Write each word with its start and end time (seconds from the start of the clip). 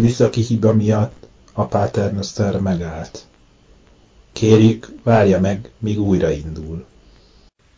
műszaki 0.00 0.40
hiba 0.42 0.72
miatt 0.72 1.26
a 1.52 1.64
Paternoster 1.64 2.60
megállt. 2.60 3.24
Kérjük, 4.32 4.88
várja 5.02 5.40
meg, 5.40 5.70
míg 5.78 6.00
újraindul. 6.00 6.84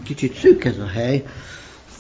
Kicsit 0.04 0.34
szűk 0.38 0.64
ez 0.64 0.78
a 0.78 0.86
hely, 0.86 1.24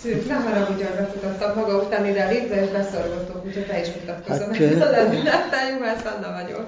Szűk, 0.02 0.28
ne 0.28 0.34
haragudj, 0.34 0.82
hogy 0.82 0.96
befutottam 0.96 1.56
maga 1.56 1.82
után 1.84 2.06
ide 2.06 2.24
a 2.24 2.30
liftbe, 2.30 2.62
és 2.62 2.70
beszorgottok, 2.70 3.46
úgyhogy 3.46 3.66
te 3.66 3.80
is 3.80 3.88
mutatkozom. 4.00 4.48
Hát, 4.50 5.54
Juhász 5.78 6.04
Anna 6.16 6.42
vagyok. 6.42 6.66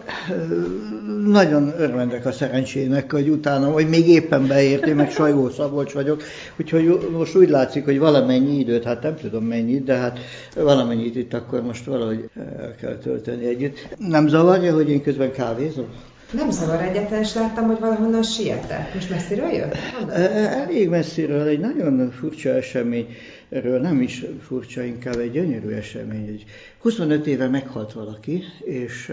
Nagyon 1.26 1.74
örvendek 1.78 2.26
a 2.26 2.32
szerencsének, 2.32 3.12
hogy 3.12 3.28
utána, 3.28 3.70
hogy 3.70 3.88
még 3.88 4.08
éppen 4.08 4.46
beértél, 4.46 4.94
meg 4.94 5.10
Sajó 5.10 5.50
Szabolcs 5.50 5.92
vagyok, 5.92 6.22
úgyhogy 6.56 7.08
most 7.12 7.36
úgy 7.36 7.48
látszik, 7.48 7.84
hogy 7.84 7.98
valamennyi 7.98 8.58
időt, 8.58 8.84
hát 8.84 9.02
nem 9.02 9.16
tudom 9.16 9.44
mennyit, 9.44 9.84
de 9.84 9.94
hát 9.94 10.18
valamennyit 10.56 11.16
itt 11.16 11.34
akkor 11.34 11.62
most 11.62 11.84
valahogy 11.84 12.30
el 12.58 12.74
kell 12.80 12.96
tölteni 12.96 13.46
együtt. 13.46 13.88
Nem 13.98 14.28
zavarja, 14.28 14.74
hogy 14.74 14.90
én 14.90 15.02
közben 15.02 15.32
kávézom? 15.32 15.86
Nem 16.32 16.50
zavar 16.50 16.82
egyetlen, 16.82 17.20
és 17.20 17.34
láttam, 17.34 17.66
hogy 17.66 17.78
valahonnan 17.78 18.22
sietett. 18.22 18.94
Most 18.94 19.10
messziről 19.10 19.48
jött? 19.48 19.74
Elég 20.10 20.88
messziről, 20.88 21.46
egy 21.46 21.60
nagyon 21.60 22.10
furcsa 22.10 22.48
eseményről, 22.50 23.80
nem 23.80 24.00
is 24.00 24.24
furcsa, 24.46 24.82
inkább 24.82 25.18
egy 25.18 25.30
gyönyörű 25.30 25.68
esemény. 25.68 26.26
Egy 26.28 26.44
25 26.78 27.26
éve 27.26 27.48
meghalt 27.48 27.92
valaki, 27.92 28.42
és 28.64 29.12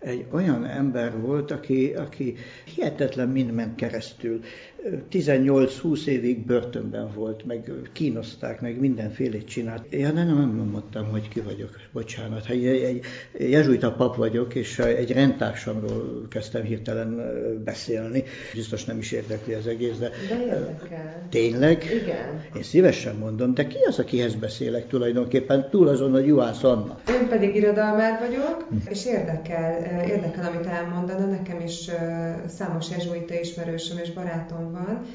egy 0.00 0.24
olyan 0.32 0.66
ember 0.66 1.20
volt, 1.20 1.50
aki, 1.50 1.92
aki 1.96 2.36
hihetetlen 2.74 3.28
mind 3.28 3.52
ment 3.52 3.74
keresztül. 3.74 4.40
18-20 5.10 6.06
évig 6.06 6.46
börtönben 6.46 7.10
volt, 7.14 7.44
meg 7.44 7.72
kínozták, 7.92 8.60
meg 8.60 8.80
mindenfélét 8.80 9.48
csinált. 9.48 9.84
Ja, 9.90 10.12
nem, 10.12 10.26
nem 10.26 10.68
mondtam, 10.72 11.10
hogy 11.10 11.28
ki 11.28 11.40
vagyok, 11.40 11.70
bocsánat. 11.92 12.48
Egy, 12.48 12.66
egy 12.66 13.04
jezsuita 13.38 13.92
pap 13.92 14.16
vagyok, 14.16 14.54
és 14.54 14.78
egy 14.78 15.12
rendtársamról 15.12 16.26
kezdtem 16.28 16.62
hirtelen 16.62 17.20
beszélni. 17.64 18.24
Biztos 18.54 18.84
nem 18.84 18.98
is 18.98 19.12
érdekli 19.12 19.52
az 19.52 19.66
egész, 19.66 19.98
de... 19.98 20.10
De 20.28 20.44
érdekel. 20.44 21.26
Tényleg? 21.30 21.84
Igen. 22.02 22.42
Én 22.56 22.62
szívesen 22.62 23.16
mondom, 23.16 23.54
de 23.54 23.66
ki 23.66 23.76
az, 23.86 23.98
akihez 23.98 24.34
beszélek 24.34 24.86
tulajdonképpen, 24.86 25.68
túl 25.70 25.88
azon, 25.88 26.10
hogy 26.10 26.26
Juhász 26.26 26.64
Anna? 26.64 26.98
Én 27.08 27.28
pedig 27.28 27.54
irodalmár 27.54 28.18
vagyok, 28.18 28.66
és 28.88 29.06
érdekel, 29.06 30.04
érdekel, 30.06 30.52
amit 30.52 30.66
elmondana. 30.66 31.26
Nekem 31.26 31.60
is 31.60 31.90
számos 32.46 32.90
jezsuita 32.90 33.34
ismerősöm 33.40 33.98
és 33.98 34.12
barátom 34.12 34.69
van, 34.72 35.06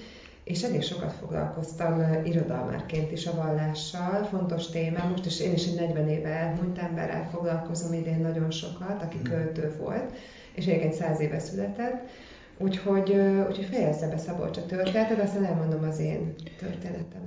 és 0.44 0.64
elég 0.64 0.82
sokat 0.82 1.12
foglalkoztam 1.12 2.24
irodalmárként 2.26 3.12
is 3.12 3.26
a 3.26 3.36
vallással, 3.36 4.24
fontos 4.24 4.70
téma, 4.70 5.08
most 5.10 5.26
is 5.26 5.40
én 5.40 5.54
is 5.54 5.68
egy 5.68 5.76
40 5.76 6.10
éve 6.10 6.30
elhunyt 6.30 6.78
emberrel 6.78 7.30
foglalkozom 7.32 7.94
idén 7.94 8.20
nagyon 8.20 8.52
sokat, 8.52 9.02
aki 9.02 9.22
költő 9.22 9.76
volt, 9.80 10.14
és 10.54 10.66
egyébként 10.66 10.94
100 10.94 11.20
éve 11.20 11.40
született, 11.40 12.10
Úgyhogy, 12.58 13.16
úgyhogy 13.48 13.68
fejezze 13.72 14.10
be 14.10 14.18
Szabolcs 14.18 14.58
a 14.58 14.66
történetet, 14.66 15.22
aztán 15.22 15.46
elmondom 15.46 15.84
az 15.84 16.00
én 16.00 16.34
történetem. 16.60 17.22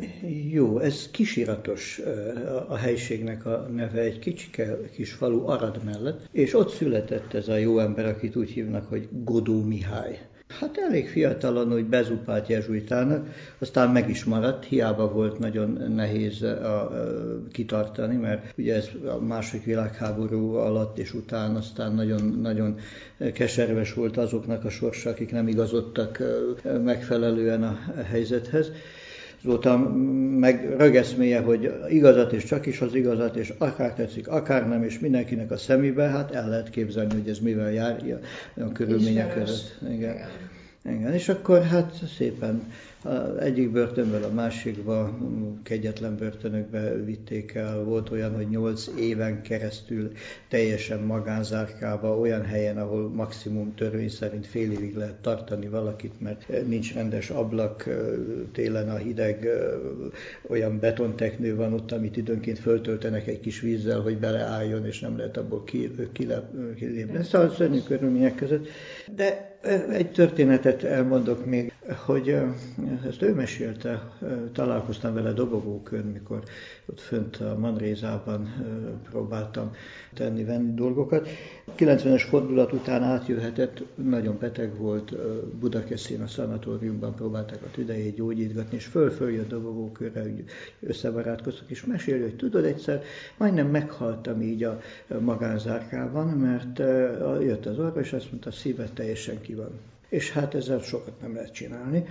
Jó, 0.51 0.79
ez 0.79 1.11
kisiratos 1.11 2.01
a 2.69 2.77
helységnek 2.77 3.47
a 3.47 3.67
neve, 3.75 4.01
egy 4.01 4.19
kicsike 4.19 4.77
kis 4.93 5.13
falu 5.13 5.47
Arad 5.47 5.85
mellett, 5.85 6.29
és 6.33 6.55
ott 6.55 6.71
született 6.71 7.35
ez 7.35 7.49
a 7.49 7.57
jó 7.57 7.79
ember, 7.79 8.07
akit 8.07 8.37
úgy 8.37 8.51
hívnak, 8.51 8.89
hogy 8.89 9.09
Godó 9.11 9.63
Mihály. 9.63 10.19
Hát 10.49 10.79
elég 10.79 11.09
fiatalon, 11.09 11.71
hogy 11.71 11.85
bezupált 11.85 12.49
jezsuitának, 12.49 13.27
aztán 13.59 13.91
meg 13.91 14.11
is 14.11 14.25
maradt, 14.25 14.65
hiába 14.65 15.13
volt 15.13 15.39
nagyon 15.39 15.71
nehéz 15.95 16.43
a, 16.43 16.81
a, 16.81 16.91
kitartani, 17.53 18.17
mert 18.17 18.53
ugye 18.59 18.75
ez 18.75 18.89
a 19.07 19.25
második 19.25 19.65
világháború 19.65 20.55
alatt 20.55 20.99
és 20.99 21.15
után 21.15 21.57
aztán 21.57 21.95
nagyon, 21.95 22.39
nagyon 22.43 22.79
keserves 23.33 23.93
volt 23.93 24.17
azoknak 24.17 24.65
a 24.65 24.71
sorsa, 24.71 25.11
akik 25.11 25.31
nem 25.31 25.49
igazodtak 25.49 26.23
megfelelően 26.85 27.63
a 27.63 27.79
helyzethez 28.03 28.71
azóta 29.45 29.77
meg 30.39 30.75
rögeszméje, 30.79 31.41
hogy 31.41 31.73
igazat 31.89 32.33
és 32.33 32.45
csak 32.45 32.67
is 32.67 32.81
az 32.81 32.95
igazat, 32.95 33.37
és 33.37 33.53
akár 33.59 33.95
tetszik, 33.95 34.29
akár 34.29 34.69
nem, 34.69 34.83
és 34.83 34.99
mindenkinek 34.99 35.51
a 35.51 35.57
szemébe, 35.57 36.05
hát 36.05 36.31
el 36.31 36.49
lehet 36.49 36.71
képzelni, 36.71 37.15
hogy 37.15 37.29
ez 37.29 37.39
mivel 37.39 37.73
jár 37.73 38.21
a 38.57 38.73
körülmények 38.73 39.35
között. 39.35 39.79
Igen. 39.83 39.93
Igen. 39.95 40.29
Igen. 40.85 41.13
És 41.13 41.29
akkor 41.29 41.63
hát 41.63 41.95
szépen 42.17 42.73
egyik 43.41 43.71
börtönből 43.71 44.25
a 44.25 44.33
másikba, 44.33 45.19
kegyetlen 45.63 46.17
börtönökbe 46.17 46.95
vitték 47.05 47.55
el. 47.55 47.85
Volt 47.85 48.11
olyan, 48.11 48.35
hogy 48.35 48.49
nyolc 48.49 48.91
éven 48.99 49.43
keresztül 49.43 50.13
teljesen 50.49 51.01
magánzárkába, 51.01 52.19
olyan 52.19 52.45
helyen, 52.45 52.79
ahol 52.79 53.09
maximum 53.09 53.75
törvény 53.75 54.09
szerint 54.09 54.47
fél 54.47 54.73
évig 54.73 54.97
lehet 54.97 55.15
tartani 55.15 55.69
valakit, 55.69 56.21
mert 56.21 56.67
nincs 56.67 56.95
rendes 56.95 57.31
ablak, 57.31 57.89
télen 58.53 58.91
a 58.91 58.97
hideg, 58.97 59.49
olyan 60.49 60.79
betonteknő 60.79 61.57
van 61.57 61.73
ott, 61.73 61.93
amit 61.93 62.17
időnként 62.17 62.59
föltöltenek 62.59 63.27
egy 63.27 63.41
kis 63.41 63.61
vízzel, 63.61 64.01
hogy 64.01 64.19
beleálljon, 64.19 64.87
és 64.87 65.01
nem 65.01 65.17
lehet 65.17 65.37
abból 65.37 65.65
kilépni. 65.65 67.23
Szóval 67.23 67.51
szörnyű 67.51 67.81
körülmények 67.81 68.35
között. 68.35 68.67
De 69.17 69.48
egy 69.91 70.13
történetet 70.13 70.83
elmondok 70.83 71.47
még, 71.47 71.73
hogy 72.05 72.37
ezt 73.09 73.23
ő 73.23 73.35
mesélte, 73.35 74.11
találkoztam 74.53 75.15
vele 75.15 75.33
dobogókön, 75.33 76.05
mikor 76.05 76.43
ott 76.87 77.01
fönt 77.01 77.37
a 77.37 77.59
Manrézában 77.59 78.55
próbáltam 79.11 79.71
tenni, 80.15 80.45
venni 80.45 80.75
dolgokat. 80.75 81.29
90-es 81.79 82.25
fordulat 82.29 82.73
után 82.73 83.03
átjöhetett, 83.03 83.83
nagyon 83.95 84.37
beteg 84.41 84.77
volt, 84.77 85.17
Budakeszin 85.59 86.21
a 86.23 86.27
szanatóriumban 86.27 87.15
próbálták 87.15 87.63
a 87.63 87.71
tüdejét 87.71 88.15
gyógyítgatni, 88.15 88.77
és 88.77 88.85
föl-föl 88.85 89.31
jött 89.31 89.49
dobogókörre, 89.49 90.23
összebarátkoztak, 90.81 91.71
és 91.71 91.85
meséli, 91.85 92.23
hogy 92.23 92.37
tudod, 92.37 92.65
egyszer 92.65 93.03
majdnem 93.37 93.67
meghaltam 93.67 94.43
így 94.43 94.65
a 94.65 94.81
magánzárkában, 95.21 96.27
mert 96.27 96.79
jött 97.43 97.67
az 97.67 97.79
orvos, 97.79 98.07
és 98.07 98.13
azt 98.13 98.31
mondta, 98.31 98.51
szíve 98.51 98.89
teljesen 98.95 99.41
van. 99.55 99.81
És 100.09 100.33
hát 100.33 100.55
ezzel 100.55 100.81
sokat 100.81 101.21
nem 101.21 101.35
lehet 101.35 101.53
csinálni. 101.53 102.05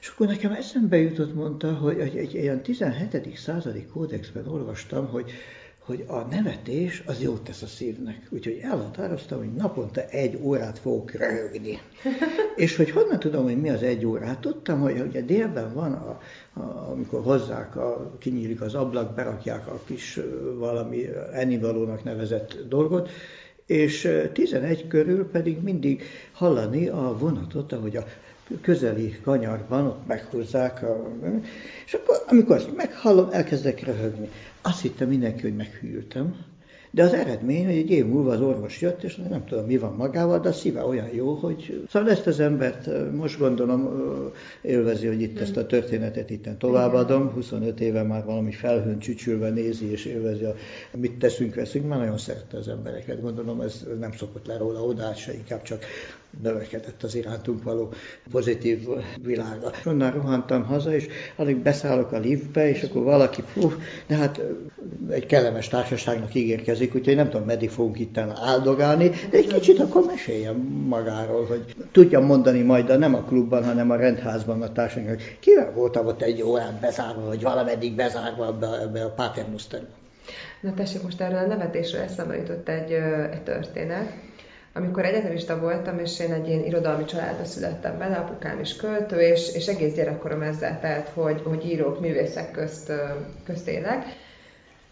És 0.00 0.08
akkor 0.08 0.26
nekem 0.26 0.52
eszembe 0.52 0.96
jutott, 0.96 1.34
mondta, 1.34 1.74
hogy 1.74 1.98
egy, 1.98 2.16
egy 2.16 2.34
ilyen 2.34 2.62
17. 2.62 3.36
századi 3.36 3.84
kódexben 3.84 4.48
olvastam, 4.48 5.06
hogy, 5.06 5.30
hogy 5.78 6.04
a 6.06 6.20
nevetés 6.20 7.02
az 7.06 7.22
jót 7.22 7.42
tesz 7.42 7.62
a 7.62 7.66
szívnek. 7.66 8.26
Úgyhogy 8.30 8.60
elhatároztam, 8.62 9.38
hogy 9.38 9.52
naponta 9.52 10.04
egy 10.08 10.38
órát 10.42 10.78
fogok 10.78 11.10
röhögni. 11.10 11.78
és 12.56 12.76
hogy 12.76 12.90
honnan 12.90 13.18
tudom, 13.18 13.44
hogy 13.44 13.60
mi 13.60 13.70
az 13.70 13.82
egy 13.82 14.06
órát? 14.06 14.40
Tudtam, 14.40 14.80
hogy 14.80 15.00
ugye 15.00 15.20
délben 15.20 15.74
van, 15.74 15.92
a, 15.92 16.20
a, 16.60 16.90
amikor 16.90 17.22
hozzák, 17.22 17.76
a, 17.76 18.16
kinyílik 18.18 18.60
az 18.60 18.74
ablak, 18.74 19.14
berakják 19.14 19.66
a 19.66 19.80
kis 19.84 20.20
valami 20.58 21.08
ennivalónak 21.32 22.04
nevezett 22.04 22.58
dolgot, 22.68 23.10
és 23.70 24.08
11 24.32 24.86
körül 24.86 25.30
pedig 25.30 25.62
mindig 25.62 26.02
hallani 26.32 26.88
a 26.88 27.16
vonatot, 27.18 27.72
ahogy 27.72 27.96
a 27.96 28.04
közeli 28.60 29.18
kanyarban, 29.22 29.86
ott 29.86 30.06
meghúzzák, 30.06 30.82
a, 30.82 31.18
és 31.86 31.94
akkor 31.94 32.22
amikor 32.26 32.56
azt 32.56 32.76
meghallom, 32.76 33.28
elkezdek 33.30 33.84
röhögni. 33.84 34.28
Azt 34.62 34.80
hittem 34.80 35.08
mindenki, 35.08 35.42
hogy 35.42 35.56
meghűltem, 35.56 36.44
de 36.90 37.02
az 37.02 37.12
eredmény, 37.12 37.64
hogy 37.64 37.76
egy 37.76 37.90
év 37.90 38.06
múlva 38.06 38.32
az 38.32 38.40
orvos 38.40 38.80
jött, 38.80 39.02
és 39.02 39.16
nem 39.16 39.44
tudom, 39.44 39.64
mi 39.64 39.78
van 39.78 39.94
magával, 39.94 40.38
de 40.40 40.48
a 40.48 40.52
szíve 40.52 40.84
olyan 40.84 41.08
jó, 41.14 41.34
hogy... 41.34 41.84
Szóval 41.88 42.10
ezt 42.10 42.26
az 42.26 42.40
embert 42.40 43.12
most 43.12 43.38
gondolom 43.38 43.88
élvezi, 44.62 45.06
hogy 45.06 45.20
itt 45.20 45.40
ezt 45.40 45.56
a 45.56 45.66
történetet 45.66 46.30
itt 46.30 46.48
továbbadom. 46.58 47.30
25 47.32 47.80
éve 47.80 48.02
már 48.02 48.24
valami 48.24 48.52
felhőn 48.52 48.98
csücsülve 48.98 49.50
nézi 49.50 49.90
és 49.90 50.04
élvezi, 50.04 50.44
a, 50.44 50.54
mit 50.96 51.18
teszünk, 51.18 51.54
veszünk. 51.54 51.88
Már 51.88 51.98
nagyon 51.98 52.18
szerette 52.18 52.56
az 52.56 52.68
embereket, 52.68 53.20
gondolom 53.20 53.60
ez 53.60 53.86
nem 54.00 54.12
szokott 54.12 54.46
le 54.46 54.56
róla 54.56 54.84
oda, 54.84 55.14
se 55.14 55.34
inkább 55.34 55.62
csak 55.62 55.84
növekedett 56.42 57.02
az 57.02 57.14
irántunk 57.14 57.62
való 57.62 57.92
pozitív 58.30 58.88
világa. 59.22 59.70
Onnan 59.84 60.12
rohantam 60.12 60.64
haza, 60.64 60.94
és 60.94 61.06
alig 61.36 61.56
beszállok 61.56 62.12
a 62.12 62.18
liftbe, 62.18 62.68
és 62.68 62.82
akkor 62.82 63.02
valaki, 63.02 63.42
fú, 63.46 63.72
de 64.06 64.14
hát 64.14 64.40
egy 65.10 65.26
kellemes 65.26 65.68
társaságnak 65.68 66.34
ígérkezik, 66.34 66.94
úgyhogy 66.94 67.16
nem 67.16 67.30
tudom, 67.30 67.46
meddig 67.46 67.70
fogunk 67.70 67.98
itt 67.98 68.18
áldogálni, 68.18 69.08
de 69.08 69.36
egy 69.36 69.46
kicsit 69.46 69.78
akkor 69.78 70.04
meséljem 70.06 70.56
magáról, 70.88 71.46
hogy 71.46 71.74
tudjam 71.92 72.24
mondani 72.24 72.62
majd, 72.62 72.86
de 72.86 72.96
nem 72.96 73.14
a 73.14 73.22
klubban, 73.22 73.64
hanem 73.64 73.90
a 73.90 73.96
rendházban 73.96 74.62
a 74.62 74.72
társaság, 74.72 75.08
hogy 75.08 75.36
kivel 75.40 75.72
voltam 75.72 76.06
ott 76.06 76.22
egy 76.22 76.42
órát 76.42 76.80
bezárva, 76.80 77.26
vagy 77.26 77.42
valameddig 77.42 77.94
bezárva 77.94 78.52
be, 78.52 78.86
be 78.92 79.04
a 79.04 79.10
Paternosterbe. 79.10 79.88
Na 80.60 80.74
tessék, 80.74 81.02
most 81.02 81.20
erről 81.20 81.38
a 81.38 81.46
nevetésről 81.46 82.02
eszembe 82.02 82.36
jutott 82.36 82.68
egy, 82.68 82.92
egy 83.32 83.42
történet 83.42 84.29
amikor 84.72 85.04
egyetemista 85.04 85.60
voltam, 85.60 85.98
és 85.98 86.20
én 86.20 86.32
egy 86.32 86.48
ilyen 86.48 86.64
irodalmi 86.64 87.04
családba 87.04 87.44
születtem 87.44 87.98
bele, 87.98 88.16
apukám 88.16 88.60
is 88.60 88.76
költő, 88.76 89.20
és, 89.20 89.54
és 89.54 89.66
egész 89.66 89.94
gyerekkorom 89.94 90.42
ezzel 90.42 90.80
telt, 90.80 91.08
hogy, 91.08 91.42
hogy 91.44 91.66
írók, 91.66 92.00
művészek 92.00 92.50
közt, 92.50 92.92
közt 93.44 93.68
élek. 93.68 94.04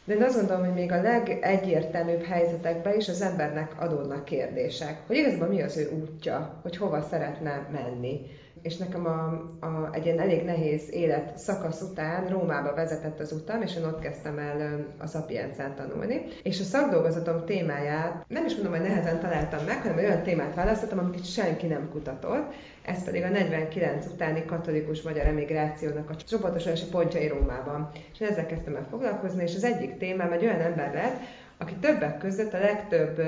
de 0.05 0.15
én 0.15 0.23
azt 0.23 0.37
gondolom, 0.37 0.65
hogy 0.65 0.75
még 0.75 0.93
a 0.93 1.03
legegyértelműbb 1.03 2.25
helyzetekben 2.25 2.97
is 2.97 3.09
az 3.09 3.21
embernek 3.21 3.81
adódnak 3.81 4.25
kérdések, 4.25 4.97
hogy 5.07 5.17
igazából 5.17 5.49
mi 5.49 5.63
az 5.63 5.77
ő 5.77 5.91
útja, 5.91 6.59
hogy 6.63 6.77
hova 6.77 7.07
szeretne 7.11 7.67
menni 7.73 8.21
és 8.63 8.77
nekem 8.77 9.07
a, 9.07 9.25
a, 9.67 9.89
egy 9.93 10.05
ilyen 10.05 10.21
elég 10.21 10.45
nehéz 10.45 10.83
élet 10.91 11.39
szakasz 11.39 11.81
után 11.81 12.29
Rómába 12.29 12.75
vezetett 12.75 13.21
az 13.21 13.33
utam, 13.33 13.63
és 13.63 13.77
én 13.77 13.85
ott 13.85 14.01
kezdtem 14.01 14.39
el 14.39 14.87
a 14.99 15.07
Szapiencán 15.07 15.75
tanulni. 15.75 16.23
És 16.43 16.61
a 16.61 16.65
szakdolgozatom 16.65 17.45
témáját 17.45 18.25
nem 18.29 18.45
is 18.45 18.55
mondom, 18.55 18.73
hogy 18.73 18.89
nehezen 18.89 19.21
találtam 19.21 19.65
meg, 19.65 19.83
hanem 19.83 19.97
olyan 19.97 20.23
témát 20.23 20.55
választottam, 20.55 20.99
amit 20.99 21.31
senki 21.31 21.67
nem 21.67 21.89
kutatott, 21.91 22.53
ez 22.85 23.05
pedig 23.05 23.23
a 23.23 23.29
49 23.29 24.07
utáni 24.07 24.45
katolikus 24.45 25.03
magyar 25.03 25.27
emigrációnak 25.27 26.11
a 26.11 26.17
csoportosulási 26.17 26.87
pontjai 26.87 27.29
Rómában. 27.29 27.91
És 28.13 28.21
ezzel 28.21 28.47
kezdtem 28.47 28.77
el 28.77 28.87
foglalkozni, 28.91 29.43
és 29.43 29.55
az 29.55 29.65
egyik 29.65 29.97
témám 29.97 30.33
egy 30.33 30.45
olyan 30.45 30.61
ember 30.61 30.95
lett, 30.95 31.17
aki 31.59 31.75
többek 31.75 32.19
között 32.19 32.55
a 32.55 32.59
legtöbb 32.59 33.23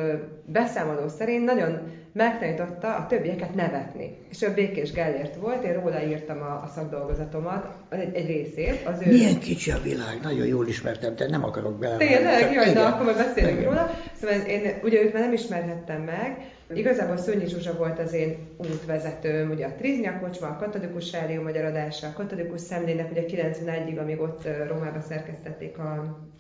beszámoló 0.45 1.09
szerint 1.09 1.45
nagyon 1.45 1.79
megtanította 2.13 2.95
a 2.95 3.07
többieket 3.07 3.55
nevetni. 3.55 4.17
És 4.31 4.43
ő 4.43 4.55
Békés 4.55 4.93
Gellért 4.93 5.37
volt, 5.37 5.65
én 5.65 5.81
róla 5.81 6.03
írtam 6.03 6.43
a, 6.43 6.63
a 6.65 6.71
szakdolgozatomat, 6.75 7.67
egy, 7.89 8.15
egy 8.15 8.27
részét. 8.27 8.87
Az 8.87 9.03
ő... 9.07 9.11
Milyen 9.11 9.39
kicsi 9.39 9.71
a 9.71 9.79
világ, 9.83 10.19
nagyon 10.23 10.47
jól 10.47 10.67
ismertem, 10.67 11.17
de 11.17 11.29
nem 11.29 11.45
akarok 11.45 11.79
bele. 11.79 11.97
Tényleg? 11.97 12.53
Jaj, 12.53 12.73
de 12.73 12.81
akkor 12.81 13.05
majd 13.05 13.17
beszélünk 13.17 13.59
igen. 13.59 13.65
róla. 13.65 13.91
Szóval 14.21 14.37
én 14.47 14.79
ugye 14.83 15.03
őt 15.03 15.13
már 15.13 15.23
nem 15.23 15.33
ismerhettem 15.33 16.03
meg, 16.03 16.37
Igazából 16.75 17.17
Szőnyi 17.17 17.47
Zsuzsa 17.47 17.77
volt 17.77 17.99
az 17.99 18.13
én 18.13 18.37
útvezetőm, 18.57 19.51
ugye 19.51 19.67
a 19.67 19.75
Triznya 19.75 20.19
kocsma, 20.21 20.47
a 20.47 20.57
katolikus 20.57 21.13
rádió 21.13 21.43
magyar 21.43 21.65
adása, 21.65 22.07
a 22.07 22.13
katolikus 22.13 22.61
szemlének 22.61 23.11
ugye 23.11 23.23
91-ig, 23.27 24.01
amíg 24.01 24.21
ott 24.21 24.49
Rómába 24.69 25.01
szerkesztették 25.01 25.79
a, 25.79 25.93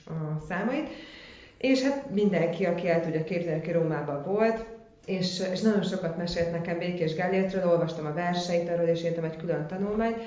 a 0.06 0.44
számait. 0.48 0.88
És 1.58 1.82
hát 1.82 2.10
mindenki, 2.10 2.64
aki 2.64 2.88
el 2.88 3.00
tudja 3.00 3.24
képzelni, 3.24 3.60
aki 3.60 3.72
Rómában 3.72 4.24
volt, 4.24 4.64
és, 5.06 5.42
és 5.52 5.60
nagyon 5.60 5.82
sokat 5.82 6.16
mesélt 6.16 6.52
nekem 6.52 6.78
Békés 6.78 7.14
Gellértről, 7.14 7.70
olvastam 7.70 8.06
a 8.06 8.12
verseit 8.12 8.68
arról, 8.68 8.86
és 8.86 9.04
írtam 9.04 9.24
egy 9.24 9.36
külön 9.36 9.66
tanulmányt, 9.66 10.18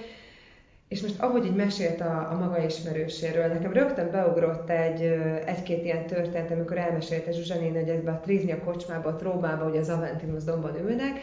és 0.87 1.01
most 1.01 1.19
ahogy 1.19 1.45
így 1.45 1.55
mesélt 1.55 2.01
a, 2.01 2.31
a 2.31 2.37
maga 2.39 2.65
ismerőséről, 2.65 3.47
nekem 3.47 3.73
rögtön 3.73 4.11
beugrott 4.11 4.69
egy, 4.69 5.01
egy-két 5.45 5.83
ilyen 5.83 6.05
történet, 6.05 6.51
amikor 6.51 6.77
elmesélte 6.77 7.31
Zsuzsanén, 7.31 7.73
hogy 7.73 7.89
ebbe 7.89 8.11
a 8.11 8.19
Triznya 8.19 8.59
kocsmába, 8.59 9.09
a 9.09 9.17
Rómába, 9.21 9.69
ugye 9.69 9.79
az 9.79 9.89
Aventinus 9.89 10.43
dombon 10.43 10.77
ülnek, 10.87 11.19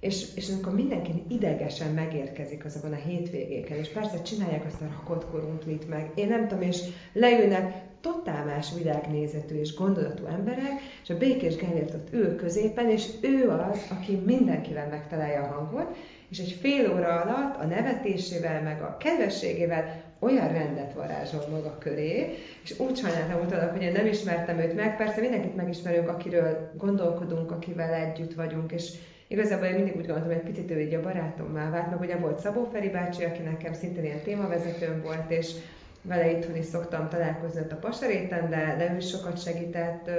és, 0.00 0.34
és 0.34 0.48
amikor 0.48 0.74
mindenki 0.74 1.22
idegesen 1.28 1.92
megérkezik 1.92 2.64
azokon 2.64 2.92
a 2.92 2.96
hétvégéken, 3.06 3.78
és 3.78 3.88
persze 3.88 4.22
csinálják 4.22 4.64
azt 4.66 4.80
a 4.80 4.88
rakott 4.98 5.30
koruntlit 5.30 5.88
meg, 5.88 6.10
én 6.14 6.28
nem 6.28 6.48
tudom, 6.48 6.62
és 6.62 6.82
leülnek 7.12 7.88
totál 8.00 8.44
más 8.44 8.74
világnézetű 8.74 9.54
és 9.54 9.74
gondolatú 9.74 10.24
emberek, 10.26 10.80
és 11.02 11.10
a 11.10 11.16
Békés 11.16 11.56
Gellért 11.56 11.94
ott 11.94 12.12
ül 12.12 12.36
középen, 12.36 12.90
és 12.90 13.06
ő 13.20 13.48
az, 13.48 13.86
aki 13.90 14.14
mindenkivel 14.16 14.88
megtalálja 14.88 15.42
a 15.42 15.52
hangot, 15.52 15.96
és 16.30 16.38
egy 16.38 16.58
fél 16.60 16.92
óra 16.92 17.20
alatt 17.20 17.56
a 17.56 17.66
nevetésével, 17.66 18.62
meg 18.62 18.82
a 18.82 18.96
kedvességével 18.96 20.02
olyan 20.18 20.48
rendet 20.48 20.92
varázsol 20.92 21.44
maga 21.50 21.78
köré, 21.78 22.34
és 22.62 22.78
úgy 22.78 22.96
sajnáltam 22.96 23.46
utána, 23.46 23.72
hogy 23.72 23.82
én 23.82 23.92
nem 23.92 24.06
ismertem 24.06 24.58
őt 24.58 24.74
meg, 24.74 24.96
persze 24.96 25.20
mindenkit 25.20 25.56
megismerünk, 25.56 26.08
akiről 26.08 26.70
gondolkodunk, 26.76 27.50
akivel 27.50 27.94
együtt 27.94 28.34
vagyunk, 28.34 28.72
és 28.72 28.92
Igazából 29.32 29.66
én 29.66 29.74
mindig 29.74 29.96
úgy 29.96 30.06
gondoltam, 30.06 30.32
hogy 30.32 30.40
egy 30.40 30.52
picit 30.52 30.70
ő 30.70 30.80
így 30.80 30.94
a 30.94 31.00
barátommá 31.00 31.70
vált, 31.70 31.90
meg 31.90 32.00
ugye 32.00 32.16
volt 32.16 32.38
Szabó 32.38 32.68
Feri 32.72 32.88
bácsi, 32.88 33.24
aki 33.24 33.42
nekem 33.42 33.72
szintén 33.72 34.04
ilyen 34.04 34.22
témavezetőm 34.22 35.02
volt, 35.02 35.30
és 35.30 35.52
vele 36.02 36.30
itthon 36.30 36.56
is 36.56 36.64
szoktam 36.64 37.08
találkozni 37.08 37.60
ott 37.60 37.72
a 37.72 37.76
pasaréten, 37.76 38.50
de, 38.50 38.74
de 38.78 38.92
ő 38.92 38.96
is 38.96 39.08
sokat 39.08 39.42
segített, 39.42 40.10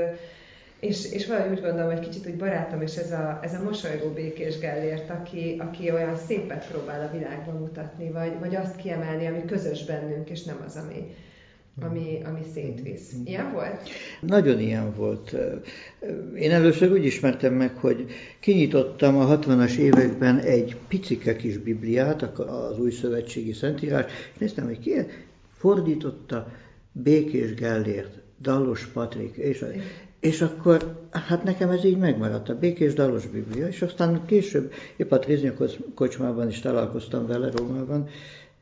és, 0.79 1.11
és 1.11 1.27
valahogy 1.27 1.51
úgy 1.51 1.61
gondolom, 1.61 1.91
hogy 1.91 2.07
kicsit 2.09 2.27
úgy 2.27 2.37
barátom, 2.37 2.81
és 2.81 2.95
ez 2.95 3.11
a, 3.11 3.39
ez 3.43 3.53
a 3.53 3.63
mosolygó 3.63 4.09
békés 4.09 4.59
Gellért, 4.59 5.09
aki, 5.09 5.55
aki 5.59 5.91
olyan 5.91 6.15
szépet 6.15 6.67
próbál 6.67 7.07
a 7.07 7.17
világban 7.17 7.55
mutatni, 7.55 8.11
vagy, 8.11 8.31
vagy 8.39 8.55
azt 8.55 8.75
kiemelni, 8.75 9.27
ami 9.27 9.45
közös 9.45 9.85
bennünk, 9.85 10.29
és 10.29 10.43
nem 10.43 10.63
az, 10.65 10.75
ami, 10.75 11.15
ami, 11.81 12.19
ami 12.23 12.39
szétvisz. 12.53 13.13
Ilyen 13.25 13.51
volt? 13.51 13.89
Nagyon 14.21 14.59
ilyen 14.59 14.95
volt. 14.95 15.35
Én 16.35 16.51
először 16.51 16.91
úgy 16.91 17.05
ismertem 17.05 17.53
meg, 17.53 17.75
hogy 17.75 18.05
kinyitottam 18.39 19.17
a 19.17 19.39
60-as 19.39 19.75
években 19.75 20.39
egy 20.39 20.75
picike 20.87 21.35
kis 21.35 21.57
bibliát, 21.57 22.21
az 22.39 22.79
új 22.79 22.91
szövetségi 22.91 23.53
szentírás, 23.53 24.05
és 24.33 24.39
néztem, 24.39 24.65
hogy 24.65 24.79
ki 24.79 24.93
fordította 25.61 26.47
Békés 26.91 27.53
Gellért, 27.53 28.19
Dallos 28.41 28.85
Patrik, 28.85 29.35
és, 29.35 29.65
és 30.19 30.41
akkor, 30.41 31.07
hát 31.11 31.43
nekem 31.43 31.69
ez 31.69 31.85
így 31.85 31.97
megmaradt, 31.97 32.49
a 32.49 32.57
Békés 32.57 32.93
Dalos 32.93 33.27
Biblia, 33.27 33.67
és 33.67 33.81
aztán 33.81 34.25
később, 34.25 34.71
épp 34.95 35.11
a 35.11 35.19
Triznya 35.19 35.53
kocsmában 35.95 36.47
is 36.47 36.59
találkoztam 36.59 37.27
vele 37.27 37.51
Rómában, 37.51 38.07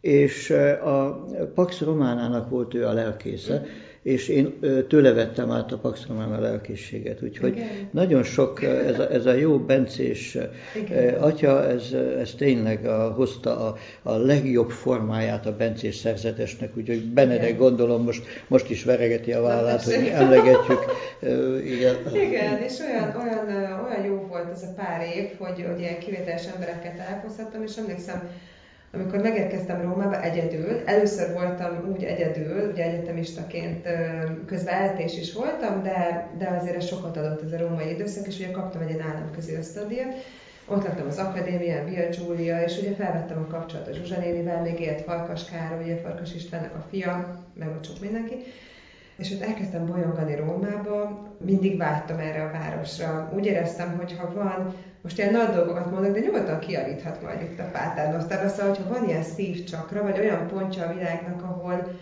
és 0.02 0.50
a 0.84 1.26
Pax 1.54 1.80
Románának 1.82 2.50
volt 2.50 2.74
ő 2.74 2.86
a 2.86 2.94
lelkésze, 2.94 3.66
és 4.10 4.28
én 4.28 4.60
tőle 4.88 5.14
vettem 5.14 5.52
át 5.52 5.72
a 5.72 5.78
Pax 5.78 6.08
Romana 6.08 6.40
lelkészséget, 6.40 7.22
úgyhogy 7.22 7.56
Igen. 7.56 7.90
nagyon 7.92 8.24
sok, 8.24 8.64
ez 8.64 9.00
a, 9.00 9.12
ez 9.12 9.26
a 9.26 9.34
jó 9.34 9.60
bencés 9.60 10.38
Igen. 10.76 11.14
atya, 11.14 11.68
ez, 11.68 11.92
ez 12.20 12.34
tényleg 12.38 12.86
a, 12.86 13.12
hozta 13.12 13.68
a, 13.68 13.78
a 14.04 14.18
legjobb 14.18 14.70
formáját 14.70 15.46
a 15.46 15.56
bencés 15.56 15.96
szerzetesnek, 15.96 16.78
úgyhogy 16.78 17.06
Benedek 17.06 17.58
gondolom 17.58 18.04
most, 18.04 18.24
most 18.48 18.70
is 18.70 18.84
veregeti 18.84 19.34
a 19.34 19.42
vállát, 19.42 19.84
hogy 19.84 20.12
emlegetjük. 20.14 20.80
Igen. 21.76 21.96
Igen, 22.14 22.62
és 22.62 22.80
olyan, 22.80 23.16
olyan, 23.22 23.48
olyan 23.88 24.06
jó 24.06 24.26
volt 24.30 24.52
ez 24.52 24.64
a 24.64 24.74
pár 24.76 25.02
év, 25.16 25.30
hogy, 25.38 25.66
hogy 25.68 25.80
ilyen 25.80 26.00
kivételes 26.00 26.46
emberekkel 26.54 26.96
találkozhattam, 26.96 27.64
és 27.64 27.76
emlékszem, 27.76 28.30
amikor 28.94 29.20
megérkeztem 29.20 29.82
Rómába 29.82 30.22
egyedül, 30.22 30.82
először 30.86 31.34
voltam 31.34 31.94
úgy 31.96 32.04
egyedül, 32.04 32.70
ugye 32.72 32.84
egyetemistaként 32.84 33.88
közben 34.46 34.74
eltés 34.74 35.18
is 35.18 35.34
voltam, 35.34 35.84
de, 35.84 36.30
de 36.38 36.58
azért 36.62 36.76
ez 36.76 36.86
sokat 36.86 37.18
adott 37.18 37.44
ez 37.44 37.52
a 37.52 37.58
római 37.58 37.90
időszak, 37.90 38.28
és 38.28 38.36
ugye 38.36 38.52
kaptam 38.52 38.82
egy 38.82 38.90
ilyen 38.90 39.08
államközi 39.08 39.54
ösztöndíjat, 39.54 40.14
ott 40.66 40.84
laktam 40.84 41.08
az 41.08 41.18
akadémián, 41.18 41.86
Via 41.86 42.10
Giulia, 42.10 42.64
és 42.64 42.78
ugye 42.78 42.94
felvettem 42.94 43.46
a 43.48 43.48
kapcsolatot 43.48 43.96
Zsuzsa 43.96 44.20
nénivel, 44.20 44.62
még 44.62 44.80
élt 44.80 45.02
Farkas 45.02 45.46
Károly, 45.46 45.84
ugye 45.84 45.98
Farkas 45.98 46.36
Istvánnak 46.36 46.76
a 46.76 46.86
fia, 46.90 47.44
meg 47.54 47.68
ott 47.68 47.86
sok 47.86 48.00
mindenki, 48.00 48.36
és 49.18 49.32
ott 49.32 49.42
elkezdtem 49.42 49.86
bolyongani 49.86 50.36
Rómába, 50.36 51.28
mindig 51.46 51.78
vágytam 51.78 52.20
erre 52.20 52.44
a 52.44 52.52
városra. 52.52 53.32
Úgy 53.36 53.46
éreztem, 53.46 53.98
hogy 53.98 54.16
ha 54.18 54.34
van, 54.34 54.74
most 55.02 55.18
ilyen 55.18 55.32
nagy 55.32 55.50
dolgokat 55.50 55.92
mondok, 55.92 56.14
de 56.14 56.20
nyugodtan 56.20 56.60
kiavíthat 56.60 57.22
majd 57.22 57.42
itt 57.42 57.60
a 57.60 57.70
Pátárnosztára, 57.72 58.50
szóval, 58.50 58.68
hogyha 58.68 58.94
van 58.94 59.08
ilyen 59.08 59.24
szívcsakra, 59.24 60.04
vagy 60.04 60.20
olyan 60.20 60.48
pontja 60.48 60.86
a 60.86 60.94
világnak, 60.94 61.44
ahol 61.44 62.00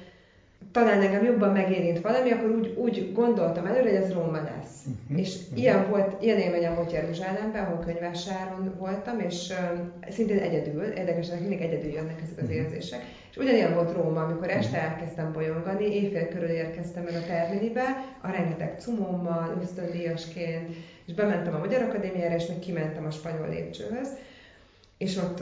talán 0.72 1.02
engem 1.02 1.24
jobban 1.24 1.52
megérint 1.52 2.02
valami, 2.02 2.32
akkor 2.32 2.50
úgy, 2.50 2.74
úgy 2.78 3.12
gondoltam 3.14 3.66
előre, 3.66 3.90
hogy 3.90 4.04
ez 4.04 4.14
Róma 4.14 4.38
lesz. 4.38 4.86
Uh-huh. 4.86 5.20
És 5.20 5.36
uh-huh. 5.36 5.60
ilyen 5.60 5.90
volt, 5.90 6.24
ilyen 6.24 6.38
élményem 6.38 6.76
volt 6.76 6.92
Jeruzsálemben, 6.92 7.66
ahol 7.66 7.84
könyvásáron 7.86 8.74
voltam, 8.80 9.20
és 9.20 9.50
uh, 9.50 10.12
szintén 10.12 10.40
egyedül, 10.40 10.84
érdekesen 10.84 11.38
mindig 11.38 11.62
egyedül 11.62 11.92
jönnek 11.92 12.22
ezek 12.24 12.38
az 12.38 12.44
uh-huh. 12.44 12.58
érzések. 12.58 13.02
És 13.32 13.38
ugyanilyen 13.38 13.74
volt 13.74 13.94
Róma, 13.94 14.24
amikor 14.24 14.50
este 14.50 14.82
elkezdtem 14.82 15.34
bolyongani, 15.34 15.96
éjfél 15.96 16.28
körül 16.28 16.50
érkeztem 16.50 17.08
el 17.08 17.22
a 17.22 17.26
Terminibe, 17.26 17.86
a 18.22 18.32
rengeteg 18.32 18.76
cumommal, 18.80 19.58
ösztöndíjasként, 19.62 20.76
és 21.08 21.14
bementem 21.14 21.56
a 21.56 21.60
Magyar 21.60 21.82
Akadémiára, 21.82 22.36
és 22.36 22.46
még 22.46 22.60
kimentem 22.60 23.06
a 23.06 23.12
spanyol 23.12 23.50
lépcsőhöz, 23.50 24.10
és 24.98 25.18
ott 25.18 25.42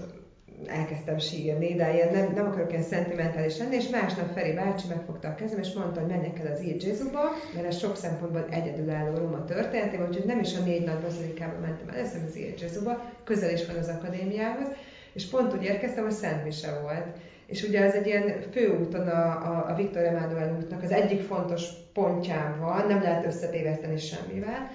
elkezdtem 0.65 1.17
sírni, 1.17 1.75
de 1.75 1.93
ilyen 1.93 2.13
nem, 2.13 2.33
nem 2.33 2.45
akarok 2.45 2.71
ilyen 2.71 2.83
szentimentális 2.83 3.57
lenni, 3.57 3.75
és 3.75 3.87
másnap 3.87 4.33
Feri 4.33 4.53
bácsi 4.53 4.87
megfogta 4.87 5.27
a 5.27 5.35
kezem, 5.35 5.59
és 5.59 5.73
mondta, 5.73 5.99
hogy 5.99 6.09
menjek 6.09 6.39
el 6.39 6.51
az 6.51 6.63
ír 6.63 6.83
Jézuba, 6.83 7.21
mert 7.53 7.67
ez 7.67 7.77
sok 7.77 7.95
szempontból 7.95 8.45
egyedülálló 8.49 9.17
Róma 9.17 9.45
történetében, 9.45 10.07
úgyhogy 10.07 10.25
nem 10.25 10.39
is 10.39 10.55
a 10.55 10.63
négy 10.63 10.83
nagy 10.83 10.99
bazilikába 10.99 11.59
mentem 11.59 11.89
el, 11.89 12.07
hanem 12.07 12.25
az 12.27 12.37
ír 12.37 12.53
Jézuba, 12.61 13.11
közel 13.23 13.53
is 13.53 13.65
van 13.65 13.75
az 13.75 13.87
akadémiához, 13.87 14.67
és 15.13 15.25
pont 15.25 15.53
úgy 15.53 15.63
érkeztem, 15.63 16.03
hogy 16.03 16.13
Szent 16.13 16.43
Mise 16.43 16.79
volt. 16.81 17.05
És 17.45 17.63
ugye 17.63 17.81
ez 17.81 17.93
egy 17.93 18.07
ilyen 18.07 18.41
főúton 18.51 19.07
a, 19.07 19.27
a, 19.27 19.65
a 19.69 19.75
Viktor 19.75 20.03
Emanuel 20.03 20.57
útnak 20.61 20.83
az 20.83 20.91
egyik 20.91 21.21
fontos 21.21 21.69
pontján 21.93 22.59
van, 22.59 22.87
nem 22.87 23.01
lehet 23.01 23.25
összetéveszteni 23.25 23.97
semmivel. 23.97 24.71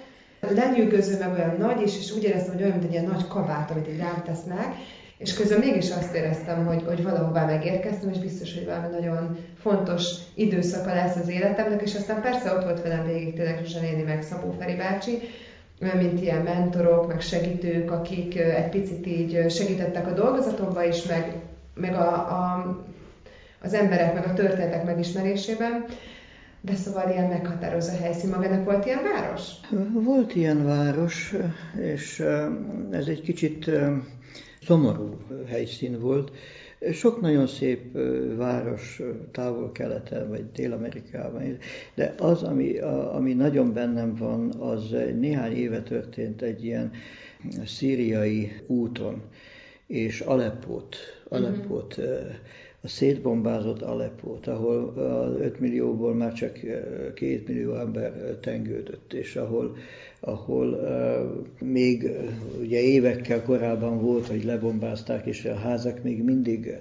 Lenyűgöző 0.49 1.17
meg 1.17 1.31
olyan 1.33 1.55
nagy 1.57 1.81
is, 1.81 1.97
és 1.97 2.11
úgy 2.11 2.23
éreztem, 2.23 2.53
hogy 2.53 2.61
olyan, 2.61 2.73
mint 2.73 2.85
egy 2.85 2.91
ilyen 2.91 3.11
nagy 3.11 3.27
kabát, 3.27 3.71
amit 3.71 3.87
így 3.87 3.99
rám 3.99 4.23
tesznek, 4.25 4.75
és 5.17 5.33
közben 5.33 5.59
mégis 5.59 5.89
azt 5.89 6.13
éreztem, 6.13 6.65
hogy, 6.65 6.83
hogy 6.85 7.03
valahová 7.03 7.45
megérkeztem, 7.45 8.09
és 8.09 8.17
biztos, 8.17 8.53
hogy 8.53 8.65
valami 8.65 8.87
nagyon 8.91 9.37
fontos 9.61 10.13
időszaka 10.33 10.93
lesz 10.93 11.15
az 11.15 11.29
életemnek, 11.29 11.81
és 11.81 11.95
aztán 11.95 12.21
persze 12.21 12.53
ott 12.53 12.63
volt 12.63 12.81
velem 12.81 13.05
végig 13.05 13.33
tényleg 13.33 13.59
Zsuzsa 13.59 13.79
néni, 13.79 14.01
meg 14.01 14.21
Szabó 14.21 14.55
Feri 14.59 14.75
bácsi, 14.75 15.19
mint 15.79 16.21
ilyen 16.21 16.41
mentorok, 16.41 17.07
meg 17.07 17.21
segítők, 17.21 17.91
akik 17.91 18.39
egy 18.39 18.69
picit 18.69 19.07
így 19.07 19.51
segítettek 19.51 20.07
a 20.07 20.13
dolgozatomba 20.13 20.83
is, 20.83 21.03
meg, 21.03 21.35
meg 21.73 21.95
a, 21.95 22.13
a, 22.13 22.65
az 23.61 23.73
emberek, 23.73 24.13
meg 24.13 24.25
a 24.25 24.33
történetek 24.33 24.85
megismerésében. 24.85 25.85
De 26.61 26.75
szóval 26.75 27.09
ilyen 27.09 27.27
meghatározó 27.27 27.97
helyszín 27.97 28.29
magának 28.29 28.65
volt 28.65 28.85
ilyen 28.85 29.03
város? 29.03 29.51
Volt 29.93 30.35
ilyen 30.35 30.65
város, 30.65 31.33
és 31.81 32.19
ez 32.91 33.07
egy 33.07 33.21
kicsit 33.21 33.71
szomorú 34.65 35.17
helyszín 35.47 35.99
volt. 35.99 36.31
Sok 36.91 37.21
nagyon 37.21 37.47
szép 37.47 37.97
város 38.35 39.01
távol-keleten, 39.31 40.29
vagy 40.29 40.51
Dél-Amerikában, 40.51 41.57
de 41.95 42.13
az, 42.17 42.43
ami, 42.43 42.77
ami 43.13 43.33
nagyon 43.33 43.73
bennem 43.73 44.15
van, 44.15 44.51
az 44.59 44.95
néhány 45.19 45.53
éve 45.53 45.81
történt 45.81 46.41
egy 46.41 46.65
ilyen 46.65 46.91
szíriai 47.65 48.51
úton, 48.67 49.21
és 49.87 50.19
Aleppót, 50.19 50.95
Aleppót 51.29 51.97
uh-huh 51.97 52.35
a 52.83 52.87
szétbombázott 52.87 53.81
Aleppót, 53.81 54.47
ahol 54.47 54.89
az 54.97 55.39
5 55.39 55.59
millióból 55.59 56.13
már 56.13 56.33
csak 56.33 56.53
2 56.53 57.43
millió 57.47 57.73
ember 57.75 58.37
tengődött, 58.41 59.13
és 59.13 59.35
ahol, 59.35 59.75
ahol 60.23 60.79
még 61.59 62.11
ugye 62.59 62.79
évekkel 62.79 63.43
korábban 63.43 64.01
volt, 64.01 64.27
hogy 64.27 64.43
lebombázták, 64.43 65.25
és 65.25 65.45
a 65.45 65.55
házak 65.55 66.03
még 66.03 66.23
mindig 66.23 66.79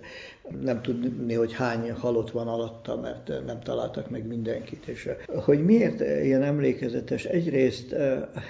nem 0.63 0.83
tudni, 0.83 1.35
hogy 1.35 1.53
hány 1.53 1.93
halott 1.93 2.31
van 2.31 2.49
alatta, 2.49 3.01
mert 3.01 3.33
nem 3.47 3.61
találtak 3.61 4.11
meg 4.11 4.27
mindenkit. 4.27 4.87
És 4.87 5.09
hogy 5.27 5.65
miért 5.65 6.01
ilyen 6.01 6.43
emlékezetes? 6.43 7.25
Egyrészt 7.25 7.95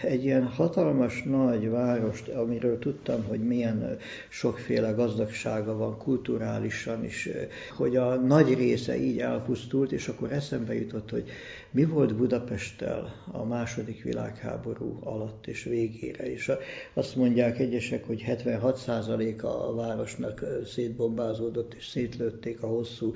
egy 0.03 0.25
ilyen 0.25 0.45
hatalmas 0.45 1.23
nagy 1.23 1.71
várost, 1.71 2.29
amiről 2.29 2.79
tudtam, 2.79 3.25
hogy 3.29 3.41
milyen 3.41 3.97
sokféle 4.29 4.91
gazdagsága 4.91 5.77
van 5.77 5.99
kulturálisan 5.99 7.05
is, 7.05 7.29
hogy 7.77 7.97
a 7.97 8.15
nagy 8.15 8.55
része 8.55 9.01
így 9.01 9.19
elpusztult, 9.19 9.93
és 9.93 10.09
akkor 10.09 10.33
eszembe 10.33 10.75
jutott, 10.75 11.11
hogy 11.11 11.25
mi 11.73 11.85
volt 11.85 12.17
Budapesttel 12.17 13.13
a 13.33 13.45
második 13.45 14.03
világháború 14.03 14.99
alatt 15.01 15.47
és 15.47 15.63
végére. 15.63 16.33
És 16.33 16.53
azt 16.95 17.17
mondják 17.17 17.59
egyesek, 17.59 18.05
hogy 18.05 18.25
76%-a 18.29 19.47
a 19.47 19.75
városnak 19.75 20.45
szétbombázódott, 20.65 21.75
és 21.75 21.87
szétlőtték 21.87 22.63
a 22.63 22.67
hosszú 22.67 23.13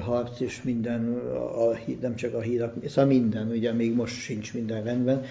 harc, 0.00 0.40
és 0.40 0.62
minden, 0.62 1.14
a, 1.36 1.78
nem 2.00 2.14
csak 2.14 2.34
a 2.34 2.40
hídak, 2.40 2.74
szóval 2.86 3.04
minden, 3.04 3.48
ugye 3.48 3.72
még 3.72 3.94
most 3.94 4.14
sincs 4.14 4.54
minden 4.54 4.84
rendben, 4.84 5.24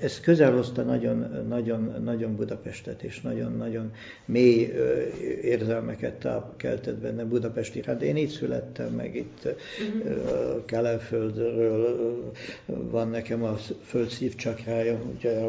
ez 0.00 0.20
közel 0.20 0.52
hozta 0.52 0.82
nagyon, 0.82 1.44
nagyon, 1.48 1.94
nagyon 2.04 2.36
Budapestet, 2.36 3.02
és 3.02 3.20
nagyon-nagyon 3.20 3.92
mély 4.24 4.72
érzelmeket 5.42 6.28
keltett 6.56 6.96
benne 6.96 7.24
Budapesti 7.24 7.78
iránt. 7.78 8.02
Én 8.02 8.16
itt 8.16 8.30
születtem 8.30 8.92
meg, 8.92 9.16
itt 9.16 9.48
uh-huh. 9.94 10.64
Kelenföldről 10.64 12.32
van 12.66 13.08
nekem 13.08 13.42
a 13.42 13.56
föld 13.84 14.08
szívcsakrája, 14.08 14.98
ugye 15.16 15.40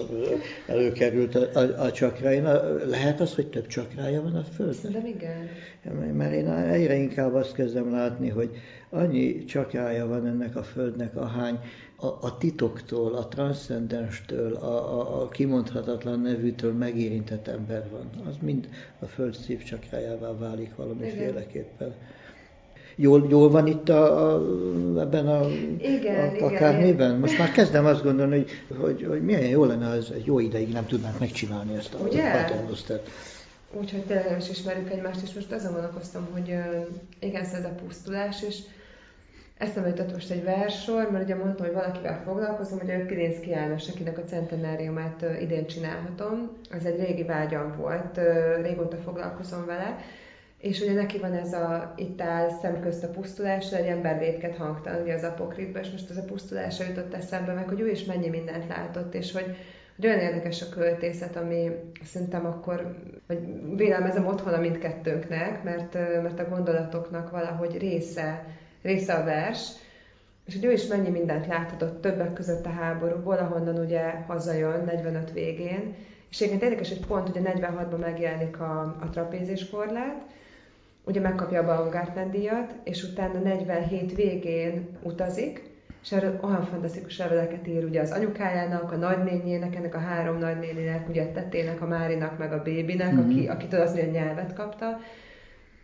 előkerült 0.68 1.36
a, 1.36 1.60
a, 1.60 1.84
a 1.84 1.92
csakrája. 1.92 2.78
Lehet 2.86 3.20
az, 3.20 3.36
hogy 3.36 3.48
több 3.48 3.68
csakrája 3.68 4.22
van 4.22 4.36
a 4.36 4.44
földnek? 4.44 4.92
De 4.92 5.08
igen. 5.08 5.50
Mert 6.14 6.34
én 6.34 6.50
egyre 6.50 6.96
inkább 6.96 7.34
azt 7.34 7.54
kezdem 7.54 7.92
látni, 7.92 8.30
hogy 8.30 8.50
annyi 8.90 9.46
csakrája 9.46 10.08
van 10.08 10.26
ennek 10.28 10.56
a 10.56 10.64
földnek, 10.64 11.16
ahány 11.16 11.60
a, 12.00 12.06
a 12.06 12.38
titoktól, 12.38 13.16
a 13.16 13.28
transzcendenstől, 13.28 14.56
a, 14.56 15.00
a, 15.00 15.22
a 15.22 15.28
kimondhatatlan 15.28 16.20
nevűtől 16.20 16.74
megérintett 16.74 17.48
ember 17.48 17.90
van. 17.92 18.26
Az 18.28 18.36
mind 18.42 18.70
a 19.00 19.06
föld 19.06 19.36
szívcsakrájává 19.36 20.38
válik 20.38 20.76
valamiféleképpen. 20.76 21.94
Jól, 22.96 23.26
jól 23.30 23.50
van 23.50 23.68
itt 23.68 23.90
a, 23.90 24.34
a, 24.34 24.42
ebben 25.00 25.28
a, 25.28 25.48
igen, 25.80 26.36
a, 26.36 26.46
akármiben? 26.46 27.20
Most 27.20 27.38
már 27.38 27.52
kezdem 27.52 27.86
azt 27.86 28.04
gondolni, 28.04 28.36
hogy, 28.36 28.78
hogy, 28.78 29.06
hogy 29.10 29.22
milyen 29.22 29.48
jó 29.48 29.66
lenne, 29.66 29.88
az 29.88 30.12
egy 30.12 30.26
jó 30.26 30.40
ideig 30.40 30.72
nem 30.72 30.86
tudnánk 30.86 31.20
megcsinálni 31.20 31.76
ezt 31.76 31.94
a 31.94 31.98
paternosztert. 31.98 33.10
Úgyhogy 33.72 34.02
tényleg 34.02 34.38
is 34.40 34.50
ismerjük 34.50 34.92
egymást, 34.92 35.22
és 35.24 35.34
most 35.34 35.52
azon 35.52 35.72
gondolkoztam, 35.72 36.28
hogy 36.32 36.54
igen, 37.20 37.44
ez 37.44 37.66
a 37.66 37.76
pusztulás, 37.86 38.44
és 38.44 38.60
Eszembe 39.58 39.90
jutott 39.90 40.14
most 40.14 40.32
egy 40.32 40.44
versor, 40.44 41.12
mert 41.12 41.24
ugye 41.24 41.36
mondtam, 41.36 41.66
hogy 41.66 41.76
valakivel 41.76 42.22
foglalkozom, 42.24 42.80
hogy 42.80 42.92
a 42.92 43.06
Pirinszki 43.06 43.50
János, 43.50 43.90
akinek 43.90 44.18
a 44.18 44.24
centenáriumát 44.24 45.26
idén 45.42 45.68
csinálhatom. 45.68 46.52
Ez 46.70 46.86
egy 46.86 47.00
régi 47.00 47.24
vágyam 47.24 47.76
volt, 47.78 48.20
régóta 48.62 48.98
foglalkozom 48.98 49.66
vele. 49.66 49.98
És 50.58 50.82
ugye 50.82 50.94
neki 50.94 51.18
van 51.18 51.34
ez 51.34 51.54
a 51.54 51.94
itt 51.96 52.22
áll 52.22 52.50
szemközt 52.62 53.04
a 53.04 53.10
pusztulás, 53.10 53.74
egy 53.74 53.86
ember 53.86 54.20
védket 54.20 54.56
hangtalan, 54.56 55.02
ugye 55.02 55.14
az 55.14 55.24
apokritben, 55.24 55.84
és 55.84 55.90
most 55.90 56.10
ez 56.10 56.18
a 56.18 56.24
pusztulásra 56.24 56.86
jutott 56.86 57.14
eszembe 57.14 57.54
meg, 57.54 57.68
hogy 57.68 57.80
ő 57.80 57.90
is 57.90 58.06
mennyi 58.06 58.30
mindent 58.30 58.68
látott, 58.68 59.14
és 59.14 59.32
hogy, 59.32 59.56
hogy 59.96 60.06
olyan 60.06 60.20
érdekes 60.20 60.62
a 60.62 60.70
költészet, 60.70 61.36
ami 61.36 61.72
szerintem 62.04 62.46
akkor, 62.46 62.96
vagy 63.28 63.40
vélelmezem 63.76 64.28
otthon 64.28 64.54
a 64.54 64.60
mindkettőnknek, 64.60 65.64
mert, 65.64 65.94
mert 65.94 66.40
a 66.40 66.50
gondolatoknak 66.50 67.32
valahogy 67.32 67.78
része 67.78 68.46
része 68.82 69.14
a 69.14 69.24
vers, 69.24 69.72
és 70.46 70.54
hogy 70.54 70.66
ő 70.66 70.72
is 70.72 70.88
mennyi 70.88 71.10
mindent 71.10 71.48
láthatott 71.48 72.02
többek 72.02 72.34
között 72.34 72.66
a 72.66 72.70
háborúból, 72.70 73.38
ahonnan 73.38 73.78
ugye 73.78 74.12
hazajön 74.28 74.84
45 74.86 75.32
végén, 75.32 75.96
és 76.30 76.40
egyébként 76.40 76.64
érdekes, 76.64 76.90
hogy 76.90 77.06
pont 77.06 77.30
ugye 77.30 77.42
46-ban 77.44 78.00
megjelenik 78.00 78.60
a, 78.60 78.82
a 79.02 79.10
trapézis 79.10 79.70
korlát, 79.70 80.22
ugye 81.04 81.20
megkapja 81.20 81.62
a 81.62 81.66
Baumgartner 81.66 82.30
díjat, 82.30 82.74
és 82.84 83.04
utána 83.04 83.40
47 83.40 84.16
végén 84.16 84.98
utazik, 85.02 85.70
és 86.04 86.12
erről 86.12 86.40
olyan 86.42 86.66
fantasztikus 86.66 87.18
leveleket 87.18 87.68
ír 87.68 87.84
ugye 87.84 88.02
az 88.02 88.12
anyukájának, 88.12 88.92
a 88.92 88.96
nagynényének, 88.96 89.76
ennek 89.76 89.96
a 89.96 90.00
három 90.00 90.38
nagynénének, 90.38 91.10
ugye 91.10 91.24
a 91.24 91.32
tetének, 91.32 91.82
a 91.82 91.88
Márinak, 91.88 92.38
meg 92.38 92.54
a 92.54 92.62
bébinek, 92.62 93.14
mm-hmm. 93.14 93.30
aki, 93.30 93.48
akitől 93.48 93.82
az 93.82 93.94
milyen 93.94 94.10
nyelvet 94.10 94.54
kapta, 94.54 95.00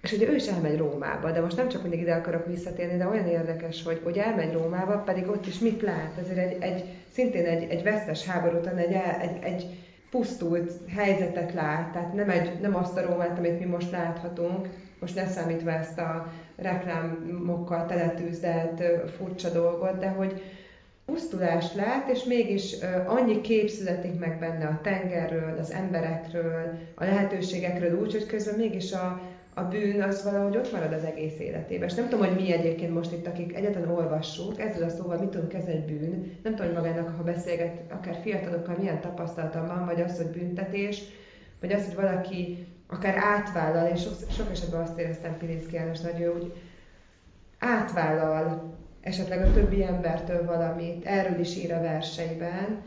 és 0.03 0.11
ugye 0.11 0.29
ő 0.29 0.35
is 0.35 0.47
elmegy 0.47 0.77
Rómába, 0.77 1.31
de 1.31 1.41
most 1.41 1.57
nem 1.57 1.69
csak 1.69 1.81
mindig 1.81 1.99
ide 1.99 2.13
akarok 2.13 2.45
visszatérni, 2.47 2.97
de 2.97 3.07
olyan 3.07 3.27
érdekes, 3.27 3.83
hogy, 3.83 3.99
hogy 4.03 4.17
elmegy 4.17 4.53
Rómába, 4.53 4.97
pedig 4.97 5.27
ott 5.29 5.45
is 5.45 5.59
mit 5.59 5.81
lát? 5.81 6.17
Ezért 6.19 6.37
egy, 6.37 6.57
egy 6.61 6.83
szintén 7.13 7.45
egy, 7.45 7.69
egy 7.69 7.83
vesztes 7.83 8.25
háború 8.25 8.57
után 8.57 8.77
egy, 8.77 8.93
egy, 9.21 9.43
egy 9.43 9.65
pusztult 10.09 10.71
helyzetet 10.95 11.53
lát, 11.53 11.91
tehát 11.91 12.13
nem, 12.13 12.29
egy, 12.29 12.59
nem 12.61 12.75
azt 12.75 12.97
a 12.97 13.05
Rómát, 13.05 13.37
amit 13.37 13.59
mi 13.59 13.65
most 13.65 13.91
láthatunk, 13.91 14.67
most 14.99 15.15
ne 15.15 15.27
számítva 15.27 15.71
ezt 15.71 15.99
a 15.99 16.31
reklámokkal 16.55 17.85
teletűzdelt 17.85 18.83
furcsa 19.17 19.49
dolgot, 19.49 19.99
de 19.99 20.07
hogy 20.07 20.41
pusztulást 21.05 21.75
lát, 21.75 22.09
és 22.09 22.23
mégis 22.23 22.75
annyi 23.05 23.41
kép 23.41 23.69
születik 23.69 24.19
meg 24.19 24.39
benne 24.39 24.65
a 24.65 24.79
tengerről, 24.81 25.57
az 25.59 25.71
emberekről, 25.71 26.79
a 26.95 27.03
lehetőségekről 27.03 27.99
úgy, 27.99 28.11
hogy 28.11 28.25
közben 28.25 28.55
mégis 28.55 28.91
a, 28.91 29.21
a 29.53 29.61
bűn 29.61 30.01
az 30.01 30.23
valahogy 30.23 30.57
ott 30.57 30.71
marad 30.71 30.93
az 30.93 31.03
egész 31.03 31.39
életében. 31.39 31.87
És 31.87 31.93
nem 31.93 32.09
tudom, 32.09 32.27
hogy 32.27 32.35
mi 32.35 32.51
egyébként 32.51 32.93
most 32.93 33.11
itt, 33.11 33.27
akik 33.27 33.55
egyetlen 33.55 33.89
olvassuk, 33.89 34.59
ezzel 34.59 34.83
a 34.83 34.89
szóval 34.89 35.17
mit 35.17 35.29
tudunk 35.29 35.49
kezdeni 35.49 35.85
bűn. 35.85 36.37
Nem 36.43 36.55
tudom, 36.55 36.73
hogy 36.73 36.83
magának, 36.83 37.17
ha 37.17 37.23
beszélget 37.23 37.91
akár 37.91 38.19
fiatalokkal, 38.21 38.75
milyen 38.77 39.01
tapasztalata 39.01 39.65
van, 39.67 39.85
vagy 39.85 40.01
az, 40.01 40.17
hogy 40.17 40.39
büntetés, 40.39 41.01
vagy 41.59 41.71
az, 41.71 41.85
hogy 41.85 41.95
valaki 41.95 42.67
akár 42.87 43.15
átvállal, 43.17 43.91
és 43.93 44.01
sok, 44.01 44.13
sok 44.31 44.51
esetben 44.51 44.81
azt 44.81 44.99
éreztem 44.99 45.37
Pilinszki 45.37 45.75
János 45.75 45.99
nagyon, 45.99 46.33
hogy 46.33 46.53
átvállal 47.59 48.73
esetleg 49.01 49.41
a 49.41 49.53
többi 49.53 49.83
embertől 49.83 50.45
valamit, 50.45 51.05
erről 51.05 51.39
is 51.39 51.55
ír 51.55 51.73
a 51.73 51.81
verseiben, 51.81 52.81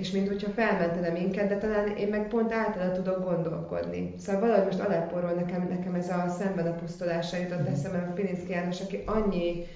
és 0.00 0.10
mint 0.10 0.28
hogyha 0.28 0.50
felmentene 0.50 1.08
minket, 1.08 1.48
de 1.48 1.56
talán 1.56 1.96
én 1.96 2.08
meg 2.08 2.28
pont 2.28 2.52
általa 2.52 2.92
tudok 2.92 3.24
gondolkodni. 3.24 4.14
Szóval 4.18 4.40
valahogy 4.40 4.64
most 4.64 4.78
Aleppóról 4.78 5.30
nekem, 5.30 5.66
nekem 5.70 5.94
ez 5.94 6.08
a 6.08 6.36
szemben 6.38 6.66
a 6.66 6.74
pusztulása 6.74 7.36
jutott 7.36 7.60
mhm. 7.60 7.72
eszembe, 7.72 8.06
a 8.10 8.12
Pilinszki 8.12 8.50
János, 8.50 8.80
aki 8.80 9.02
annyi 9.06 9.66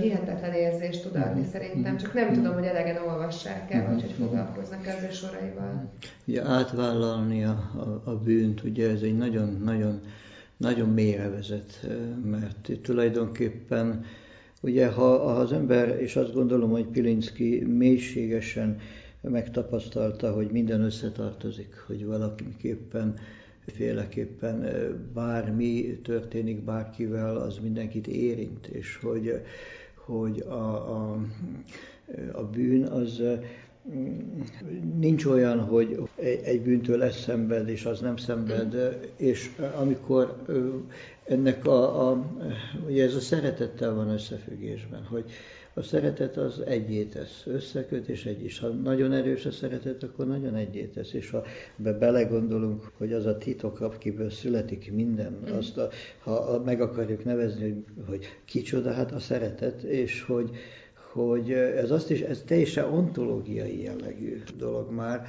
hihetetlen 0.00 0.52
érzést 0.52 1.02
tud 1.02 1.16
adni 1.16 1.40
mm. 1.40 1.50
szerintem, 1.52 1.96
csak 1.96 2.14
nem 2.14 2.30
mm. 2.30 2.32
tudom, 2.32 2.54
hogy 2.54 2.64
elegen 2.64 3.02
olvassák 3.02 3.72
el, 3.72 3.86
vagy 3.86 4.00
hogy 4.00 4.14
mhm. 4.18 4.22
foglalkoznak 4.22 4.86
ezzel 4.86 5.10
soraival. 5.10 5.90
Ugye 6.24 6.42
átvállalni 6.42 7.44
a, 7.44 7.70
a, 7.76 8.10
a 8.10 8.16
bűnt, 8.16 8.62
ugye 8.62 8.90
ez 8.90 9.00
egy 9.00 9.16
nagyon, 9.16 9.60
nagyon, 9.64 10.00
nagyon 10.56 10.88
mélyre 10.88 11.28
vezet, 11.28 11.86
mert 12.24 12.70
tulajdonképpen 12.82 14.04
ugye 14.60 14.88
ha, 14.88 15.18
ha 15.18 15.32
az 15.32 15.52
ember, 15.52 16.00
és 16.00 16.16
azt 16.16 16.34
gondolom, 16.34 16.70
hogy 16.70 16.84
Pilinszki 16.84 17.64
mélységesen 17.64 18.80
megtapasztalta, 19.28 20.32
hogy 20.32 20.50
minden 20.50 20.80
összetartozik, 20.80 21.84
hogy 21.86 22.06
valakiképpen 22.06 23.14
féleképpen 23.66 24.68
bármi 25.14 26.00
történik 26.02 26.64
bárkivel, 26.64 27.36
az 27.36 27.58
mindenkit 27.58 28.06
érint, 28.06 28.66
és 28.66 28.98
hogy, 29.02 29.40
hogy 29.94 30.40
a, 30.40 30.52
a, 30.52 31.18
a 32.32 32.42
bűn 32.44 32.84
az 32.84 33.22
nincs 34.98 35.24
olyan, 35.24 35.60
hogy 35.60 36.08
egy 36.44 36.62
bűntől 36.62 36.98
lesz 36.98 37.20
szenved, 37.20 37.68
és 37.68 37.84
az 37.84 38.00
nem 38.00 38.16
szenved, 38.16 38.98
és 39.16 39.50
amikor 39.76 40.42
ennek 41.24 41.66
a, 41.66 42.10
a 42.10 42.26
ugye 42.86 43.04
ez 43.04 43.14
a 43.14 43.20
szeretettel 43.20 43.94
van 43.94 44.08
összefüggésben, 44.08 45.02
hogy 45.04 45.24
a 45.74 45.82
szeretet 45.82 46.36
az 46.36 46.60
egyé 46.66 47.04
tesz, 47.04 47.42
összeköt 47.46 48.08
és 48.08 48.26
egy 48.26 48.44
is. 48.44 48.58
Ha 48.58 48.68
nagyon 48.68 49.12
erős 49.12 49.46
a 49.46 49.50
szeretet, 49.50 50.02
akkor 50.02 50.26
nagyon 50.26 50.54
egyé 50.54 50.84
tesz, 50.84 51.12
és 51.12 51.30
ha 51.30 51.44
be 51.76 51.92
belegondolunk, 51.92 52.90
hogy 52.96 53.12
az 53.12 53.26
a 53.26 53.38
titok, 53.38 53.80
akiből 53.80 54.30
születik 54.30 54.92
minden, 54.92 55.38
mm. 55.50 55.56
azt 55.56 55.78
a, 55.78 55.88
ha 56.18 56.62
meg 56.64 56.80
akarjuk 56.80 57.24
nevezni, 57.24 57.62
hogy, 57.62 57.84
hogy 58.08 58.26
kicsoda, 58.44 58.92
hát 58.92 59.12
a 59.12 59.18
szeretet, 59.18 59.82
és 59.82 60.22
hogy, 60.22 60.50
hogy 61.12 61.52
ez 61.52 61.90
azt 61.90 62.10
is, 62.10 62.20
ez 62.20 62.42
teljesen 62.46 62.92
ontológiai 62.92 63.82
jellegű 63.82 64.42
dolog 64.56 64.90
már, 64.90 65.26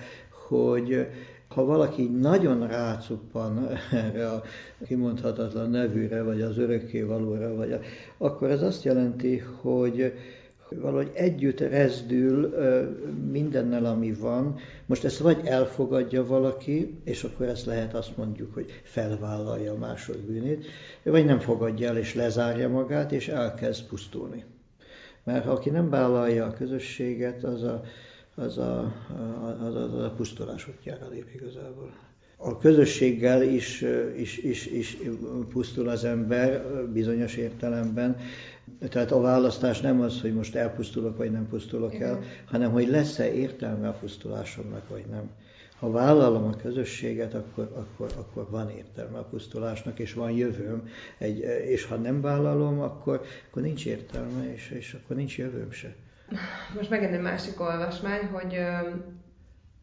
hogy 0.48 1.08
ha 1.48 1.66
valaki 1.66 2.04
nagyon 2.04 2.68
rácuppan 2.68 3.70
erre 3.92 4.30
a 4.30 4.44
kimondhatatlan 4.86 5.70
nevűre, 5.70 6.24
vagy 6.24 6.42
az 6.42 6.58
örökké 6.58 7.02
valóra, 7.02 7.56
vagy 7.56 7.72
a, 7.72 7.80
akkor 8.18 8.50
ez 8.50 8.62
azt 8.62 8.84
jelenti, 8.84 9.38
hogy 9.38 10.14
valahogy 10.70 11.12
együtt 11.14 11.60
rezdül 11.60 12.56
mindennel, 13.32 13.86
ami 13.86 14.14
van. 14.14 14.56
Most 14.86 15.04
ezt 15.04 15.20
vagy 15.20 15.42
elfogadja 15.44 16.26
valaki, 16.26 16.98
és 17.04 17.24
akkor 17.24 17.46
ezt 17.46 17.66
lehet 17.66 17.94
azt 17.94 18.18
mondjuk, 18.18 18.54
hogy 18.54 18.82
felvállalja 18.84 19.72
a 19.72 19.78
másod 19.78 20.18
bűnét, 20.18 20.66
vagy 21.04 21.26
nem 21.26 21.40
fogadja 21.40 21.88
el, 21.88 21.98
és 21.98 22.16
lezárja 22.16 22.70
magát, 22.70 23.12
és 23.12 23.28
elkezd 23.28 23.88
pusztulni. 23.88 24.44
Mert 25.24 25.46
ha 25.46 25.52
aki 25.52 25.70
nem 25.70 25.90
vállalja 25.90 26.46
a 26.46 26.54
közösséget, 26.54 27.44
az 27.44 27.64
a, 27.64 27.84
az 28.36 28.58
a, 28.58 28.94
az 29.60 29.76
az 29.76 29.94
a 29.94 30.14
pusztulás 30.16 30.68
útjára 30.68 31.08
lép 31.10 31.30
igazából. 31.34 31.94
A 32.38 32.58
közösséggel 32.58 33.44
is, 33.44 33.84
is, 34.18 34.38
is, 34.38 34.66
is 34.66 34.98
pusztul 35.50 35.90
az 35.90 36.04
ember 36.04 36.66
bizonyos 36.94 37.36
értelemben, 37.36 38.18
tehát 38.90 39.12
a 39.12 39.20
választás 39.20 39.82
nem 39.82 40.02
az, 40.02 40.22
hogy 40.22 40.34
most 40.34 40.56
elpusztulok, 40.56 41.18
vagy 41.18 41.32
nem 41.32 41.48
pusztulok 41.48 41.96
el, 41.96 42.20
hanem 42.46 42.72
hogy 42.72 42.88
lesz-e 42.88 43.34
értelme 43.34 43.88
a 43.88 43.98
pusztulásomnak, 44.00 44.90
vagy 44.90 45.06
nem. 45.10 45.30
Ha 45.80 45.92
vállalom 45.92 46.44
a 46.44 46.56
közösséget, 46.56 47.34
akkor, 47.34 47.72
akkor, 47.76 48.12
akkor 48.18 48.50
van 48.50 48.70
értelme 48.70 49.18
a 49.18 49.24
pusztulásnak, 49.24 50.00
és 50.00 50.14
van 50.14 50.32
jövőm. 50.32 50.88
Egy, 51.18 51.40
és 51.68 51.86
ha 51.86 51.96
nem 51.96 52.22
vállalom, 52.22 52.80
akkor, 52.80 53.22
akkor 53.50 53.62
nincs 53.62 53.86
értelme, 53.86 54.54
és, 54.54 54.70
és 54.70 54.98
akkor 55.04 55.16
nincs 55.16 55.38
jövőm 55.38 55.72
se. 55.72 55.96
Most 56.76 56.90
megint 56.90 57.14
egy 57.14 57.22
másik 57.22 57.60
olvasmány, 57.60 58.30
hogy 58.32 58.60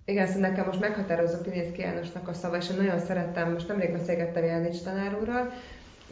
igen, 0.04 0.26
szóval 0.26 0.48
nekem 0.48 0.66
most 0.66 0.80
meghatározó 0.80 1.38
Pinészki 1.38 1.80
Jánosnak 1.80 2.28
a 2.28 2.32
szava, 2.32 2.56
és 2.56 2.70
én 2.70 2.76
nagyon 2.76 3.00
szerettem, 3.00 3.52
most 3.52 3.68
nemrég 3.68 3.92
beszélgettem 3.92 4.44
Jelnics 4.44 4.82
tanár 4.82 5.16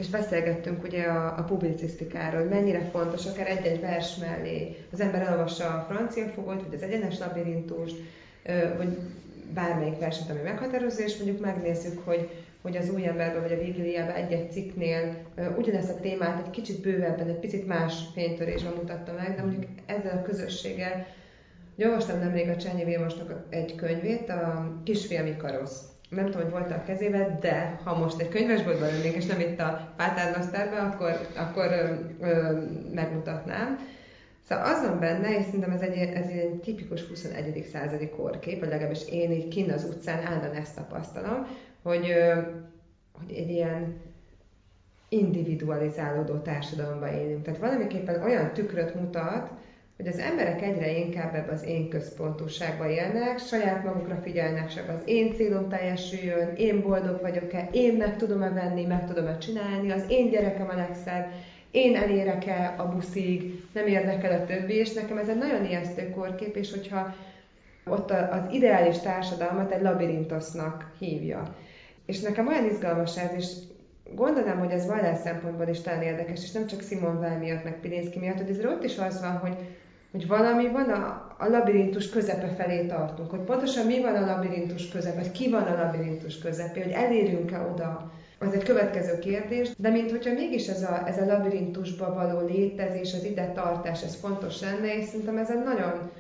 és 0.01 0.09
beszélgettünk 0.09 0.83
ugye 0.83 1.03
a, 1.03 1.39
a 1.39 1.43
publicisztikáról, 1.43 2.41
hogy 2.41 2.51
mennyire 2.51 2.89
fontos, 2.91 3.27
akár 3.27 3.47
egy-egy 3.47 3.81
vers 3.81 4.17
mellé 4.17 4.77
az 4.93 5.01
ember 5.01 5.23
elolvassa 5.23 5.65
a 5.65 5.87
francia 5.89 6.27
fogot, 6.27 6.63
vagy 6.63 6.75
az 6.75 6.83
egyenes 6.83 7.19
labirintust, 7.19 7.97
vagy 8.77 8.99
bármelyik 9.55 9.99
verset, 9.99 10.31
ami 10.31 10.41
meghatározó, 10.41 11.03
és 11.03 11.17
mondjuk 11.17 11.41
megnézzük, 11.41 12.05
hogy, 12.05 12.40
hogy 12.63 12.77
az 12.77 12.91
új 12.91 13.07
emberben 13.07 13.43
vagy 13.43 13.53
a 13.53 13.65
Bibliában 13.65 14.15
egy-egy 14.15 14.53
cikknél 14.53 15.17
ugyanezt 15.57 15.91
a 15.91 16.01
témát 16.01 16.47
egy 16.47 16.51
kicsit 16.51 16.81
bővebben, 16.81 17.29
egy 17.29 17.39
picit 17.39 17.67
más 17.67 17.95
fénytörésben 18.15 18.73
mutatta 18.73 19.13
meg, 19.13 19.35
de 19.37 19.43
mondjuk 19.43 19.65
ezzel 19.87 20.17
a 20.19 20.23
közösséggel, 20.23 21.07
olvastam 21.79 22.19
nemrég 22.19 22.49
a 22.49 22.57
Csányi 22.57 22.85
Vilmosnak 22.85 23.45
egy 23.49 23.75
könyvét, 23.75 24.29
a 24.29 24.73
Kisfiam 24.85 25.37
Karosz 25.37 25.91
nem 26.11 26.25
tudom, 26.25 26.43
hogy 26.43 26.51
volt 26.51 26.71
a 26.71 26.83
kezébe, 26.83 27.39
de 27.41 27.81
ha 27.85 27.99
most 27.99 28.21
egy 28.21 28.29
könyvesboltban 28.29 28.89
lennénk, 28.89 29.15
és 29.15 29.27
nem 29.27 29.41
itt 29.41 29.61
a 29.61 29.93
Pátárnasztárban, 29.97 30.91
akkor, 30.91 31.21
akkor 31.37 31.67
ö, 31.67 32.27
ö, 32.27 32.61
megmutatnám. 32.95 33.79
Szóval 34.49 34.65
az 34.65 34.87
van 34.87 34.99
benne, 34.99 35.37
és 35.39 35.45
szerintem 35.45 35.71
ez 35.71 35.81
egy, 35.81 35.97
ez 35.97 36.27
egy 36.27 36.61
tipikus 36.65 37.03
21. 37.03 37.69
századi 37.73 38.09
korkép, 38.09 38.61
vagy 38.61 38.69
legalábbis 38.69 39.09
én 39.09 39.31
így 39.33 39.49
kinn 39.49 39.71
az 39.71 39.85
utcán 39.85 40.27
állandóan 40.27 40.55
ezt 40.55 40.75
tapasztalom, 40.75 41.47
hogy, 41.83 42.15
hogy 43.13 43.35
egy 43.37 43.51
ilyen 43.51 44.01
individualizálódó 45.09 46.35
társadalomban 46.39 47.13
élünk. 47.13 47.43
Tehát 47.43 47.61
valamiképpen 47.61 48.23
olyan 48.23 48.53
tükröt 48.53 48.95
mutat, 48.95 49.51
hogy 49.97 50.09
az 50.09 50.19
emberek 50.19 50.63
egyre 50.63 50.99
inkább 50.99 51.35
ebbe 51.35 51.53
az 51.53 51.65
én 51.65 51.89
központúságba 51.89 52.89
élnek, 52.89 53.39
saját 53.39 53.85
magukra 53.85 54.17
figyelnek, 54.23 54.75
csak 54.75 54.89
az 54.89 55.03
én 55.05 55.35
célom 55.35 55.69
teljesüljön, 55.69 56.55
én 56.57 56.83
boldog 56.83 57.21
vagyok-e, 57.21 57.69
én 57.73 57.97
meg 57.97 58.17
tudom-e 58.17 58.51
venni, 58.51 58.85
meg 58.85 59.07
tudom-e 59.07 59.39
csinálni, 59.39 59.91
az 59.91 60.05
én 60.09 60.31
gyerekem 60.31 60.69
a 60.69 60.75
legszebb, 60.75 61.27
én 61.71 61.97
elérek-e 61.97 62.75
a 62.79 62.89
buszig, 62.89 63.65
nem 63.73 63.87
érdekel 63.87 64.41
a 64.41 64.45
többi, 64.45 64.75
és 64.75 64.93
nekem 64.93 65.19
ez 65.19 65.29
egy 65.29 65.39
nagyon 65.39 65.65
ijesztő 65.65 66.11
korkép, 66.11 66.57
és 66.57 66.71
hogyha 66.71 67.15
ott 67.87 68.11
az 68.11 68.43
ideális 68.53 68.99
társadalmat 68.99 69.73
egy 69.73 69.83
labirintosznak 69.83 70.93
hívja. 70.99 71.57
És 72.07 72.21
nekem 72.21 72.47
olyan 72.47 72.71
izgalmas 72.71 73.19
ez, 73.19 73.31
és 73.37 73.47
gondolnám, 74.15 74.59
hogy 74.59 74.71
ez 74.71 74.87
vallás 74.87 75.19
szempontból 75.19 75.69
is 75.69 75.81
talán 75.81 76.03
érdekes, 76.03 76.43
és 76.43 76.51
nem 76.51 76.67
csak 76.67 76.83
Simon 76.83 77.17
Weil 77.17 77.39
miatt, 77.39 77.65
meg 77.65 77.81
Pilinszki 77.81 78.19
miatt, 78.19 78.37
hogy 78.37 78.51
ez 78.51 78.65
ott 78.65 78.85
is 78.85 78.99
az 78.99 79.21
van, 79.21 79.39
hogy 79.39 79.57
hogy 80.11 80.27
valami 80.27 80.69
van 80.69 80.91
a, 80.91 81.35
a 81.39 81.49
labirintus 81.49 82.11
közepe 82.11 82.49
felé 82.49 82.87
tartunk, 82.87 83.31
hogy 83.31 83.41
pontosan 83.41 83.87
mi 83.87 84.01
van 84.01 84.15
a 84.15 84.27
labirintus 84.27 84.89
közepe, 84.89 85.21
vagy 85.21 85.31
ki 85.31 85.51
van 85.51 85.63
a 85.63 85.83
labirintus 85.83 86.39
közepén, 86.39 86.83
hogy 86.83 86.93
elérünk-e 86.93 87.61
oda, 87.73 88.13
az 88.39 88.55
egy 88.55 88.63
következő 88.63 89.19
kérdés, 89.19 89.71
de 89.77 89.91
mint 89.91 90.11
hogyha 90.11 90.33
mégis 90.33 90.69
ez 90.69 90.83
a, 90.83 91.03
ez 91.07 91.19
a 91.19 91.27
labirintusba 91.27 92.15
való 92.15 92.47
létezés, 92.47 93.15
az 93.15 93.25
ide 93.25 93.53
tartás, 93.55 94.03
ez 94.03 94.15
fontos 94.15 94.61
lenne, 94.61 94.97
és 94.97 95.05
szerintem 95.05 95.37
ez 95.37 95.51
egy 95.51 95.65
nagyon 95.65 96.11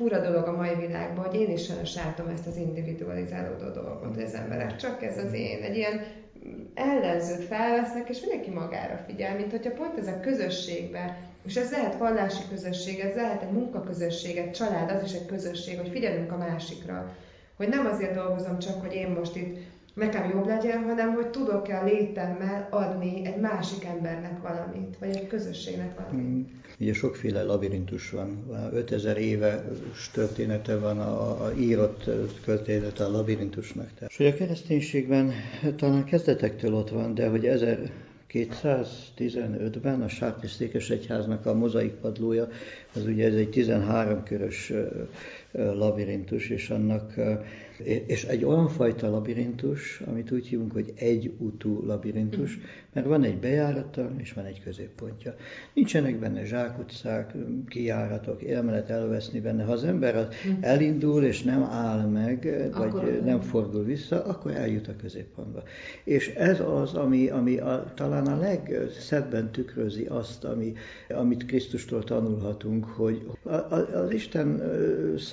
fura 0.00 0.20
dolog 0.20 0.46
a 0.46 0.56
mai 0.56 0.74
világban, 0.74 1.24
hogy 1.24 1.40
én 1.40 1.50
is 1.50 1.64
sajnos 1.64 1.94
látom 1.94 2.28
ezt 2.28 2.46
az 2.46 2.56
individualizálódó 2.56 3.68
dolgot, 3.68 4.14
hogy 4.14 4.22
az 4.22 4.34
emberek 4.34 4.76
csak 4.76 5.02
ez 5.02 5.18
az 5.18 5.32
én, 5.32 5.62
egy 5.62 5.76
ilyen 5.76 6.00
ellenzőt 6.74 7.44
felvesznek, 7.44 8.08
és 8.08 8.20
mindenki 8.20 8.50
magára 8.50 8.96
figyel, 9.06 9.36
mint 9.36 9.50
hogyha 9.50 9.72
pont 9.72 9.98
ez 9.98 10.06
a 10.06 10.20
közösségbe 10.20 11.16
és 11.46 11.56
ez 11.56 11.70
lehet 11.70 11.98
vallási 11.98 12.42
közösség, 12.48 12.98
ez 12.98 13.14
lehet 13.14 13.42
egy 13.42 13.50
munkaközösség, 13.50 14.36
egy 14.36 14.50
család, 14.50 14.90
az 14.90 15.02
is 15.02 15.12
egy 15.12 15.26
közösség, 15.26 15.78
hogy 15.78 15.88
figyelünk 15.88 16.32
a 16.32 16.36
másikra. 16.36 17.16
Hogy 17.56 17.68
nem 17.68 17.86
azért 17.86 18.14
dolgozom 18.14 18.58
csak, 18.58 18.80
hogy 18.80 18.94
én 18.94 19.08
most 19.08 19.36
itt 19.36 19.58
nekem 20.00 20.30
jobb 20.30 20.46
legyen, 20.46 20.84
hanem 20.84 21.14
hogy 21.14 21.26
tudok-e 21.26 21.80
a 21.80 21.84
létemmel 21.84 22.68
adni 22.70 23.26
egy 23.26 23.40
másik 23.40 23.84
embernek 23.84 24.42
valamit, 24.42 24.96
vagy 24.98 25.08
egy 25.08 25.26
közösségnek 25.26 25.98
valamit. 25.98 26.26
Mm. 26.26 26.42
Ugye 26.80 26.92
sokféle 26.92 27.42
labirintus 27.42 28.10
van, 28.10 28.44
5000 28.72 29.16
éve 29.16 29.64
története 30.12 30.78
van 30.78 31.00
a, 31.00 31.44
a 31.44 31.52
írott 31.58 32.10
története 32.44 33.04
a 33.04 33.10
labirintusnak. 33.10 33.88
És 34.08 34.16
hogy 34.16 34.26
a 34.26 34.34
kereszténységben 34.34 35.32
talán 35.76 36.04
kezdetektől 36.04 36.74
ott 36.74 36.90
van, 36.90 37.14
de 37.14 37.28
hogy 37.28 37.46
1000 37.46 37.90
215-ben 38.32 40.02
a 40.02 40.08
Sárti 40.08 40.46
Székesegyháznak 40.46 41.46
a 41.46 41.54
mozaik 41.54 41.92
padlója, 41.92 42.48
az 42.94 43.06
ugye 43.06 43.26
ez 43.26 43.34
egy 43.34 43.50
13 43.50 44.22
körös 44.22 44.72
labirintus, 45.52 46.48
és 46.48 46.70
annak 46.70 47.14
és 47.84 48.24
egy 48.24 48.44
olyan 48.44 48.68
fajta 48.68 49.10
labirintus, 49.10 50.02
amit 50.06 50.30
úgy 50.32 50.46
hívunk, 50.46 50.72
hogy 50.72 50.92
egy 50.96 51.32
utú 51.38 51.86
labirintus, 51.86 52.58
mert 52.92 53.06
van 53.06 53.22
egy 53.22 53.38
bejárata, 53.38 54.10
és 54.16 54.32
van 54.32 54.44
egy 54.44 54.62
középpontja. 54.62 55.34
Nincsenek 55.74 56.18
benne 56.18 56.44
zsákutcák, 56.44 57.34
kijáratok, 57.68 58.42
élmelet 58.42 58.90
elveszni 58.90 59.40
benne. 59.40 59.64
Ha 59.64 59.72
az 59.72 59.84
ember 59.84 60.28
elindul, 60.60 61.24
és 61.24 61.42
nem 61.42 61.62
áll 61.62 62.06
meg, 62.06 62.70
vagy 62.76 62.88
akkor 62.88 63.20
nem 63.24 63.40
fordul 63.40 63.84
vissza, 63.84 64.24
akkor 64.24 64.50
eljut 64.50 64.88
a 64.88 64.96
középpontba. 64.96 65.62
És 66.04 66.28
ez 66.28 66.60
az, 66.60 66.94
ami, 66.94 67.28
ami 67.28 67.56
a, 67.56 67.92
talán 67.94 68.26
a 68.26 68.38
legszebben 68.38 69.50
tükrözi 69.50 70.04
azt, 70.04 70.44
ami, 70.44 70.72
amit 71.08 71.46
Krisztustól 71.46 72.04
tanulhatunk, 72.04 72.84
hogy 72.84 73.26
az 73.92 74.10
Isten 74.10 74.62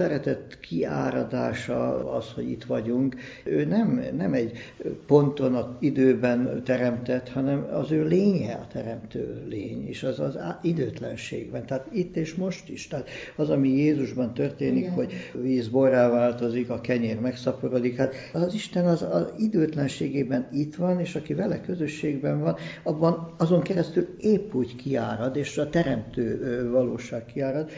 szeretett 0.08 0.60
kiáradása 0.60 2.12
az, 2.12 2.32
hogy 2.36 2.50
itt 2.50 2.64
vagyunk, 2.64 3.16
ő 3.44 3.66
nem, 3.66 4.04
nem 4.18 4.34
egy 4.34 4.58
ponton 5.06 5.56
a 5.56 5.78
időben 5.80 6.62
teremtett, 6.64 7.30
hanem 7.30 7.68
az 7.74 7.92
ő 7.92 8.04
lénye 8.08 8.54
a 8.54 8.68
teremtő 8.72 9.46
lény, 9.50 9.88
és 9.88 10.04
az 10.04 10.20
az 10.20 10.38
időtlenségben, 10.62 11.66
tehát 11.66 11.88
itt 11.92 12.16
és 12.16 12.36
most 12.36 12.70
is. 12.70 12.88
Tehát 12.88 13.10
az, 13.36 13.50
ami 13.50 13.70
Jézusban 13.70 14.34
történik, 14.34 14.84
Igen. 14.84 14.94
hogy 14.94 15.14
víz 15.42 15.68
borrá 15.68 16.10
változik, 16.10 16.70
a 16.70 16.82
kenyér 16.82 17.20
megszaporodik, 17.20 17.98
hát 17.98 18.14
az 18.34 18.54
Isten 18.54 18.86
az, 18.86 19.02
az 19.02 19.34
időtlenségében 19.38 20.48
itt 20.52 20.76
van, 20.76 21.00
és 21.00 21.16
aki 21.16 21.34
vele 21.34 21.62
közösségben 21.62 22.40
van, 22.40 22.56
abban 22.84 23.34
azon 23.38 23.62
keresztül 23.62 24.08
épp 24.20 24.54
úgy 24.54 24.76
kiárad, 24.76 25.36
és 25.36 25.58
a 25.58 25.70
teremtő 25.70 26.70
valóság 26.72 27.26
kiárad, 27.26 27.70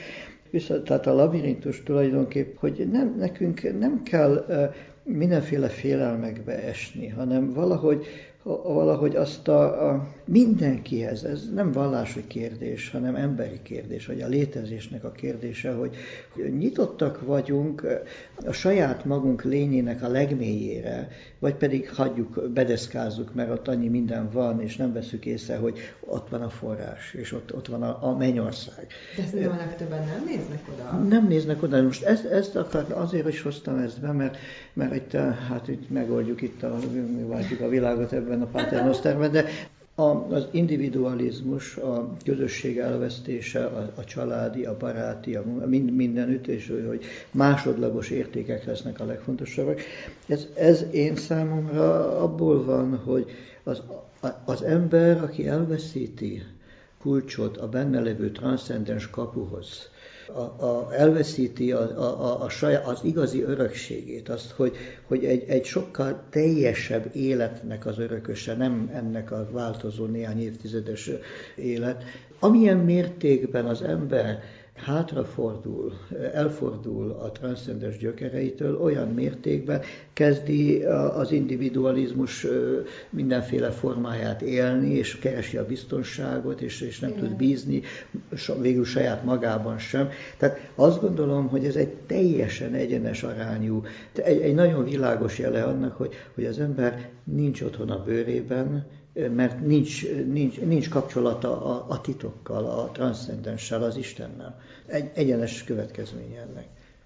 Vissza, 0.49 0.83
tehát 0.83 1.07
a 1.07 1.13
labirintus 1.13 1.83
tulajdonképp, 1.83 2.57
hogy 2.57 2.87
nem, 2.91 3.15
nekünk 3.17 3.79
nem 3.79 4.03
kell 4.03 4.45
mindenféle 5.03 5.67
félelmekbe 5.67 6.63
esni, 6.63 7.07
hanem 7.07 7.53
valahogy 7.53 8.05
valahogy 8.63 9.15
azt 9.15 9.47
a, 9.47 9.89
a 9.89 10.07
mindenkihez, 10.29 11.23
ez 11.23 11.49
nem 11.53 11.71
vallási 11.71 12.27
kérdés, 12.27 12.89
hanem 12.89 13.15
emberi 13.15 13.59
kérdés, 13.63 14.05
vagy 14.05 14.21
a 14.21 14.27
létezésnek 14.27 15.03
a 15.03 15.11
kérdése, 15.11 15.71
hogy 15.71 15.95
nyitottak 16.57 17.25
vagyunk 17.25 17.87
a 18.45 18.51
saját 18.51 19.05
magunk 19.05 19.43
lényének 19.43 20.03
a 20.03 20.07
legmélyére, 20.07 21.07
vagy 21.39 21.53
pedig 21.53 21.89
hagyjuk, 21.89 22.49
bedeszkázzuk, 22.53 23.33
mert 23.33 23.51
ott 23.51 23.67
annyi 23.67 23.87
minden 23.87 24.29
van, 24.31 24.61
és 24.61 24.75
nem 24.75 24.93
veszük 24.93 25.25
észre, 25.25 25.55
hogy 25.57 25.79
ott 25.99 26.29
van 26.29 26.41
a 26.41 26.49
forrás, 26.49 27.13
és 27.13 27.33
ott, 27.33 27.55
ott 27.55 27.67
van 27.67 27.83
a, 27.83 28.07
a 28.07 28.17
mennyország. 28.17 28.87
De 29.15 29.23
ezt 29.23 29.33
nem 29.33 29.51
a 29.51 29.55
legtöbben 29.55 30.05
nem 30.07 30.23
néznek 30.25 30.61
oda? 30.73 30.97
Nem 30.97 31.27
néznek 31.27 31.63
oda. 31.63 31.81
Most 31.81 32.03
ezt, 32.03 32.25
ezt 32.25 32.55
akar, 32.55 32.85
azért 32.89 33.27
is 33.27 33.41
hoztam 33.41 33.77
ezt 33.77 34.01
be, 34.01 34.11
mert, 34.11 34.37
mert 34.73 34.95
itt, 34.95 35.11
hát 35.49 35.67
itt 35.67 35.89
megoldjuk 35.89 36.41
itt 36.41 36.63
a, 36.63 36.79
a 37.61 37.67
világot 37.67 38.11
ebben 38.11 38.41
a 38.41 38.45
paternoszterben, 38.45 39.31
de 39.31 39.45
az 39.99 40.47
individualizmus, 40.51 41.75
a 41.77 42.09
közösség 42.25 42.77
elvesztése, 42.77 43.65
a, 43.65 43.91
a 43.95 44.03
családi, 44.03 44.65
a 44.65 44.77
baráti, 44.77 45.35
a, 45.35 45.43
mind, 45.65 45.95
mindenütt, 45.95 46.47
és 46.47 46.73
hogy 46.87 47.03
másodlagos 47.31 48.09
értékek 48.09 48.65
lesznek 48.65 48.99
a 48.99 49.05
legfontosabbak. 49.05 49.81
Ez, 50.27 50.47
ez 50.55 50.85
én 50.91 51.15
számomra 51.15 52.17
abból 52.21 52.65
van, 52.65 52.97
hogy 52.97 53.25
az, 53.63 53.81
az 54.45 54.61
ember, 54.61 55.23
aki 55.23 55.47
elveszíti 55.47 56.43
kulcsot 56.99 57.57
a 57.57 57.69
benne 57.69 58.01
levő 58.01 58.31
transzcendens 58.31 59.09
kapuhoz, 59.09 59.89
a, 60.33 60.65
a, 60.65 60.93
elveszíti 60.93 61.71
a, 61.71 61.81
a, 61.99 62.43
a 62.43 62.49
saját, 62.49 62.87
az 62.87 62.99
igazi 63.03 63.41
örökségét, 63.41 64.29
azt, 64.29 64.51
hogy, 64.51 64.75
hogy 65.07 65.25
egy, 65.25 65.43
egy 65.47 65.65
sokkal 65.65 66.23
teljesebb 66.29 67.15
életnek 67.15 67.85
az 67.85 67.99
örököse, 67.99 68.55
nem 68.55 68.91
ennek 68.93 69.31
a 69.31 69.47
változó 69.51 70.05
néhány 70.05 70.41
évtizedes 70.41 71.09
élet. 71.55 72.03
Amilyen 72.39 72.77
mértékben 72.77 73.65
az 73.65 73.81
ember 73.81 74.43
hátrafordul, 74.79 75.93
elfordul 76.33 77.11
a 77.11 77.31
transzcendens 77.31 77.97
gyökereitől, 77.97 78.81
olyan 78.81 79.07
mértékben 79.07 79.81
kezdi 80.13 80.83
az 81.15 81.31
individualizmus 81.31 82.47
mindenféle 83.09 83.69
formáját 83.69 84.41
élni, 84.41 84.93
és 84.93 85.19
keresi 85.19 85.57
a 85.57 85.65
biztonságot, 85.65 86.61
és, 86.61 86.81
és 86.81 86.99
nem 86.99 87.09
Igen. 87.09 87.23
tud 87.23 87.35
bízni 87.35 87.81
végül 88.61 88.85
saját 88.85 89.23
magában 89.23 89.77
sem. 89.77 90.09
Tehát 90.37 90.71
azt 90.75 91.01
gondolom, 91.01 91.47
hogy 91.47 91.65
ez 91.65 91.75
egy 91.75 91.93
teljesen 91.93 92.73
egyenes 92.73 93.23
arányú, 93.23 93.83
egy, 94.13 94.41
egy 94.41 94.53
nagyon 94.53 94.83
világos 94.83 95.39
jele 95.39 95.63
annak, 95.63 95.95
hogy, 95.97 96.13
hogy 96.35 96.45
az 96.45 96.59
ember 96.59 97.09
nincs 97.23 97.61
otthon 97.61 97.89
a 97.89 98.03
bőrében, 98.03 98.85
mert 99.35 99.65
nincs, 99.65 100.09
nincs, 100.25 100.59
nincs 100.59 100.89
kapcsolata 100.89 101.65
a, 101.65 101.85
a 101.89 102.01
titokkal, 102.01 102.65
a 102.65 102.89
transzcendenssel, 102.91 103.83
az 103.83 103.97
Istennel. 103.97 104.59
Egy 104.87 105.09
egyenes 105.13 105.63
következménye 105.63 106.39
ennek. 106.39 106.65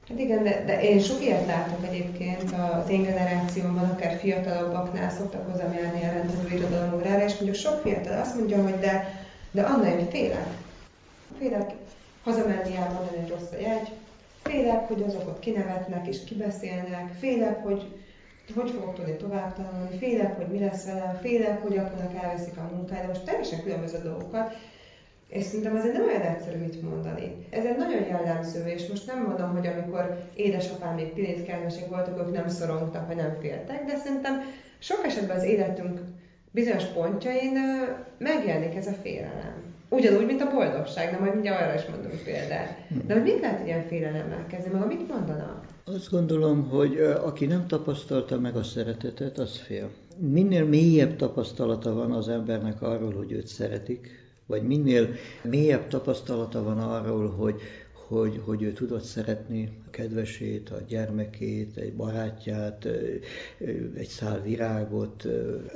Hát 0.10 0.20
igen, 0.20 0.44
de, 0.44 0.64
de 0.66 0.82
én 0.82 1.00
sok 1.00 1.22
ilyet 1.24 1.46
látok 1.46 1.86
egyébként 1.86 2.52
az 2.52 2.90
én 2.90 3.04
generációmban, 3.04 3.90
akár 3.90 4.20
fiatalabbaknál 4.20 5.10
szoktak 5.10 5.52
hozzám 5.52 5.74
járni 5.74 6.04
a 6.04 6.12
rendező 6.12 6.56
irodalom 6.56 6.94
órára, 6.94 7.24
és 7.24 7.34
mondjuk 7.34 7.56
sok 7.56 7.82
fiatal 7.82 8.20
azt 8.22 8.36
mondja, 8.36 8.64
hogy 8.64 8.80
de, 8.80 9.26
de 9.52 9.62
Anna, 9.62 9.88
én 9.88 10.10
félek. 10.10 10.48
Félek 11.40 11.72
hazamenni 12.24 12.76
elmondani, 12.76 13.18
hogy 13.18 13.30
rossz 13.30 13.52
a 13.52 13.62
jegy, 13.62 13.92
félek, 14.44 14.88
hogy 14.88 15.04
azok 15.08 15.28
ott 15.28 15.40
kinevetnek 15.40 16.08
és 16.08 16.24
kibeszélnek, 16.24 17.14
félek, 17.20 17.64
hogy 17.64 17.84
hogy 18.56 18.72
fogok 18.72 18.94
tudni 18.94 19.16
tovább 19.16 19.54
tanulni, 19.54 19.98
félek, 19.98 20.36
hogy 20.36 20.48
mi 20.48 20.60
lesz 20.60 20.86
velem, 20.86 21.20
félek, 21.22 21.62
hogy 21.62 21.78
apunak 21.78 22.24
elveszik 22.24 22.58
a 22.58 22.70
munkáját, 22.76 23.08
most 23.08 23.24
teljesen 23.24 23.64
különböző 23.64 23.98
dolgokat, 24.04 24.56
és 25.28 25.44
szerintem 25.44 25.76
azért 25.76 25.94
nem 25.94 26.04
olyan 26.04 26.22
egyszerű 26.22 26.58
mit 26.58 26.82
mondani. 26.82 27.36
Ez 27.50 27.66
egy 27.66 27.78
nagyon 27.78 28.06
jellemző, 28.08 28.66
és 28.66 28.88
most 28.88 29.08
nem 29.08 29.24
mondom, 29.24 29.52
hogy 29.52 29.68
amikor 29.68 30.18
édesapám 30.34 30.96
még 30.96 31.14
pinétkelmesek 31.14 31.90
voltak, 31.90 32.20
ők 32.20 32.32
nem 32.34 32.48
szorongtak, 32.48 33.08
vagy 33.08 33.16
nem 33.16 33.38
féltek, 33.42 33.86
de 33.86 33.98
szerintem 33.98 34.42
sok 34.80 35.06
esetben 35.06 35.38
az 35.38 35.44
életünk 35.44 36.00
bizonyos 36.52 36.86
pontjain 36.86 37.58
megjelenik 38.18 38.76
ez 38.76 38.88
a 38.88 38.94
félelem. 39.02 39.64
Ugyanúgy, 39.90 40.26
mint 40.26 40.42
a 40.42 40.52
boldogság, 40.52 41.12
de 41.12 41.20
majd 41.20 41.34
mindjárt 41.34 41.62
arra 41.62 41.74
is 41.74 41.86
mondunk 41.86 42.24
példát. 42.24 42.78
De 43.06 43.14
hogy 43.14 43.24
mit 43.24 43.40
lehet 43.40 43.66
ilyen 43.66 43.88
félelemmel 43.88 44.46
kezdeni, 44.48 44.74
maga 44.74 44.86
mit 44.86 45.10
mondanak? 45.10 45.66
Azt 45.86 46.10
gondolom, 46.10 46.70
hogy 46.70 46.98
aki 47.00 47.46
nem 47.46 47.68
tapasztalta 47.68 48.40
meg 48.40 48.56
a 48.56 48.64
szeretetet, 48.64 49.38
az 49.38 49.58
fél. 49.58 49.90
Minél 50.18 50.66
mélyebb 50.66 51.16
tapasztalata 51.16 51.94
van 51.94 52.12
az 52.12 52.28
embernek 52.28 52.82
arról, 52.82 53.14
hogy 53.14 53.32
őt 53.32 53.48
szeretik, 53.48 54.10
vagy 54.46 54.64
minél 54.64 55.08
mélyebb 55.42 55.88
tapasztalata 55.88 56.64
van 56.64 56.80
arról, 56.80 57.30
hogy, 57.30 57.62
hogy, 58.08 58.42
hogy 58.46 58.62
ő 58.62 58.74
tudott 58.74 59.04
szeretni 59.04 59.70
a 59.88 59.90
kedvesét, 59.90 60.70
a 60.70 60.82
gyermekét, 60.88 61.78
egy 61.78 61.94
barátját, 61.94 62.88
egy 63.96 64.08
szál 64.08 64.42
virágot. 64.42 65.28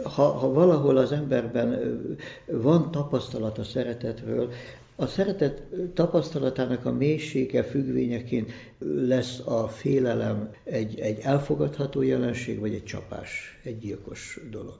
Ha, 0.03 0.23
ha 0.23 0.51
valahol 0.51 0.97
az 0.97 1.11
emberben 1.11 1.99
van 2.45 2.91
tapasztalat 2.91 3.57
a 3.57 3.63
szeretetről, 3.63 4.51
a 4.99 5.05
szeretet 5.05 5.61
tapasztalatának 5.93 6.85
a 6.85 6.91
mélysége 6.91 7.63
függvényeként 7.63 8.51
lesz 8.79 9.39
a 9.45 9.67
félelem 9.67 10.49
egy, 10.63 10.99
egy 10.99 11.19
elfogadható 11.19 12.01
jelenség, 12.01 12.59
vagy 12.59 12.73
egy 12.73 12.83
csapás, 12.83 13.59
egy 13.63 13.79
gyilkos 13.79 14.39
dolog. 14.51 14.77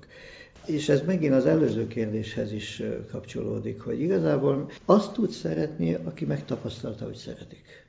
És 0.67 0.89
ez 0.89 1.01
megint 1.05 1.33
az 1.33 1.45
előző 1.45 1.87
kérdéshez 1.87 2.51
is 2.51 2.81
kapcsolódik, 3.11 3.81
hogy 3.81 4.01
igazából 4.01 4.71
azt 4.85 5.13
tud 5.13 5.29
szeretni, 5.29 5.93
aki 5.93 6.25
megtapasztalta, 6.25 7.05
hogy 7.05 7.15
szeretik. 7.15 7.85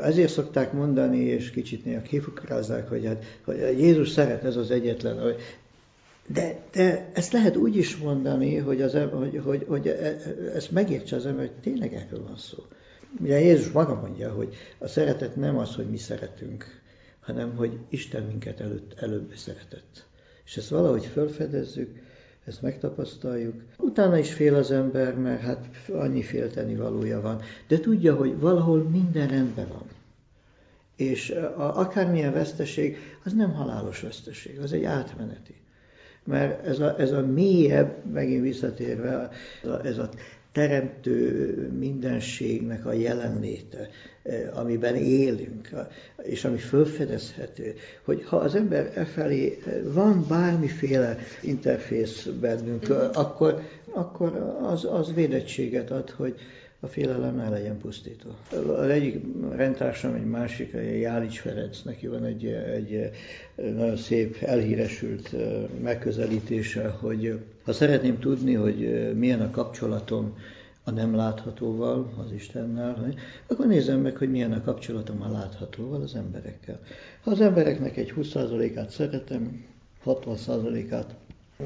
Ezért 0.00 0.32
szokták 0.32 0.72
mondani, 0.72 1.18
és 1.18 1.50
kicsit 1.50 1.84
néha 1.84 2.02
kifukrázzák, 2.02 2.88
hogy, 2.88 3.06
hát, 3.06 3.24
hogy 3.44 3.56
Jézus 3.56 4.08
szeret, 4.08 4.44
ez 4.44 4.56
az 4.56 4.70
egyetlen, 4.70 5.34
de, 6.26 6.62
de 6.72 7.10
ezt 7.12 7.32
lehet 7.32 7.56
úgy 7.56 7.76
is 7.76 7.96
mondani, 7.96 8.56
hogy, 8.56 8.82
az, 8.82 8.96
hogy, 9.12 9.40
hogy, 9.44 9.64
hogy 9.68 9.86
e, 9.86 10.16
ezt 10.54 10.70
megértse 10.70 11.16
az 11.16 11.26
ember, 11.26 11.46
hogy 11.46 11.60
tényleg 11.60 11.94
erről 11.94 12.22
van 12.22 12.36
szó. 12.36 12.58
Ugye 13.20 13.40
Jézus 13.40 13.70
maga 13.70 13.94
mondja, 13.94 14.32
hogy 14.32 14.54
a 14.78 14.88
szeretet 14.88 15.36
nem 15.36 15.58
az, 15.58 15.74
hogy 15.74 15.90
mi 15.90 15.96
szeretünk, 15.96 16.80
hanem 17.20 17.56
hogy 17.56 17.78
Isten 17.88 18.22
minket 18.22 18.60
előtt, 18.60 18.92
előbb 19.00 19.32
szeretett. 19.36 20.06
És 20.52 20.58
ezt 20.58 20.68
valahogy 20.68 21.04
felfedezzük, 21.06 21.98
ezt 22.44 22.62
megtapasztaljuk. 22.62 23.62
Utána 23.78 24.18
is 24.18 24.32
fél 24.32 24.54
az 24.54 24.70
ember, 24.70 25.14
mert 25.14 25.40
hát 25.40 25.66
annyi 25.92 26.22
félteni 26.22 26.76
valója 26.76 27.20
van. 27.20 27.40
De 27.68 27.78
tudja, 27.78 28.14
hogy 28.14 28.38
valahol 28.38 28.82
minden 28.82 29.28
rendben 29.28 29.68
van. 29.68 29.86
És 30.96 31.30
a, 31.30 31.78
akármilyen 31.78 32.32
veszteség, 32.32 32.96
az 33.24 33.32
nem 33.32 33.52
halálos 33.52 34.00
veszteség, 34.00 34.58
az 34.58 34.72
egy 34.72 34.84
átmeneti 34.84 35.54
mert 36.24 36.66
ez 36.66 36.80
a, 36.80 36.98
ez 36.98 37.12
a 37.12 37.26
mélyebb, 37.26 38.04
megint 38.12 38.42
visszatérve, 38.42 39.30
ez 39.62 39.68
a, 39.68 39.84
ez 39.84 39.98
a 39.98 40.08
teremtő 40.52 41.54
mindenségnek 41.78 42.86
a 42.86 42.92
jelenléte, 42.92 43.88
eh, 44.22 44.58
amiben 44.58 44.96
élünk, 44.96 45.68
és 46.22 46.44
ami 46.44 46.58
fölfedezhető, 46.58 47.74
hogy 48.02 48.24
ha 48.24 48.36
az 48.36 48.54
ember 48.54 48.92
e 48.94 49.04
felé 49.04 49.58
eh, 49.66 49.80
van 49.84 50.24
bármiféle 50.28 51.18
interfész 51.40 52.28
bennünk, 52.40 52.92
mm-hmm. 52.92 53.08
akkor, 53.12 53.60
akkor 53.90 54.58
az, 54.62 54.84
az 54.84 55.14
védettséget 55.14 55.90
ad, 55.90 56.10
hogy, 56.10 56.34
a 56.84 56.88
félelem 56.88 57.36
ne 57.36 57.48
legyen 57.48 57.78
pusztító. 57.78 58.30
Az 58.76 58.88
egyik 58.88 59.24
rendtársam, 59.50 60.14
egy 60.14 60.24
másik, 60.24 60.76
Jálics 61.00 61.40
Ferenc, 61.40 61.82
neki 61.82 62.06
van 62.06 62.24
egy, 62.24 62.46
egy 62.46 63.10
nagyon 63.54 63.96
szép, 63.96 64.36
elhíresült 64.40 65.34
megközelítése, 65.82 66.88
hogy 66.88 67.38
ha 67.64 67.72
szeretném 67.72 68.18
tudni, 68.18 68.54
hogy 68.54 69.12
milyen 69.16 69.40
a 69.40 69.50
kapcsolatom 69.50 70.36
a 70.84 70.90
nem 70.90 71.14
láthatóval, 71.14 72.12
az 72.24 72.32
Istennel, 72.32 73.14
akkor 73.46 73.66
nézem 73.66 74.00
meg, 74.00 74.16
hogy 74.16 74.30
milyen 74.30 74.52
a 74.52 74.62
kapcsolatom 74.62 75.22
a 75.22 75.30
láthatóval, 75.30 76.02
az 76.02 76.14
emberekkel. 76.14 76.80
Ha 77.22 77.30
az 77.30 77.40
embereknek 77.40 77.96
egy 77.96 78.14
20%-át 78.16 78.90
szeretem, 78.90 79.64
60%-át 80.06 81.14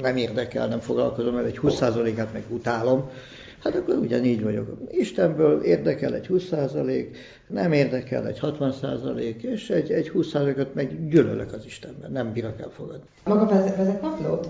nem 0.01 0.17
érdekel, 0.17 0.67
nem 0.67 0.79
foglalkozom, 0.79 1.33
mert 1.33 1.47
egy 1.47 1.59
20%-át 1.61 2.33
meg 2.33 2.43
utálom, 2.49 3.09
Hát 3.67 3.75
akkor 3.75 3.95
ugyanígy 3.95 4.43
vagyok. 4.43 4.77
Istenből 4.89 5.61
érdekel 5.61 6.13
egy 6.13 6.27
20%, 6.29 7.05
nem 7.47 7.71
érdekel 7.71 8.27
egy 8.27 8.39
60%, 8.41 9.41
és 9.41 9.69
egy, 9.69 9.91
egy 9.91 10.11
20%-ot 10.13 10.73
meg 10.73 11.09
gyűlölök 11.09 11.53
az 11.53 11.65
Istenben, 11.65 12.11
nem 12.11 12.33
bírok 12.33 12.61
elfogadni. 12.61 13.07
Maga 13.23 13.45
vezet 13.45 14.01
naplót? 14.01 14.49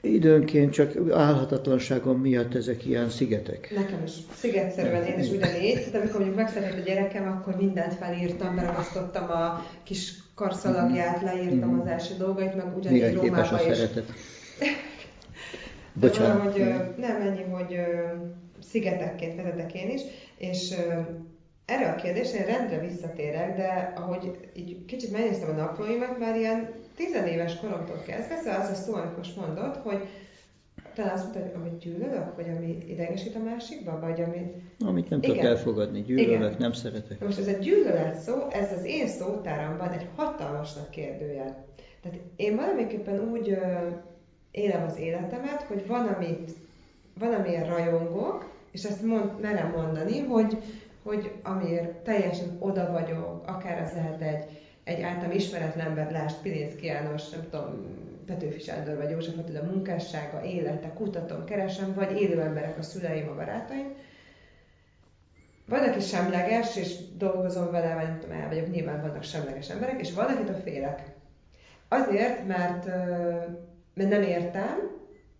Időnként 0.00 0.72
csak 0.72 0.92
állhatatlanságom 1.10 2.20
miatt 2.20 2.54
ezek 2.54 2.86
ilyen 2.86 3.08
szigetek. 3.08 3.72
Nekem 3.74 4.02
is. 4.04 4.12
Szigetszerűen 4.34 5.04
én 5.04 5.18
is 5.18 5.30
ugyanígy. 5.30 5.88
De 5.92 5.98
amikor 5.98 6.16
mondjuk 6.16 6.36
megszületett 6.36 6.78
a 6.78 6.82
gyerekem, 6.84 7.26
akkor 7.26 7.56
mindent 7.56 7.94
felírtam, 7.94 8.54
beragasztottam 8.54 9.30
a 9.30 9.64
kis 9.82 10.12
karszalagját, 10.34 11.22
leírtam 11.22 11.74
mm. 11.74 11.80
az 11.80 11.86
első 11.86 12.14
dolgait, 12.18 12.54
meg 12.54 12.76
ugyanígy 12.76 13.14
Rómába 13.14 13.60
is. 13.70 13.76
Szeretet. 13.76 14.12
Bocsánat. 16.00 16.52
hogy, 16.52 16.64
nem 16.96 17.20
ennyi, 17.20 17.42
hogy 17.42 17.76
szigetekként 18.62 19.36
vezetek 19.36 19.74
én 19.74 19.90
is, 19.90 20.00
és 20.36 20.74
erre 21.64 21.88
a 21.88 21.94
kérdésre 21.94 22.44
rendre 22.44 22.80
visszatérek, 22.80 23.56
de 23.56 23.92
ahogy 23.96 24.50
így 24.54 24.84
kicsit 24.84 25.12
megnéztem 25.12 25.48
a 25.48 25.52
naplóimat, 25.52 26.18
már 26.18 26.36
ilyen 26.36 26.74
tizenéves 26.96 27.56
koromtól 27.56 28.02
kezdve, 28.06 28.36
szóval 28.36 28.60
az 28.60 28.70
a 28.70 28.74
szó, 28.74 28.94
amit 28.94 29.16
most 29.16 29.36
mondott, 29.36 29.76
hogy 29.76 30.08
talán 30.94 31.12
azt 31.12 31.22
mondta, 31.22 31.40
hogy 31.40 31.52
amit 31.54 31.78
gyűlölök, 31.78 32.34
vagy 32.36 32.48
ami 32.56 32.78
idegesít 32.86 33.34
a 33.34 33.42
másikba, 33.42 34.00
vagy 34.00 34.20
amit... 34.20 34.54
Amit 34.84 35.10
nem 35.10 35.20
tudok 35.20 35.38
elfogadni, 35.38 36.02
gyűlölök, 36.02 36.30
Igen. 36.30 36.56
nem 36.58 36.72
szeretek. 36.72 37.24
most 37.24 37.38
ez 37.38 37.48
a 37.48 37.58
gyűlölet 37.58 38.18
szó, 38.18 38.34
ez 38.50 38.72
az 38.72 38.84
én 38.84 39.06
szótáramban 39.06 39.90
egy 39.90 40.06
hatalmas 40.16 40.74
nagy 40.74 40.90
kérdőjel. 40.90 41.66
Tehát 42.02 42.18
én 42.36 42.56
valamiképpen 42.56 43.30
úgy 43.30 43.50
ö, 43.50 43.88
élem 44.50 44.82
az 44.82 44.96
életemet, 44.98 45.62
hogy 45.62 45.86
van, 45.86 46.06
amit, 46.06 46.50
van 47.18 47.32
amilyen 47.32 47.66
rajongok, 47.66 48.50
és 48.70 48.84
ezt 48.84 49.02
mond, 49.02 49.40
merem 49.40 49.70
mondani, 49.70 50.20
hogy, 50.20 50.62
hogy 51.02 51.32
amiért 51.42 51.90
teljesen 51.90 52.56
oda 52.58 52.90
vagyok, 52.92 53.42
akár 53.46 53.82
az 53.82 53.92
lehet 53.92 54.20
egy, 54.20 54.44
egy 54.84 55.02
általam 55.02 55.30
ismeretlen 55.30 55.86
ember, 55.86 56.10
lásd 56.10 56.36
Pilinszki 56.42 56.86
János, 56.86 57.28
nem 57.28 57.40
tudom, 57.50 57.86
Petőfi 58.26 58.60
Sándor 58.60 58.96
vagy 58.96 59.10
József 59.10 59.38
Attila 59.38 59.62
munkássága, 59.62 60.44
élete, 60.44 60.92
kutatom, 60.92 61.44
keresem, 61.44 61.94
vagy 61.94 62.20
élő 62.20 62.40
emberek 62.40 62.78
a 62.78 62.82
szüleim, 62.82 63.28
a 63.28 63.34
barátaim. 63.34 63.94
Van, 65.66 65.88
aki 65.88 66.00
semleges, 66.00 66.76
és 66.76 66.94
dolgozom 67.16 67.70
vele, 67.70 67.94
vagy 67.94 68.06
nem 68.06 68.18
tudom, 68.18 68.36
el 68.36 68.48
vagyok, 68.48 68.70
nyilván 68.70 69.00
vannak 69.00 69.22
semleges 69.22 69.70
emberek, 69.70 70.00
és 70.00 70.12
van, 70.12 70.26
a 70.26 70.52
félek. 70.52 71.02
Azért, 71.88 72.46
mert, 72.46 72.86
mert 73.94 74.08
nem 74.08 74.22
értem, 74.22 74.97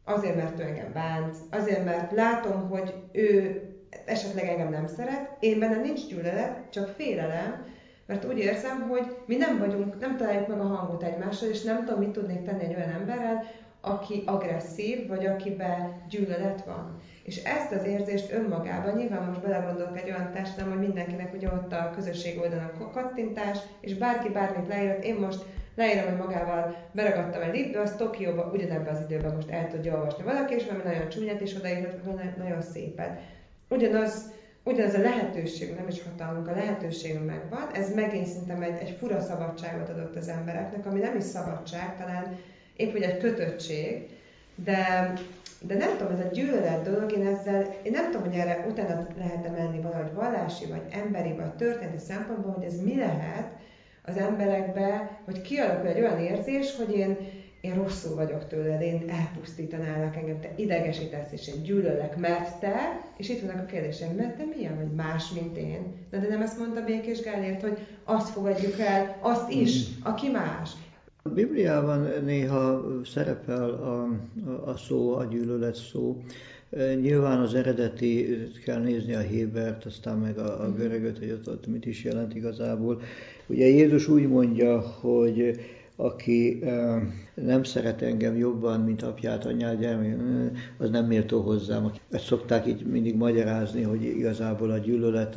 azért, 0.08 0.36
mert 0.36 0.60
ő 0.60 0.62
engem 0.62 0.92
bánt, 0.92 1.36
azért, 1.50 1.84
mert 1.84 2.12
látom, 2.12 2.68
hogy 2.68 2.94
ő 3.12 3.62
esetleg 4.04 4.48
engem 4.48 4.70
nem 4.70 4.86
szeret, 4.86 5.36
én 5.40 5.58
benne 5.58 5.80
nincs 5.80 6.06
gyűlölet, 6.06 6.70
csak 6.70 6.88
félelem, 6.88 7.66
mert 8.06 8.24
úgy 8.24 8.38
érzem, 8.38 8.88
hogy 8.88 9.16
mi 9.26 9.36
nem 9.36 9.58
vagyunk, 9.58 10.00
nem 10.00 10.16
találjuk 10.16 10.48
meg 10.48 10.60
a 10.60 10.66
hangot 10.66 11.02
egymással, 11.02 11.48
és 11.48 11.62
nem 11.62 11.84
tudom, 11.84 12.00
mit 12.00 12.10
tudnék 12.10 12.42
tenni 12.42 12.64
egy 12.64 12.74
olyan 12.74 12.90
emberrel, 12.90 13.44
aki 13.80 14.22
agresszív, 14.26 15.08
vagy 15.08 15.26
akiben 15.26 16.02
gyűlölet 16.08 16.64
van. 16.64 17.00
És 17.22 17.42
ezt 17.44 17.72
az 17.72 17.84
érzést 17.84 18.32
önmagában, 18.32 18.94
nyilván 18.94 19.24
most 19.24 19.42
belegondolok 19.42 19.98
egy 19.98 20.10
olyan 20.10 20.32
testem, 20.32 20.68
hogy 20.68 20.78
mindenkinek 20.78 21.34
ugye 21.34 21.48
ott 21.48 21.72
a 21.72 21.90
közösség 21.94 22.38
oldalon 22.38 22.90
kattintás, 22.92 23.58
és 23.80 23.94
bárki 23.94 24.28
bármit 24.28 24.68
leírt, 24.68 25.04
én 25.04 25.14
most 25.14 25.44
leírom, 25.78 26.04
hogy 26.04 26.26
magával 26.26 26.76
beragadtam 26.92 27.42
egy 27.42 27.54
libbe, 27.54 27.80
az 27.80 27.94
Tokióba 27.96 28.50
ugyanebben 28.52 28.94
az 28.94 29.00
időben 29.08 29.34
most 29.34 29.50
el 29.50 29.68
tudja 29.68 29.94
olvasni 29.94 30.22
valaki, 30.22 30.54
és 30.54 30.64
valami 30.64 30.82
nagyon 30.84 31.08
csúnyát 31.08 31.40
is 31.40 31.54
odaírt, 31.54 32.36
nagyon 32.36 32.62
szépet. 32.62 33.20
Ugyanaz, 33.68 34.32
ugyanaz 34.64 34.94
a 34.94 35.00
lehetőség, 35.00 35.74
nem 35.74 35.88
is 35.88 36.02
hatalmunk, 36.02 36.48
a 36.48 36.54
lehetőségünk 36.54 37.26
megvan, 37.26 37.70
ez 37.72 37.94
megint 37.94 38.26
szerintem 38.26 38.62
egy, 38.62 38.78
egy 38.80 38.96
fura 38.98 39.20
szabadságot 39.20 39.88
adott 39.88 40.16
az 40.16 40.28
embereknek, 40.28 40.86
ami 40.86 41.00
nem 41.00 41.16
is 41.16 41.24
szabadság, 41.24 41.96
talán 41.98 42.36
épp 42.76 42.92
hogy 42.92 43.02
egy 43.02 43.18
kötöttség, 43.18 44.08
de, 44.54 45.12
de 45.60 45.74
nem 45.74 45.96
tudom, 45.96 46.12
ez 46.12 46.24
a 46.24 46.28
gyűlölet 46.32 46.82
dolog, 46.82 47.12
én 47.12 47.26
ezzel, 47.26 47.74
én 47.82 47.92
nem 47.92 48.10
tudom, 48.10 48.26
hogy 48.26 48.38
erre 48.38 48.64
utána 48.68 49.06
lehet-e 49.18 49.50
menni 49.50 49.80
valahogy 49.80 50.12
vallási, 50.14 50.66
vagy 50.66 50.82
emberi, 50.90 51.32
vagy 51.32 51.54
történeti 51.54 51.98
szempontból, 51.98 52.52
hogy 52.52 52.64
ez 52.64 52.80
mi 52.80 52.96
lehet 52.96 53.50
az 54.04 54.16
emberekbe, 54.16 55.20
hogy 55.24 55.40
kialakul 55.40 55.88
egy 55.88 56.00
olyan 56.00 56.18
érzés, 56.18 56.76
hogy 56.76 56.96
én, 56.96 57.16
én 57.60 57.74
rosszul 57.74 58.14
vagyok 58.14 58.46
tőled, 58.46 58.80
én 58.80 59.04
elpusztítanálak 59.08 60.16
engem, 60.16 60.40
te 60.40 60.52
idegesítesz, 60.56 61.32
és 61.32 61.48
én 61.48 61.62
gyűlölek, 61.62 62.16
mert 62.16 62.60
te, 62.60 63.00
és 63.16 63.28
itt 63.28 63.40
vannak 63.40 63.62
a 63.62 63.66
kérdéseim, 63.66 64.14
mert 64.14 64.36
te 64.36 64.44
milyen 64.56 64.76
vagy 64.76 64.94
más, 64.94 65.30
mint 65.30 65.56
én. 65.56 65.94
De, 66.10 66.18
de 66.18 66.28
nem 66.28 66.42
ezt 66.42 66.58
mondta 66.58 66.84
Békés 66.84 67.20
Gálért, 67.20 67.62
hogy 67.62 67.78
azt 68.04 68.28
fogadjuk 68.28 68.78
el, 68.78 69.16
azt 69.20 69.50
is, 69.52 69.84
aki 70.02 70.28
más. 70.28 70.70
A 71.22 71.28
Bibliában 71.28 72.08
néha 72.24 72.84
szerepel 73.04 73.70
a, 73.70 74.02
a, 74.50 74.70
a 74.70 74.76
szó, 74.76 75.14
a 75.14 75.24
gyűlölet 75.24 75.74
szó. 75.74 76.22
Nyilván 77.00 77.40
az 77.40 77.54
eredeti 77.54 78.38
kell 78.64 78.80
nézni 78.80 79.14
a 79.14 79.20
Hébert, 79.20 79.84
aztán 79.84 80.18
meg 80.18 80.38
a, 80.38 80.64
a 80.64 80.72
görögöt, 80.72 81.18
hogy 81.18 81.30
ott, 81.30 81.48
ott 81.48 81.66
mit 81.66 81.86
is 81.86 82.04
jelent 82.04 82.34
igazából. 82.34 83.00
Ugye 83.48 83.66
Jézus 83.66 84.08
úgy 84.08 84.28
mondja, 84.28 84.80
hogy 84.80 85.60
aki 86.00 86.58
nem 87.34 87.62
szeret 87.62 88.02
engem 88.02 88.36
jobban, 88.36 88.80
mint 88.80 89.02
apját, 89.02 89.46
anyját, 89.46 89.78
gyermek, 89.78 90.16
az 90.78 90.90
nem 90.90 91.04
méltó 91.04 91.40
hozzám. 91.40 91.92
Ezt 92.10 92.24
szokták 92.24 92.66
így 92.66 92.86
mindig 92.86 93.16
magyarázni, 93.16 93.82
hogy 93.82 94.04
igazából 94.04 94.70
a 94.70 94.78
gyűlölet, 94.78 95.36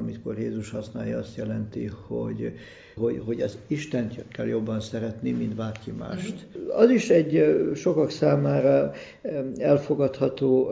amikor 0.00 0.38
Jézus 0.38 0.70
használja, 0.70 1.18
azt 1.18 1.36
jelenti, 1.36 1.90
hogy, 2.06 2.52
hogy, 2.96 3.22
hogy 3.26 3.40
az 3.40 3.58
Istent 3.66 4.24
kell 4.32 4.46
jobban 4.46 4.80
szeretni, 4.80 5.30
mint 5.30 5.54
bárki 5.54 5.90
mást. 5.98 6.46
Az 6.76 6.90
is 6.90 7.10
egy 7.10 7.44
sokak 7.74 8.10
számára 8.10 8.92
elfogadható 9.58 10.70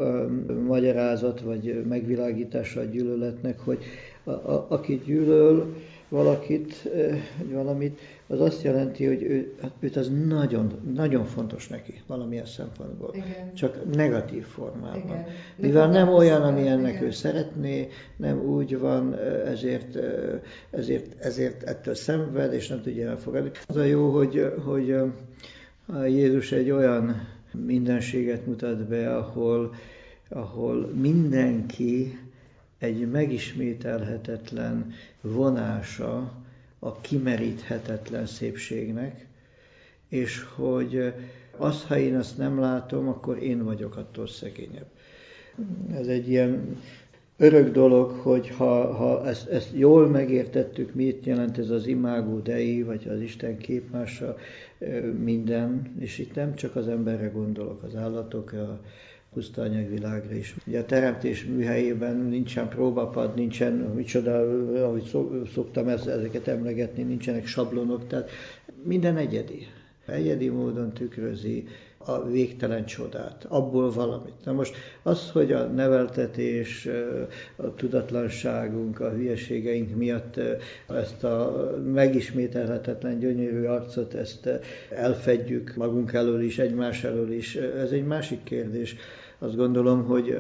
magyarázat, 0.67 1.41
vagy 1.41 1.85
megvilágítása 1.89 2.81
a 2.81 2.85
gyűlöletnek, 2.85 3.59
hogy 3.61 3.79
a, 4.25 4.31
a, 4.31 4.67
aki 4.69 5.03
gyűlöl 5.05 5.75
valakit, 6.09 6.89
vagy 7.39 7.53
valamit, 7.53 7.99
az 8.27 8.41
azt 8.41 8.63
jelenti, 8.63 9.07
hogy 9.07 9.23
ő, 9.23 9.55
hát 9.63 9.73
őt 9.81 9.97
az 9.97 10.11
nagyon, 10.27 10.73
nagyon 10.95 11.25
fontos 11.25 11.69
neki 11.69 11.95
valamilyen 12.07 12.47
szempontból. 12.47 13.11
Igen. 13.15 13.55
Csak 13.55 13.95
negatív 13.95 14.45
formában. 14.45 15.03
Igen. 15.05 15.27
Mivel 15.57 15.89
nem 15.89 16.09
olyan, 16.09 16.43
ami 16.43 16.67
ennek 16.67 16.93
Igen. 16.93 17.05
ő 17.05 17.11
szeretné, 17.11 17.89
nem 18.17 18.41
úgy 18.41 18.79
van, 18.79 19.19
ezért, 19.47 19.99
ezért, 20.71 21.25
ezért 21.25 21.63
ettől 21.63 21.95
szenved, 21.95 22.53
és 22.53 22.69
nem 22.69 22.83
tudja 22.83 23.09
elfogadni. 23.09 23.51
Az 23.67 23.77
a 23.77 23.85
jó, 23.85 24.11
hogy, 24.11 24.53
hogy 24.65 24.97
Jézus 26.07 26.53
egy 26.53 26.71
olyan 26.71 27.29
mindenséget 27.67 28.47
mutat 28.47 28.89
be, 28.89 29.17
ahol, 29.17 29.75
ahol 30.29 30.91
mindenki 30.95 32.19
egy 32.79 33.11
megismételhetetlen 33.11 34.93
vonása 35.21 36.33
a 36.79 37.01
kimeríthetetlen 37.01 38.27
szépségnek, 38.27 39.27
és 40.09 40.43
hogy 40.55 41.13
az, 41.57 41.85
ha 41.85 41.99
én 41.99 42.17
azt 42.17 42.39
nem 42.39 42.59
látom, 42.61 43.09
akkor 43.09 43.43
én 43.43 43.65
vagyok 43.65 43.97
attól 43.97 44.27
szegényebb. 44.27 44.87
Ez 45.93 46.07
egy 46.07 46.29
ilyen 46.29 46.77
örök 47.37 47.73
dolog, 47.73 48.11
hogy 48.11 48.49
ha, 48.49 48.93
ha 48.93 49.27
ezt, 49.27 49.49
ezt 49.49 49.71
jól 49.75 50.07
megértettük, 50.09 50.95
mit 50.95 51.25
jelent 51.25 51.59
ez 51.59 51.71
az 51.71 51.87
imágó 51.87 52.39
dei, 52.39 52.83
vagy 52.83 53.09
az 53.09 53.21
Isten 53.21 53.59
képmása, 53.59 54.37
minden, 55.19 55.95
és 55.99 56.19
itt 56.19 56.35
nem 56.35 56.55
csak 56.55 56.77
az 56.77 56.89
emberre 56.89 57.27
gondolok, 57.27 57.83
az 57.83 57.97
állatok, 57.97 58.53
a 58.53 58.81
puszta 59.39 59.63
anyagvilágra 59.63 60.35
is. 60.35 60.55
Ugye 60.67 60.79
a 60.79 60.85
teremtés 60.85 61.45
műhelyében 61.45 62.17
nincsen 62.17 62.69
próbapad, 62.69 63.35
nincsen, 63.35 63.73
micsoda, 63.73 64.39
ahogy 64.85 65.11
szoktam 65.55 65.89
ezeket 65.89 66.49
emlegetni, 66.49 67.03
nincsenek 67.03 67.47
sablonok, 67.47 68.07
tehát 68.07 68.31
minden 68.83 69.17
egyedi. 69.17 69.67
Egyedi 70.07 70.49
módon 70.49 70.93
tükrözi 70.93 71.67
a 71.99 72.29
végtelen 72.29 72.85
csodát, 72.85 73.45
abból 73.49 73.91
valamit. 73.93 74.35
Na 74.45 74.53
most 74.53 74.77
az, 75.03 75.31
hogy 75.31 75.53
a 75.53 75.67
neveltetés, 75.67 76.89
a 77.57 77.75
tudatlanságunk, 77.75 79.01
a 79.01 79.11
hülyeségeink 79.11 79.97
miatt 79.97 80.41
ezt 80.89 81.25
a 81.25 81.67
megismételhetetlen 81.93 83.19
gyönyörű 83.19 83.65
arcot, 83.65 84.15
ezt 84.15 84.49
elfedjük 84.91 85.75
magunk 85.77 86.13
elől 86.13 86.43
is, 86.43 86.59
egymás 86.59 87.05
elől 87.05 87.33
is, 87.33 87.57
ez 87.57 87.91
egy 87.91 88.07
másik 88.07 88.43
kérdés. 88.43 88.97
Azt 89.39 89.57
gondolom, 89.57 90.05
hogy 90.05 90.37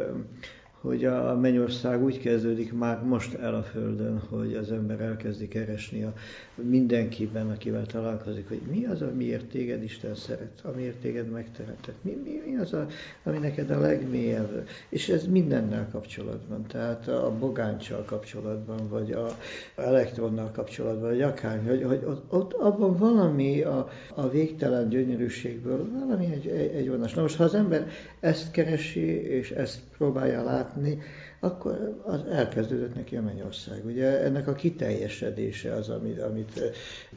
hogy 0.80 1.04
a 1.04 1.36
mennyország 1.36 2.02
úgy 2.02 2.18
kezdődik 2.18 2.72
már 2.72 3.02
most 3.02 3.34
el 3.34 3.54
a 3.54 3.62
Földön, 3.62 4.18
hogy 4.18 4.54
az 4.54 4.72
ember 4.72 5.00
elkezdi 5.00 5.48
keresni 5.48 6.02
a 6.02 6.12
mindenkiben, 6.62 7.50
akivel 7.50 7.86
találkozik, 7.86 8.48
hogy 8.48 8.60
mi 8.70 8.84
az, 8.84 9.02
amiért 9.02 9.44
téged 9.44 9.82
Isten 9.82 10.14
szeret, 10.14 10.60
amiért 10.62 10.96
téged 10.96 11.30
megteremtett, 11.30 11.94
mi, 12.00 12.18
mi, 12.24 12.42
mi 12.46 12.56
az, 12.56 12.72
a, 12.72 12.86
ami 13.22 13.38
neked 13.38 13.70
a 13.70 13.80
legmélyebb. 13.80 14.68
És 14.88 15.08
ez 15.08 15.26
mindennel 15.26 15.88
kapcsolatban, 15.92 16.66
tehát 16.66 17.08
a 17.08 17.36
bogáncsal 17.38 18.04
kapcsolatban, 18.04 18.88
vagy 18.88 19.12
a 19.12 19.36
elektronnal 19.76 20.50
kapcsolatban, 20.50 21.08
vagy 21.08 21.22
akár, 21.22 21.62
hogy, 21.66 21.82
hogy 21.82 22.04
ott, 22.06 22.32
ott 22.32 22.52
abban 22.52 22.96
valami 22.96 23.62
a, 23.62 23.88
a 24.14 24.28
végtelen 24.28 24.88
gyönyörűségből, 24.88 25.88
valami 25.92 26.24
egy, 26.32 26.46
egy, 26.46 26.74
egy 26.74 26.88
vonás. 26.88 27.14
Na 27.14 27.22
most, 27.22 27.36
ha 27.36 27.44
az 27.44 27.54
ember 27.54 27.88
ezt 28.20 28.50
keresi, 28.50 29.06
és 29.22 29.50
ezt 29.50 29.80
próbálja 29.96 30.42
látni, 30.42 30.98
akkor 31.40 32.00
az 32.04 32.20
elkezdődött 32.32 32.94
neki 32.94 33.16
a 33.16 33.22
mennyország. 33.22 33.84
Ugye 33.84 34.20
ennek 34.22 34.48
a 34.48 34.52
kiteljesedése 34.52 35.72
az, 35.72 35.88
amit, 35.88 36.20
amit 36.20 36.60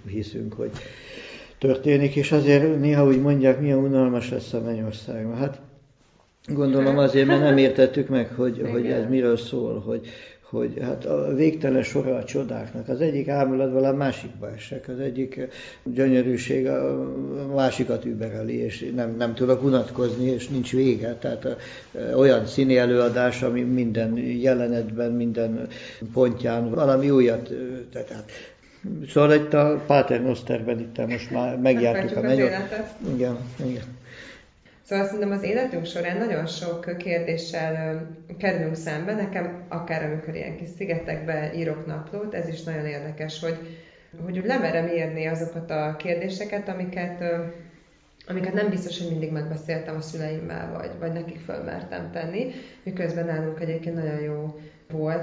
hiszünk, 0.07 0.53
hogy 0.53 0.71
történik, 1.57 2.15
és 2.15 2.31
azért 2.31 2.79
néha 2.79 3.05
úgy 3.05 3.21
mondják, 3.21 3.59
milyen 3.59 3.77
unalmas 3.77 4.29
lesz 4.29 4.53
a 4.53 4.61
mennyország. 4.61 5.35
Hát 5.35 5.61
gondolom 6.47 6.97
azért, 6.97 7.27
mert 7.27 7.41
nem 7.41 7.57
értettük 7.57 8.07
meg, 8.07 8.33
hogy, 8.33 8.67
hogy 8.71 8.85
ez 8.85 9.09
miről 9.09 9.37
szól, 9.37 9.79
hogy, 9.79 10.07
hogy 10.51 10.79
hát 10.81 11.05
a 11.05 11.33
végtelen 11.33 11.83
sora 11.83 12.15
a 12.15 12.23
csodáknak. 12.23 12.89
Az 12.89 13.01
egyik 13.01 13.27
ámulatból 13.27 13.83
a 13.83 13.93
másikba 13.93 14.51
esek, 14.55 14.87
az 14.87 14.99
egyik 14.99 15.47
gyönyörűség 15.83 16.67
a 16.67 17.11
másikat 17.55 18.05
übereli, 18.05 18.55
és 18.55 18.91
nem, 18.95 19.15
nem 19.17 19.33
tudok 19.33 19.63
unatkozni, 19.63 20.25
és 20.25 20.47
nincs 20.47 20.71
vége. 20.71 21.15
Tehát 21.15 21.45
a, 21.45 21.55
olyan 22.15 22.45
színi 22.45 22.77
előadás, 22.77 23.41
ami 23.41 23.61
minden 23.61 24.17
jelenetben, 24.17 25.11
minden 25.11 25.67
pontján 26.13 26.69
valami 26.69 27.09
újat, 27.09 27.53
tehát 27.91 28.31
Szóval 29.09 29.33
itt 29.33 29.53
a 29.53 29.83
Pater 29.87 30.21
Nosterben 30.21 30.79
itt 30.79 31.07
most 31.07 31.31
már 31.31 31.57
megjártuk 31.57 32.17
a 32.17 32.21
mennyot. 32.21 32.51
Igen, 33.13 33.37
igen. 33.65 33.99
Szóval 34.91 35.05
szerintem 35.05 35.31
az 35.31 35.43
életünk 35.43 35.85
során 35.85 36.17
nagyon 36.17 36.45
sok 36.45 36.97
kérdéssel 36.97 38.07
kerülünk 38.37 38.75
szembe. 38.75 39.13
Nekem 39.13 39.65
akár 39.67 40.03
amikor 40.03 40.35
ilyen 40.35 40.57
kis 40.57 40.69
szigetekbe 40.77 41.53
írok 41.55 41.85
naplót, 41.85 42.33
ez 42.33 42.47
is 42.47 42.63
nagyon 42.63 42.85
érdekes, 42.85 43.39
hogy, 43.39 43.57
hogy 44.23 44.41
lemerem 44.45 44.87
írni 44.87 45.25
azokat 45.25 45.69
a 45.69 45.95
kérdéseket, 45.97 46.67
amiket, 46.67 47.23
amiket 48.27 48.53
nem 48.53 48.69
biztos, 48.69 48.99
hogy 48.99 49.09
mindig 49.09 49.31
megbeszéltem 49.31 49.95
a 49.95 50.01
szüleimmel, 50.01 50.71
vagy, 50.77 50.91
vagy 50.99 51.11
nekik 51.11 51.39
fölmertem 51.39 52.11
tenni, 52.11 52.51
miközben 52.83 53.25
nálunk 53.25 53.59
egyébként 53.59 53.95
nagyon 53.95 54.21
jó 54.21 54.59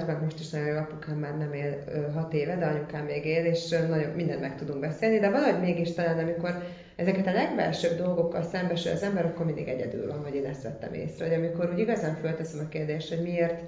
meg 0.09 0.21
most 0.21 0.39
is 0.39 0.49
nagyon 0.49 0.67
jó 0.67 0.77
apukám 0.77 1.17
már 1.17 1.37
nem 1.37 1.53
él 1.53 1.83
hat 2.13 2.33
éve, 2.33 2.55
de 2.55 2.65
anyukám 2.65 3.05
még 3.05 3.25
él, 3.25 3.45
és 3.45 3.69
nagyon 3.69 4.11
mindent 4.15 4.39
meg 4.39 4.55
tudunk 4.55 4.79
beszélni, 4.79 5.19
de 5.19 5.29
valahogy 5.29 5.61
mégis 5.61 5.93
talán, 5.93 6.19
amikor 6.19 6.63
ezeket 6.95 7.27
a 7.27 7.31
legbelsőbb 7.31 7.97
dolgokkal 7.97 8.43
szembesül 8.43 8.91
az 8.91 9.03
ember, 9.03 9.25
akkor 9.25 9.45
mindig 9.45 9.67
egyedül 9.67 10.07
van, 10.07 10.21
vagy 10.21 10.35
én 10.35 10.45
ezt 10.45 10.63
vettem 10.63 10.93
észre, 10.93 11.25
hogy 11.25 11.35
amikor 11.35 11.69
úgy 11.73 11.79
igazán 11.79 12.15
fölteszem 12.15 12.65
a 12.65 12.69
kérdést, 12.69 13.09
hogy 13.09 13.21
miért 13.21 13.61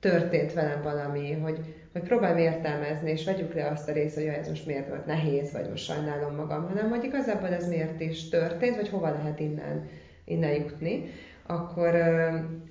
történt 0.00 0.52
velem 0.52 0.82
valami, 0.82 1.32
hogy, 1.32 1.58
hogy 1.92 2.02
próbálom 2.02 2.38
értelmezni, 2.38 3.10
és 3.10 3.24
vegyük 3.24 3.54
le 3.54 3.68
azt 3.68 3.88
a 3.88 3.92
részt, 3.92 4.14
hogy 4.14 4.24
ez 4.24 4.48
most 4.48 4.66
miért 4.66 4.88
volt 4.88 5.06
nehéz, 5.06 5.52
vagy 5.52 5.68
most 5.68 5.84
sajnálom 5.84 6.34
magam, 6.34 6.68
hanem 6.68 6.88
hogy 6.88 7.04
igazából 7.04 7.48
ez 7.48 7.68
miért 7.68 8.00
is 8.00 8.28
történt, 8.28 8.76
vagy 8.76 8.88
hova 8.88 9.10
lehet 9.10 9.40
innen, 9.40 9.88
innen 10.24 10.52
jutni, 10.52 11.04
akkor, 11.46 11.94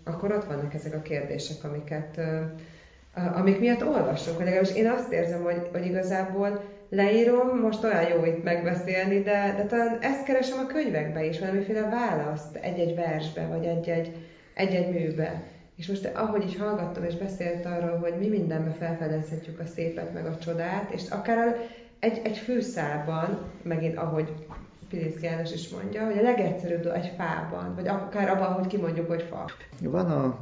akkor 0.04 0.32
ott 0.32 0.46
vannak 0.46 0.74
ezek 0.74 0.94
a 0.94 1.02
kérdések, 1.02 1.64
amiket, 1.64 2.20
amik 3.36 3.60
miatt 3.60 3.86
olvasok, 3.86 4.36
hogy 4.36 4.46
legalábbis 4.46 4.76
én 4.76 4.90
azt 4.90 5.12
érzem, 5.12 5.44
hogy, 5.44 5.70
hogy 5.72 5.86
igazából 5.86 6.62
leírom, 6.90 7.60
most 7.60 7.84
olyan 7.84 8.08
jó 8.08 8.26
itt 8.26 8.44
megbeszélni, 8.44 9.22
de, 9.22 9.54
de 9.58 9.66
talán 9.66 9.98
ezt 10.02 10.24
keresem 10.24 10.60
a 10.60 10.68
könyvekbe 10.68 11.26
is, 11.26 11.40
valamiféle 11.40 11.90
választ 11.90 12.56
egy-egy 12.56 12.96
versbe, 12.96 13.46
vagy 13.46 13.66
egy-egy, 13.66 14.12
egy-egy 14.54 14.90
műbe. 14.90 15.42
És 15.76 15.88
most 15.88 16.10
ahogy 16.14 16.46
is 16.46 16.58
hallgattam 16.58 17.04
és 17.04 17.16
beszélt 17.16 17.66
arról, 17.66 17.98
hogy 17.98 18.14
mi 18.20 18.28
mindenbe 18.28 18.72
felfedezhetjük 18.80 19.60
a 19.60 19.66
szépet, 19.66 20.14
meg 20.14 20.26
a 20.26 20.38
csodát, 20.38 20.92
és 20.92 21.02
akár 21.10 21.56
egy, 22.00 22.22
egy 22.24 22.38
fűszálban, 22.38 23.40
megint 23.62 23.98
ahogy 23.98 24.34
Pilinszki 24.90 25.26
János 25.26 25.54
is 25.54 25.70
mondja, 25.70 26.06
hogy 26.06 26.18
a 26.18 26.22
legegyszerűbb 26.22 26.86
egy 26.86 27.12
fában, 27.18 27.76
vagy 27.76 27.88
akár 27.88 28.30
abban, 28.30 28.54
hogy 28.54 28.68
kimondjuk, 28.68 29.08
hogy 29.08 29.22
fa. 29.30 29.46
Van 29.82 30.12
a 30.12 30.40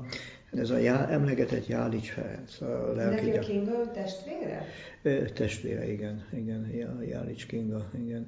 ez 0.55 0.69
a 0.69 0.77
já, 0.77 1.07
emlegetett 1.09 1.67
Jálics 1.67 2.11
Ferenc, 2.11 2.61
a 2.61 2.93
lelki 2.95 3.25
Neki 3.25 3.37
a 3.37 3.39
Kinga 3.39 3.91
testvére? 3.91 4.65
Ö, 5.01 5.25
testvére, 5.25 5.91
igen, 5.91 6.25
igen, 6.33 6.71
Jálics 7.05 7.45
Kinga, 7.45 7.89
igen 7.97 8.27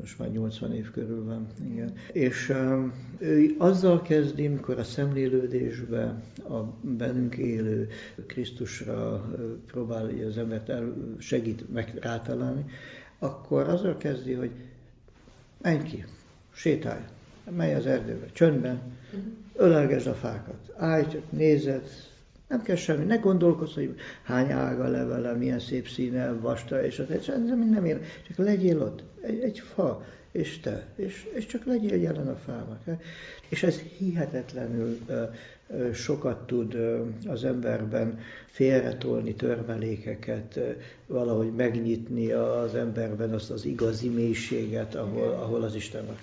most 0.00 0.18
már 0.18 0.30
80 0.30 0.74
év 0.74 0.90
körül 0.90 1.24
van, 1.24 1.46
igen. 1.70 1.92
És 2.12 2.48
um, 2.48 2.92
ő 3.18 3.54
azzal 3.58 4.02
kezdi, 4.02 4.46
amikor 4.46 4.78
a 4.78 4.84
szemlélődésbe 4.84 6.22
a 6.48 6.62
bennünk 6.80 7.36
élő 7.36 7.88
Krisztusra 8.26 9.30
próbálja 9.66 10.26
az 10.26 10.38
embert 10.38 10.68
el, 10.68 10.94
segít 11.18 11.72
meg 11.72 11.98
rátalálni, 12.00 12.64
akkor 13.18 13.68
azzal 13.68 13.96
kezdi, 13.96 14.32
hogy 14.32 14.50
menj 15.62 15.82
ki, 15.82 16.04
sétálj, 16.54 17.02
menj 17.50 17.74
az 17.74 17.86
erdőbe, 17.86 18.26
csöndben, 18.32 18.80
uh-huh. 19.06 19.32
Ölelgesd 19.56 20.06
a 20.06 20.14
fákat, 20.14 20.72
állj 20.76 21.06
csak, 21.06 21.32
nézed, 21.32 21.88
nem 22.48 22.62
kell 22.62 22.76
semmi, 22.76 23.04
ne 23.04 23.16
gondolkozz, 23.16 23.74
hogy 23.74 23.94
hány 24.22 24.52
ága 24.52 24.88
levele, 24.88 25.32
milyen 25.32 25.58
szép 25.58 25.88
színe, 25.88 26.32
vasta, 26.32 26.84
és 26.84 26.98
az 26.98 27.10
ez 27.10 27.26
nem 27.70 27.84
ér, 27.84 28.00
csak 28.28 28.36
legyél 28.36 28.82
ott, 28.82 29.02
egy, 29.20 29.40
egy 29.40 29.58
fa, 29.74 30.04
és 30.30 30.60
te, 30.60 30.86
és, 30.96 31.26
és 31.34 31.46
csak 31.46 31.64
legyél 31.64 32.00
jelen 32.00 32.28
a 32.28 32.36
fának. 32.36 32.80
És 33.48 33.62
ez 33.62 33.78
hihetetlenül 33.78 34.98
sokat 35.92 36.46
tud 36.46 36.76
az 37.26 37.44
emberben 37.44 38.18
félretolni 38.46 39.34
törmelékeket, 39.34 40.60
valahogy 41.06 41.54
megnyitni 41.54 42.30
az 42.30 42.74
emberben 42.74 43.32
azt 43.32 43.50
az 43.50 43.64
igazi 43.64 44.08
mélységet, 44.08 44.94
ahol, 44.94 45.28
ahol 45.28 45.62
az 45.62 45.74
Isten 45.74 46.06
van. 46.06 46.16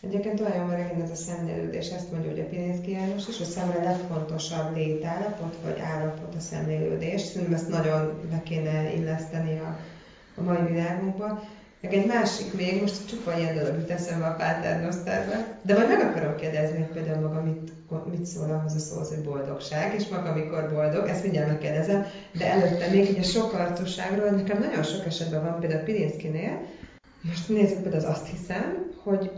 Egyébként 0.00 0.40
olyan 0.40 0.66
megint 0.66 1.02
ez 1.02 1.10
a 1.10 1.14
szemlélődés, 1.14 1.88
ezt 1.90 2.10
mondja 2.10 2.30
hogy 2.30 2.40
a 2.40 2.44
Pilinszki 2.44 2.90
János 2.90 3.28
is, 3.28 3.36
hogy 3.36 3.46
szemre 3.46 3.82
legfontosabb 3.82 4.76
létállapot 4.76 5.56
vagy 5.64 5.78
állapot 5.78 6.34
a 6.34 6.40
szemlélődés. 6.40 7.20
Szerintem 7.20 7.54
ezt 7.54 7.68
nagyon 7.68 8.20
be 8.30 8.42
kéne 8.42 8.92
illeszteni 8.94 9.58
a, 9.58 9.78
a 10.36 10.42
mai 10.42 10.72
világunkba. 10.72 11.42
Meg 11.80 11.94
egy 11.94 12.06
másik 12.06 12.54
még, 12.54 12.80
most 12.80 13.08
csupa 13.08 13.38
ilyen 13.38 13.54
dolog 13.54 13.74
jut 13.78 13.90
eszembe 13.90 14.26
a 14.26 14.34
Paternoszterbe, 14.34 15.58
de 15.62 15.74
majd 15.74 15.88
meg 15.88 16.00
akarom 16.00 16.36
kérdezni, 16.36 16.76
hogy 16.76 16.92
például 16.92 17.28
maga 17.28 17.42
mit, 17.42 17.72
mit 18.10 18.26
szól 18.26 18.50
ahhoz 18.50 18.74
a 18.74 18.78
szóhoz, 18.78 19.08
hogy 19.08 19.24
boldogság, 19.24 19.94
és 19.94 20.08
maga 20.08 20.34
mikor 20.34 20.70
boldog, 20.72 21.08
ezt 21.08 21.22
mindjárt 21.22 21.48
megkérdezem, 21.48 22.06
de 22.32 22.50
előtte 22.50 22.88
még 22.90 23.06
egy 23.06 23.18
a 23.18 23.22
sokartosságról, 23.22 24.30
nekem 24.30 24.58
nagyon 24.58 24.82
sok 24.82 25.06
esetben 25.06 25.42
van, 25.42 25.60
például 25.60 25.82
Pilinszkinél, 25.82 26.60
most 27.22 27.48
nézzük 27.48 27.82
például 27.82 28.04
az 28.04 28.10
azt 28.10 28.26
hiszem, 28.26 28.92
hogy 29.02 29.30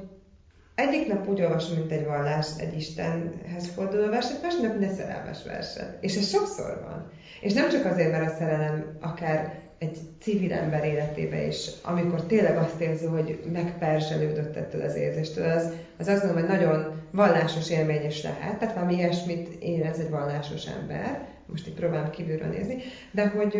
egyik 0.80 1.06
nap 1.06 1.28
úgy 1.28 1.40
olvasom, 1.40 1.76
mint 1.76 1.92
egy 1.92 2.04
vallás, 2.04 2.46
egy 2.58 2.76
Istenhez 2.76 3.68
forduló 3.74 4.08
verset, 4.08 4.42
másik 4.42 4.62
nap 4.62 4.82
egy 4.82 4.92
szerelmes 4.92 5.42
verset. 5.44 5.96
És 6.00 6.16
ez 6.16 6.28
sokszor 6.28 6.80
van. 6.84 7.10
És 7.40 7.52
nem 7.52 7.68
csak 7.68 7.84
azért, 7.84 8.10
mert 8.10 8.30
a 8.30 8.34
szerelem 8.38 8.96
akár 9.00 9.58
egy 9.78 9.98
civil 10.20 10.52
ember 10.52 10.84
életébe 10.84 11.46
is, 11.46 11.70
amikor 11.82 12.22
tényleg 12.22 12.56
azt 12.56 12.80
érzi, 12.80 13.06
hogy 13.06 13.40
megperzselődött 13.52 14.56
ettől 14.56 14.82
az 14.82 14.94
érzéstől, 14.96 15.50
az, 15.50 15.72
az 15.98 16.08
azt 16.08 16.22
gondolom, 16.22 16.48
hogy 16.48 16.58
nagyon 16.58 17.02
vallásos 17.10 17.70
élmény 17.70 18.04
is 18.04 18.22
lehet, 18.22 18.58
tehát 18.58 18.74
valami 18.74 18.94
ilyesmit 18.94 19.48
érez 19.62 19.98
egy 19.98 20.10
vallásos 20.10 20.66
ember, 20.66 21.28
most 21.46 21.68
így 21.68 21.74
próbálom 21.74 22.10
kívülről 22.10 22.48
nézni, 22.48 22.76
de 23.10 23.28
hogy 23.28 23.56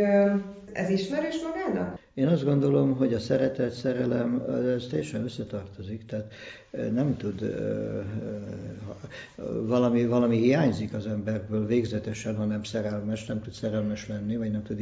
ez 0.73 0.89
ismerős 0.89 1.37
magának? 1.43 1.99
Én 2.15 2.27
azt 2.27 2.45
gondolom, 2.45 2.97
hogy 2.97 3.15
a 3.15 3.19
szeretet, 3.19 3.73
szerelem, 3.73 4.43
ez 4.77 4.87
teljesen 4.91 5.25
összetartozik, 5.25 6.07
tehát 6.07 6.33
nem 6.71 7.17
tud, 7.17 7.55
valami, 9.67 10.07
valami 10.07 10.37
hiányzik 10.37 10.95
az 10.95 11.07
emberből 11.07 11.67
végzetesen, 11.67 12.37
ha 12.37 12.45
nem 12.45 12.63
szerelmes, 12.63 13.27
nem 13.27 13.43
tud 13.43 13.53
szerelmes 13.53 14.09
lenni, 14.09 14.37
vagy 14.37 14.51
nem 14.51 14.63
tud 14.63 14.81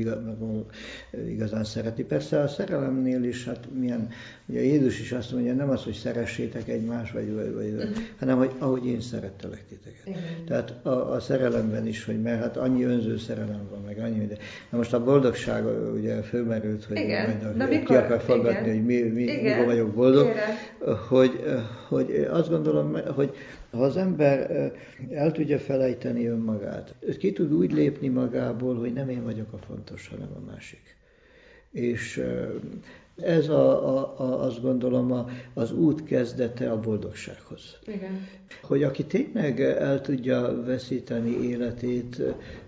igazán 1.29 1.65
szeretni. 1.65 2.03
Persze 2.03 2.41
a 2.41 2.49
szerelemnél 2.49 3.25
is, 3.25 3.45
hát 3.45 3.69
milyen, 3.79 4.09
ugye 4.47 4.63
Jézus 4.63 5.01
is 5.01 5.13
azt 5.13 5.33
mondja, 5.33 5.55
nem 5.55 5.71
az, 5.71 5.83
hogy 5.83 5.93
szeressétek 5.95 6.69
egymást, 6.69 7.13
vagy, 7.13 7.35
vagy, 7.35 7.55
vagy 7.55 7.73
uh-huh. 7.73 7.97
hanem 8.19 8.39
hogy 8.39 8.53
ahogy 8.59 8.87
én 8.87 9.01
szerettelek 9.01 9.65
titeket. 9.69 10.07
Uh-huh. 10.07 10.47
Tehát 10.47 10.87
a, 10.87 11.13
a 11.13 11.21
szerelemben 11.21 11.87
is, 11.87 12.05
hogy 12.05 12.23
mert 12.23 12.41
hát 12.41 12.57
annyi 12.57 12.85
önző 12.85 13.19
szerelem 13.19 13.69
van, 13.71 13.83
meg 13.87 13.99
annyi, 13.99 14.27
de 14.27 14.37
na 14.71 14.79
most 14.79 14.93
a 14.93 15.05
boldogság 15.05 15.65
ugye 15.95 16.23
fölmerült, 16.23 16.85
hogy 16.85 16.97
Igen, 16.97 17.41
majd 17.43 17.57
Na, 17.57 17.67
mikor? 17.67 17.87
ki 17.87 17.95
akar 17.95 18.21
faggatni, 18.21 18.71
hogy 18.71 18.85
mi, 18.85 19.01
mi, 19.01 19.23
igen. 19.23 19.45
mikor 19.45 19.65
vagyok 19.65 19.95
boldog, 19.95 20.29
hogy, 21.09 21.45
hogy 21.89 22.27
azt 22.31 22.49
gondolom, 22.49 22.97
hogy 23.15 23.35
ha 23.71 23.83
az 23.83 23.97
ember 23.97 24.51
el 25.11 25.33
tudja 25.33 25.59
felejteni 25.59 26.27
önmagát, 26.27 26.95
ki 27.19 27.33
tud 27.33 27.53
úgy 27.53 27.73
lépni 27.73 28.09
magából, 28.09 28.77
hogy 28.77 28.93
nem 28.93 29.09
én 29.09 29.25
vagyok 29.25 29.53
a 29.53 29.59
fontos, 29.59 30.09
hanem 30.09 30.29
a 30.37 30.51
másik. 30.51 30.97
És 31.71 32.23
ez 33.23 33.49
a, 33.49 33.97
a, 33.97 34.15
a, 34.19 34.45
azt 34.45 34.63
gondolom 34.63 35.13
a, 35.13 35.29
az 35.55 35.73
út 35.73 36.05
kezdete 36.05 36.71
a 36.71 36.81
boldogsághoz. 36.81 37.79
Igen. 37.87 38.27
Hogy 38.63 38.83
aki 38.83 39.05
tényleg 39.05 39.61
el 39.61 40.01
tudja 40.01 40.63
veszíteni 40.65 41.43
életét, 41.43 42.23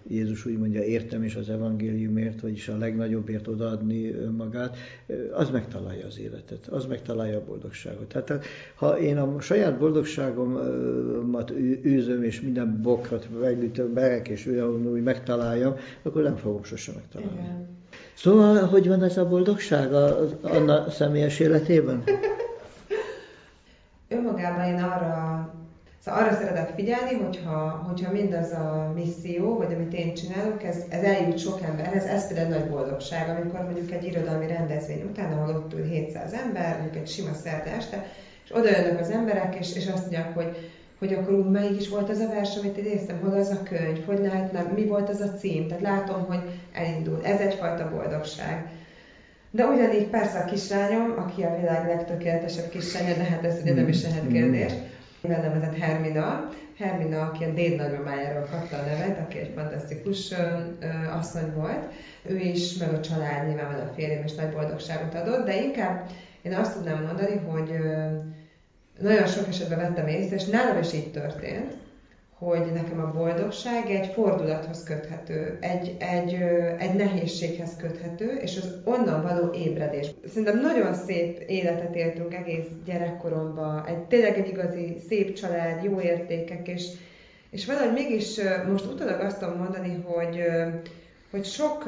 Jézus 0.09 0.47
úgy 0.47 0.59
mondja, 0.59 0.83
értem 0.83 1.23
is 1.23 1.35
az 1.35 1.49
evangéliumért, 1.49 2.41
vagyis 2.41 2.69
a 2.69 2.77
legnagyobbért 2.77 3.49
odaadni 3.49 4.11
önmagát, 4.11 4.77
az 5.33 5.51
megtalálja 5.51 6.07
az 6.07 6.19
életet, 6.19 6.67
az 6.67 6.87
megtalálja 6.87 7.37
a 7.37 7.45
boldogságot. 7.45 8.07
Tehát 8.07 8.45
ha 8.75 8.99
én 8.99 9.19
a 9.19 9.41
saját 9.41 9.79
boldogságomat 9.79 11.51
űzöm, 11.85 12.23
és 12.23 12.41
minden 12.41 12.81
bokrot 12.83 13.29
megütöm, 13.41 13.93
berek, 13.93 14.29
és 14.29 14.47
úgy 14.93 15.03
megtaláljam, 15.03 15.75
akkor 16.03 16.23
nem 16.23 16.37
fogom 16.37 16.65
sosem 16.65 16.95
megtalálni. 16.95 17.41
Igen. 17.41 17.80
Szóval, 18.23 18.67
hogy 18.67 18.89
van 18.89 19.03
ez 19.03 19.17
a 19.17 19.29
boldogság 19.29 19.93
a, 19.93 20.29
Anna 20.43 20.91
személyes 20.91 21.39
életében? 21.39 22.03
Önmagában 24.09 24.65
én 24.65 24.83
arra, 24.83 25.49
szóval 26.05 26.23
arra 26.23 26.33
szeretek 26.33 26.75
figyelni, 26.75 27.15
hogyha, 27.15 27.85
hogyha 27.89 28.13
mindaz 28.13 28.53
a 28.53 28.93
misszió, 28.95 29.57
vagy 29.57 29.75
amit 29.75 29.93
én 29.93 30.15
csinálok, 30.15 30.63
ez, 30.63 30.77
ez 30.89 31.03
eljut 31.03 31.39
sok 31.39 31.63
emberhez, 31.63 32.05
ez 32.05 32.27
például 32.27 32.49
nagy 32.49 32.71
boldogság, 32.71 33.29
amikor 33.29 33.65
mondjuk 33.65 33.91
egy 33.91 34.05
irodalmi 34.05 34.47
rendezvény 34.47 35.03
után, 35.03 35.33
ahol 35.33 35.55
ott 35.55 35.75
ül 35.75 35.85
700 35.85 36.33
ember, 36.33 36.81
mondjuk 36.81 37.03
egy 37.03 37.11
sima 37.11 37.35
szerte 37.35 37.71
este, 37.71 38.07
és 38.45 38.55
oda 38.55 38.69
jönnek 38.69 39.01
az 39.01 39.11
emberek, 39.11 39.57
és, 39.59 39.75
és 39.75 39.87
azt 39.87 40.01
mondják, 40.01 40.35
hogy 40.35 40.71
hogy 41.01 41.15
akkor 41.15 41.35
úgy 41.35 41.51
melyik 41.51 41.81
is 41.81 41.89
volt 41.89 42.09
az 42.09 42.19
a 42.19 42.29
vers, 42.29 42.57
amit 42.57 42.77
idéztem, 42.77 43.21
hol 43.21 43.39
az 43.39 43.49
a 43.49 43.63
könyv, 43.63 44.05
hogy 44.05 44.19
lehetne, 44.19 44.63
mi 44.75 44.85
volt 44.85 45.09
az 45.09 45.21
a 45.21 45.33
cím. 45.39 45.67
Tehát 45.67 45.83
látom, 45.83 46.25
hogy 46.25 46.41
elindul. 46.73 47.21
Ez 47.25 47.41
egyfajta 47.41 47.91
boldogság. 47.91 48.71
De 49.51 49.65
ugyanígy 49.65 50.07
persze 50.07 50.39
a 50.39 50.45
kislányom, 50.45 51.15
aki 51.17 51.43
a 51.43 51.57
világ 51.61 51.87
legtökéletesebb 51.87 52.69
kislánya, 52.69 53.15
de 53.15 53.23
hát 53.23 53.45
ez 53.45 53.59
ugye 53.63 53.75
nem 53.75 53.89
is 53.89 54.03
lehet 54.03 54.29
kérdés. 54.29 54.73
Mivel 55.21 55.41
nevezett 55.41 55.79
Hermina. 55.79 56.49
Hermina, 56.79 57.21
aki 57.21 57.45
a 57.45 57.53
déd 57.53 57.77
nagymamájáról 57.77 58.49
kapta 58.51 58.77
a 58.77 58.85
nevet, 58.85 59.19
aki 59.19 59.39
egy 59.39 59.53
fantasztikus 59.55 60.33
ö, 60.33 60.37
ö, 60.81 60.87
asszony 61.19 61.53
volt. 61.55 61.93
Ő 62.23 62.37
is, 62.37 62.77
meg 62.77 62.95
a 62.95 63.01
család 63.01 63.47
nyilván 63.47 63.81
a 63.81 63.93
férjem 63.95 64.25
is 64.25 64.35
nagy 64.35 64.53
boldogságot 64.53 65.15
adott, 65.15 65.47
de 65.47 65.63
inkább 65.63 66.11
én 66.43 66.55
azt 66.55 66.75
tudnám 66.75 67.03
mondani, 67.03 67.37
hogy 67.37 67.71
ö, 67.71 68.07
nagyon 69.01 69.27
sok 69.27 69.49
esetben 69.49 69.79
vettem 69.79 70.07
észre, 70.07 70.35
és 70.35 70.45
nálam 70.45 70.79
is 70.79 70.93
így 70.93 71.11
történt, 71.11 71.73
hogy 72.39 72.73
nekem 72.75 73.01
a 73.01 73.13
boldogság 73.19 73.91
egy 73.91 74.07
fordulathoz 74.07 74.83
köthető, 74.83 75.59
egy, 75.61 75.97
egy, 75.99 76.33
egy 76.79 76.95
nehézséghez 76.95 77.77
köthető, 77.77 78.27
és 78.27 78.57
az 78.57 78.77
onnan 78.85 79.23
való 79.23 79.53
ébredés. 79.55 80.11
Szerintem 80.27 80.61
nagyon 80.61 80.95
szép 80.95 81.39
életet 81.47 81.95
éltünk 81.95 82.35
egész 82.35 82.67
gyerekkoromban, 82.85 83.87
egy, 83.87 83.99
tényleg 83.99 84.39
egy 84.39 84.49
igazi 84.49 84.97
szép 85.09 85.33
család, 85.33 85.85
jó 85.85 86.01
értékek, 86.01 86.69
és, 86.69 86.87
és 87.51 87.67
valahogy 87.67 87.93
mégis 87.93 88.41
most 88.69 88.85
utólag 88.85 89.21
azt 89.21 89.39
tudom 89.39 89.57
mondani, 89.57 90.05
hogy 90.07 90.45
hogy 91.31 91.45
sok, 91.45 91.85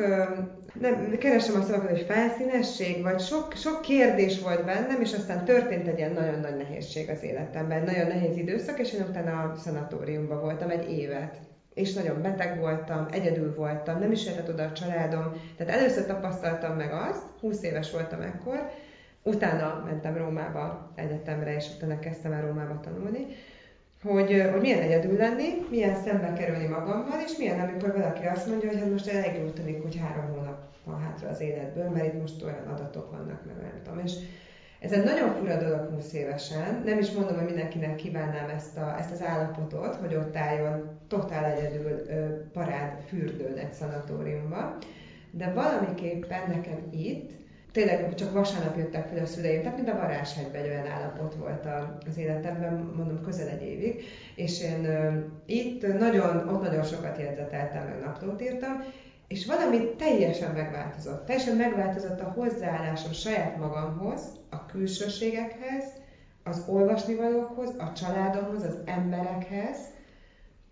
nem, 0.81 1.19
keresem 1.19 1.61
a 1.61 1.63
szavakat, 1.63 1.91
hogy 1.91 2.05
felszínesség, 2.09 3.03
vagy 3.03 3.21
sok, 3.21 3.53
sok 3.55 3.81
kérdés 3.81 4.41
volt 4.41 4.65
bennem, 4.65 5.01
és 5.01 5.13
aztán 5.13 5.45
történt 5.45 5.89
egy 5.89 5.99
ilyen 5.99 6.13
nagyon 6.13 6.41
nagy 6.41 6.57
nehézség 6.57 7.11
az 7.11 7.23
életemben, 7.23 7.85
nagyon 7.85 8.07
nehéz 8.07 8.37
időszak, 8.37 8.79
és 8.79 8.93
én 8.93 9.07
utána 9.09 9.43
a 9.43 9.57
szanatóriumban 9.57 10.41
voltam 10.41 10.71
egy 10.71 10.91
évet. 10.91 11.37
És 11.75 11.93
nagyon 11.93 12.23
beteg 12.23 12.59
voltam, 12.59 13.07
egyedül 13.11 13.55
voltam, 13.55 13.99
nem 13.99 14.13
is 14.13 14.25
jöhetett 14.25 14.49
oda 14.49 14.63
a 14.63 14.73
családom. 14.73 15.33
Tehát 15.57 15.73
először 15.73 16.07
tapasztaltam 16.07 16.77
meg 16.77 16.93
azt, 16.93 17.23
20 17.41 17.63
éves 17.63 17.91
voltam 17.91 18.21
ekkor, 18.21 18.71
utána 19.23 19.83
mentem 19.85 20.17
Rómába 20.17 20.93
egyetemre, 20.95 21.55
és 21.55 21.67
utána 21.77 21.99
kezdtem 21.99 22.33
el 22.33 22.47
Rómába 22.47 22.81
tanulni, 22.81 23.27
hogy, 24.03 24.49
hogy 24.53 24.61
milyen 24.61 24.83
egyedül 24.83 25.17
lenni, 25.17 25.67
milyen 25.71 26.03
szembe 26.05 26.33
kerülni 26.33 26.67
magammal, 26.67 27.21
és 27.27 27.37
milyen, 27.37 27.61
amikor 27.61 27.93
valaki 27.93 28.27
azt 28.27 28.47
mondja, 28.47 28.69
hogy 28.69 28.79
hát 28.79 28.91
most 28.91 29.09
elég 29.09 29.45
úgy 29.45 29.53
tűnik, 29.53 29.83
hogy 29.83 30.01
három 30.03 30.35
hónap 30.35 30.52
van 30.85 31.01
hátra 31.01 31.29
az 31.29 31.41
életből, 31.41 31.89
mert 31.91 32.07
itt 32.07 32.21
most 32.21 32.43
olyan 32.43 32.67
adatok 32.67 33.11
vannak, 33.11 33.45
meg 33.47 33.57
nem 33.57 33.81
tudom. 33.83 33.99
És 34.05 34.13
ez 34.81 34.93
egy 34.93 35.05
nagyon 35.05 35.35
fura 35.35 35.57
dolog 35.57 35.89
20 35.95 36.13
évesen. 36.13 36.83
Nem 36.85 36.99
is 36.99 37.11
mondom, 37.11 37.37
hogy 37.37 37.45
mindenkinek 37.45 37.97
kívánnám 37.97 38.49
ezt, 38.49 38.77
a, 38.77 38.97
ezt 38.99 39.13
az 39.13 39.23
állapotot, 39.23 39.95
hogy 39.95 40.15
ott 40.15 40.37
álljon 40.37 40.99
totál 41.09 41.45
egyedül 41.45 42.03
ö, 42.09 42.41
parád 42.53 43.01
fürdőn 43.07 43.57
egy 43.57 43.73
szanatóriumban. 43.73 44.77
De 45.31 45.53
valamiképpen 45.53 46.43
nekem 46.49 46.79
itt 46.91 47.31
tényleg 47.73 48.15
csak 48.15 48.33
vasárnap 48.33 48.77
jöttek 48.77 49.09
fel 49.09 49.23
a 49.23 49.27
szüleim, 49.27 49.63
tehát 49.63 49.77
mint 49.77 49.89
a 49.89 49.97
varázshegyben 49.97 50.63
egy 50.63 50.69
olyan 50.69 50.87
állapot 50.87 51.35
volt 51.35 51.67
az 52.09 52.19
életemben, 52.19 52.93
mondom 52.97 53.23
közel 53.23 53.49
egy 53.49 53.63
évig, 53.63 54.05
és 54.35 54.63
én 54.63 54.89
itt 55.47 55.99
nagyon, 55.99 56.49
ott 56.49 56.63
nagyon 56.63 56.83
sokat 56.83 57.19
jegyzeteltem, 57.19 57.85
meg 57.85 58.01
naplót 58.01 58.43
írtam, 58.43 58.85
és 59.33 59.47
valami 59.47 59.95
teljesen 59.99 60.55
megváltozott. 60.55 61.27
Teljesen 61.27 61.57
megváltozott 61.57 62.21
a 62.21 62.33
hozzáállásom 62.37 63.13
saját 63.13 63.57
magamhoz, 63.57 64.21
a 64.51 64.67
külsőségekhez, 64.67 65.85
az 66.45 66.65
olvasnivalókhoz, 66.67 67.75
a 67.79 67.93
családomhoz, 67.93 68.63
az 68.63 68.77
emberekhez, 68.85 69.77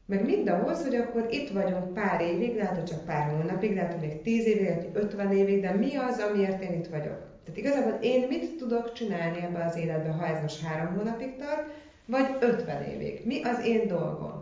meg 0.06 0.24
mindahhoz, 0.24 0.82
hogy 0.82 0.94
akkor 0.94 1.26
itt 1.30 1.50
vagyunk 1.50 1.94
pár 1.94 2.20
évig, 2.20 2.56
lehet, 2.56 2.74
hogy 2.74 2.84
csak 2.84 3.04
pár 3.04 3.30
hónapig, 3.30 3.74
lehet, 3.74 3.92
hogy 3.92 4.08
még 4.08 4.22
tíz 4.22 4.46
évig, 4.46 4.62
lehet, 4.62 4.82
hogy 4.82 5.02
ötven 5.02 5.32
évig, 5.32 5.60
de 5.60 5.72
mi 5.72 5.96
az, 5.96 6.18
amiért 6.18 6.62
én 6.62 6.72
itt 6.72 6.86
vagyok? 6.86 7.18
Tehát 7.44 7.60
igazából 7.60 7.98
én 8.00 8.26
mit 8.28 8.56
tudok 8.56 8.92
csinálni 8.92 9.42
ebbe 9.42 9.64
az 9.64 9.76
életbe, 9.76 10.10
ha 10.10 10.26
ez 10.26 10.42
most 10.42 10.64
három 10.64 10.94
hónapig 10.96 11.36
tart, 11.36 11.70
vagy 12.06 12.36
ötven 12.40 12.82
évig? 12.82 13.22
Mi 13.24 13.42
az 13.42 13.64
én 13.64 13.86
dolgom? 13.86 14.39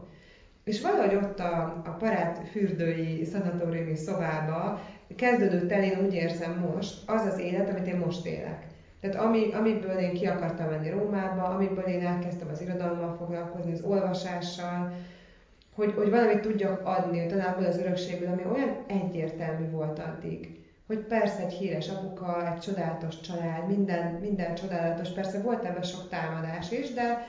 És 0.69 0.81
valahogy 0.81 1.14
ott 1.14 1.39
a, 1.39 1.83
a 1.85 1.91
parát 1.91 2.49
fürdői 2.51 3.25
szanatóriumi 3.25 3.97
szobába 3.97 4.81
kezdődött 5.16 5.73
el, 5.73 5.83
én 5.83 6.05
úgy 6.05 6.14
érzem 6.14 6.73
most, 6.73 7.03
az 7.07 7.27
az 7.33 7.39
élet, 7.39 7.71
amit 7.71 7.87
én 7.87 7.97
most 7.97 8.27
élek. 8.27 8.66
Tehát 9.01 9.16
ami, 9.16 9.53
amiből 9.53 9.99
én 9.99 10.12
ki 10.12 10.27
akartam 10.27 10.69
menni 10.69 10.91
Rómába, 10.91 11.45
amiből 11.45 11.85
én 11.85 12.07
elkezdtem 12.07 12.49
az 12.53 12.61
irodalommal 12.61 13.16
foglalkozni, 13.19 13.73
az 13.73 13.83
olvasással, 13.83 14.93
hogy, 15.75 15.93
hogy 15.97 16.11
valamit 16.11 16.41
tudjak 16.41 16.87
adni, 16.87 17.27
talán 17.27 17.53
abból 17.53 17.66
az 17.66 17.79
örökségből, 17.79 18.29
ami 18.29 18.43
olyan 18.53 18.77
egyértelmű 18.87 19.71
volt 19.71 19.99
addig. 19.99 20.57
Hogy 20.87 20.99
persze 20.99 21.43
egy 21.43 21.53
híres 21.53 21.89
apuka, 21.89 22.53
egy 22.53 22.61
csodálatos 22.61 23.21
család, 23.21 23.66
minden, 23.66 24.19
minden 24.21 24.55
csodálatos, 24.55 25.09
persze 25.09 25.41
volt 25.41 25.64
ebben 25.64 25.83
sok 25.83 26.09
támadás 26.09 26.71
is, 26.71 26.93
de, 26.93 27.27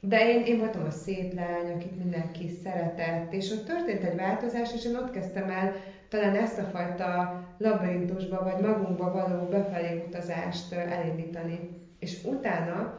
de 0.00 0.28
én, 0.28 0.44
én 0.44 0.58
voltam 0.58 0.84
a 0.84 0.90
szép 0.90 1.34
lány, 1.34 1.70
akit 1.70 1.96
mindenki 1.96 2.48
szeretett, 2.48 3.32
és 3.32 3.50
ott 3.50 3.64
történt 3.64 4.04
egy 4.04 4.14
változás, 4.14 4.72
és 4.72 4.84
én 4.84 4.96
ott 4.96 5.10
kezdtem 5.10 5.50
el 5.50 5.72
talán 6.08 6.34
ezt 6.34 6.58
a 6.58 6.64
fajta 6.64 7.28
labirintusba, 7.58 8.42
vagy 8.42 8.58
magunkba 8.58 9.10
való 9.10 9.44
befelé 9.44 10.02
utazást 10.06 10.72
elindítani. 10.72 11.60
És 11.98 12.24
utána 12.24 12.98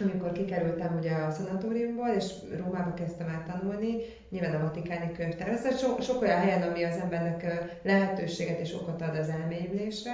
amikor 0.00 0.32
kikerültem 0.32 0.94
ugye 0.94 1.12
a 1.12 1.30
szanatóriumból, 1.30 2.08
és 2.08 2.32
Rómába 2.56 2.94
kezdtem 2.94 3.28
el 3.28 3.42
tanulni, 3.46 3.96
nyilván 4.28 4.54
a 4.54 4.58
Vatikáni 4.58 5.12
könyvtár. 5.12 5.48
Ez 5.48 5.78
sok, 5.78 6.02
sok 6.02 6.22
olyan 6.22 6.40
helyen, 6.40 6.62
ami 6.62 6.84
az 6.84 6.96
embernek 6.96 7.66
lehetőséget 7.82 8.60
és 8.60 8.74
okot 8.74 9.02
ad 9.02 9.16
az 9.16 9.28
elmélyülésre. 9.28 10.12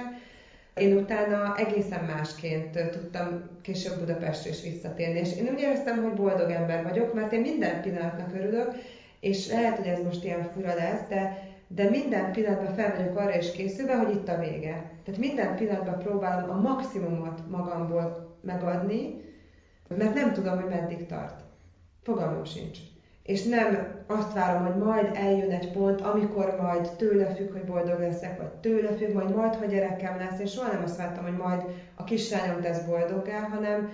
Én 0.79 0.97
utána 0.97 1.55
egészen 1.57 2.05
másként 2.05 2.89
tudtam 2.91 3.49
később 3.61 3.99
Budapestre 3.99 4.49
is 4.49 4.61
visszatérni, 4.61 5.19
és 5.19 5.37
én 5.37 5.53
úgy 5.53 5.59
éreztem, 5.59 6.03
hogy 6.03 6.13
boldog 6.13 6.49
ember 6.51 6.83
vagyok, 6.83 7.13
mert 7.13 7.33
én 7.33 7.41
minden 7.41 7.81
pillanatnak 7.81 8.33
örülök, 8.33 8.75
és 9.19 9.47
lehet, 9.47 9.77
hogy 9.77 9.87
ez 9.87 10.03
most 10.03 10.23
ilyen 10.23 10.51
fura 10.53 10.73
lesz, 10.73 11.07
de, 11.07 11.37
de 11.67 11.89
minden 11.89 12.31
pillanatban 12.31 12.73
fel 12.73 12.95
vagyok 12.95 13.15
arra 13.15 13.37
is 13.37 13.51
készülve, 13.51 13.95
hogy 13.95 14.15
itt 14.15 14.27
a 14.27 14.37
vége. 14.37 15.01
Tehát 15.03 15.19
minden 15.19 15.55
pillanatban 15.55 15.99
próbálom 15.99 16.49
a 16.49 16.61
maximumot 16.61 17.49
magamból 17.49 18.37
megadni, 18.41 19.21
mert 19.87 20.13
nem 20.13 20.33
tudom, 20.33 20.55
hogy 20.55 20.67
meddig 20.69 21.05
tart. 21.05 21.43
Fogalmam 22.01 22.43
sincs. 22.43 22.79
És 23.27 23.43
nem 23.43 23.87
azt 24.07 24.33
várom, 24.33 24.65
hogy 24.65 24.83
majd 24.83 25.09
eljön 25.13 25.51
egy 25.51 25.71
pont, 25.71 26.01
amikor 26.01 26.57
majd 26.61 26.91
tőle 26.91 27.35
függ, 27.35 27.51
hogy 27.51 27.63
boldog 27.63 27.99
leszek, 27.99 28.37
vagy 28.37 28.47
tőle 28.47 28.91
függ, 28.91 29.13
majd 29.13 29.35
majd, 29.35 29.55
ha 29.55 29.65
gyerekem 29.65 30.17
lesz. 30.17 30.39
Én 30.39 30.45
soha 30.45 30.71
nem 30.71 30.83
azt 30.83 30.97
vártam, 30.97 31.23
hogy 31.23 31.37
majd 31.37 31.61
a 31.95 32.03
kislányom 32.03 32.61
tesz 32.61 32.85
boldoggá, 32.85 33.39
hanem, 33.39 33.89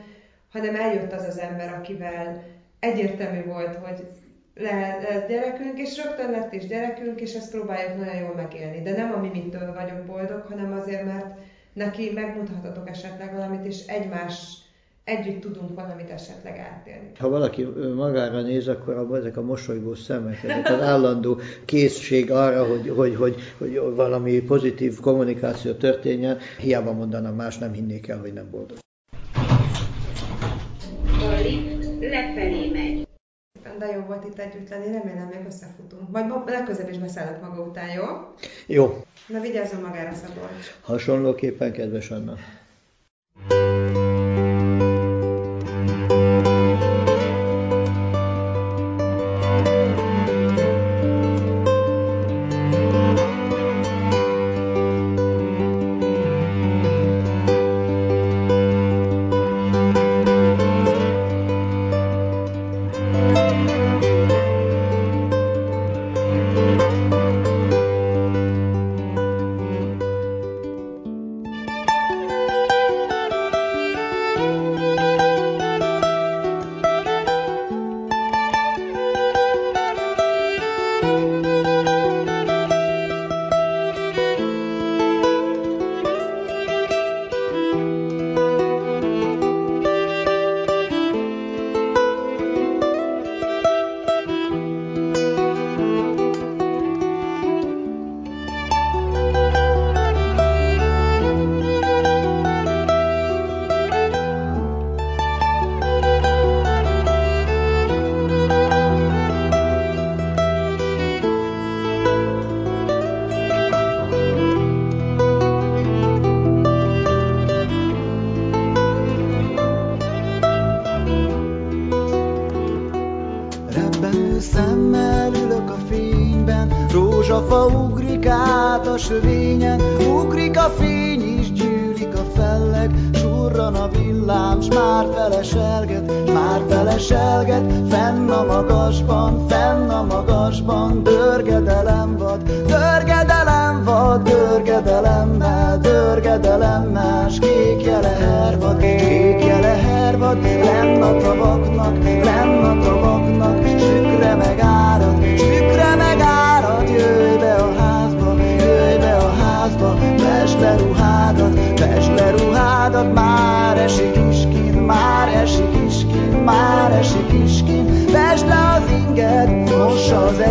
hanem 0.52 0.76
eljött 0.76 1.12
az 1.12 1.24
az 1.24 1.40
ember, 1.40 1.74
akivel 1.74 2.44
egyértelmű 2.80 3.44
volt, 3.44 3.76
hogy 3.76 4.08
le, 4.56 4.98
lesz 5.10 5.28
gyerekünk, 5.28 5.80
és 5.80 6.04
rögtön 6.04 6.32
lett 6.32 6.54
is 6.54 6.68
gyerekünk, 6.68 7.22
és 7.22 7.34
ezt 7.34 7.52
próbáljuk 7.52 7.98
nagyon 7.98 8.16
jól 8.16 8.34
megélni. 8.36 8.82
De 8.82 8.92
nem 8.92 9.14
a 9.14 9.18
mi 9.18 9.30
mitől 9.30 9.74
vagyok 9.74 10.06
boldog, 10.06 10.46
hanem 10.50 10.74
azért, 10.74 11.06
mert, 11.06 11.36
neki 11.74 12.12
megmutathatok 12.14 12.90
esetleg 12.90 13.34
valamit, 13.34 13.66
és 13.66 13.88
egymás 13.88 14.63
együtt 15.04 15.42
tudunk 15.42 15.76
valamit 15.76 16.10
esetleg 16.10 16.58
átélni. 16.58 17.12
Ha 17.20 17.30
valaki 17.30 17.64
magára 17.96 18.42
néz, 18.42 18.68
akkor 18.68 18.98
abban 18.98 19.20
ezek 19.20 19.38
a 19.38 19.42
mosolygó 19.42 19.96
szemek, 19.96 20.44
ezek 20.44 20.70
az 20.70 20.82
állandó 20.82 21.40
készség 21.66 22.32
arra, 22.32 22.66
hogy, 22.66 22.90
hogy, 22.90 23.16
hogy, 23.16 23.36
hogy 23.58 23.80
valami 23.96 24.42
pozitív 24.42 25.00
kommunikáció 25.00 25.72
történjen, 25.74 26.38
hiába 26.60 26.92
mondana 26.92 27.32
más, 27.32 27.58
nem 27.58 27.74
hinnék 27.74 28.08
el, 28.08 28.20
hogy 28.20 28.34
nem 28.34 28.50
boldog. 28.52 28.78
A 31.20 31.42
lift 31.42 32.00
lefelé 32.00 32.70
megy. 32.70 33.08
De 33.80 33.86
jó 33.86 34.02
volt 34.02 34.26
itt 34.26 34.40
együtt 34.40 34.70
lenni, 34.70 34.86
remélem 34.86 35.28
még 35.28 35.46
összefutunk. 35.48 36.10
Majd 36.12 36.26
legközelebb 36.46 36.90
is 36.92 36.98
beszállok 36.98 37.42
maga 37.42 37.62
után, 37.62 37.90
jó? 37.90 38.04
Jó. 38.68 39.04
Na 39.28 39.40
vigyázzon 39.40 39.82
magára, 39.82 40.14
Szabolcs. 40.14 40.76
Hasonlóképpen, 40.82 41.72
kedves 41.72 42.12
Anna. 42.12 42.36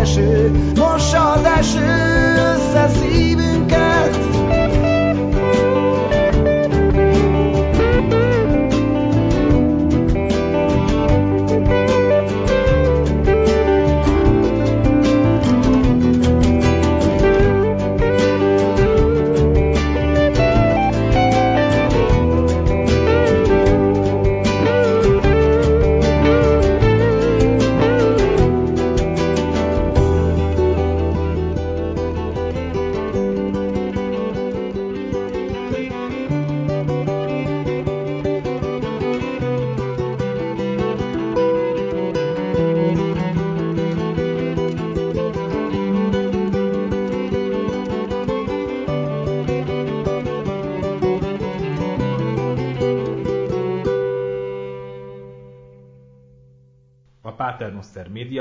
Paternoster 0.03 1.39
média 1.39 2.02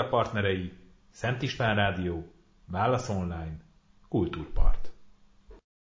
partnerei 0.08 0.72
Szent 1.10 1.42
István 1.42 1.74
Rádió, 1.74 2.32
Válasz 2.66 3.08
Online, 3.08 3.56
Kultúrpart. 4.08 4.81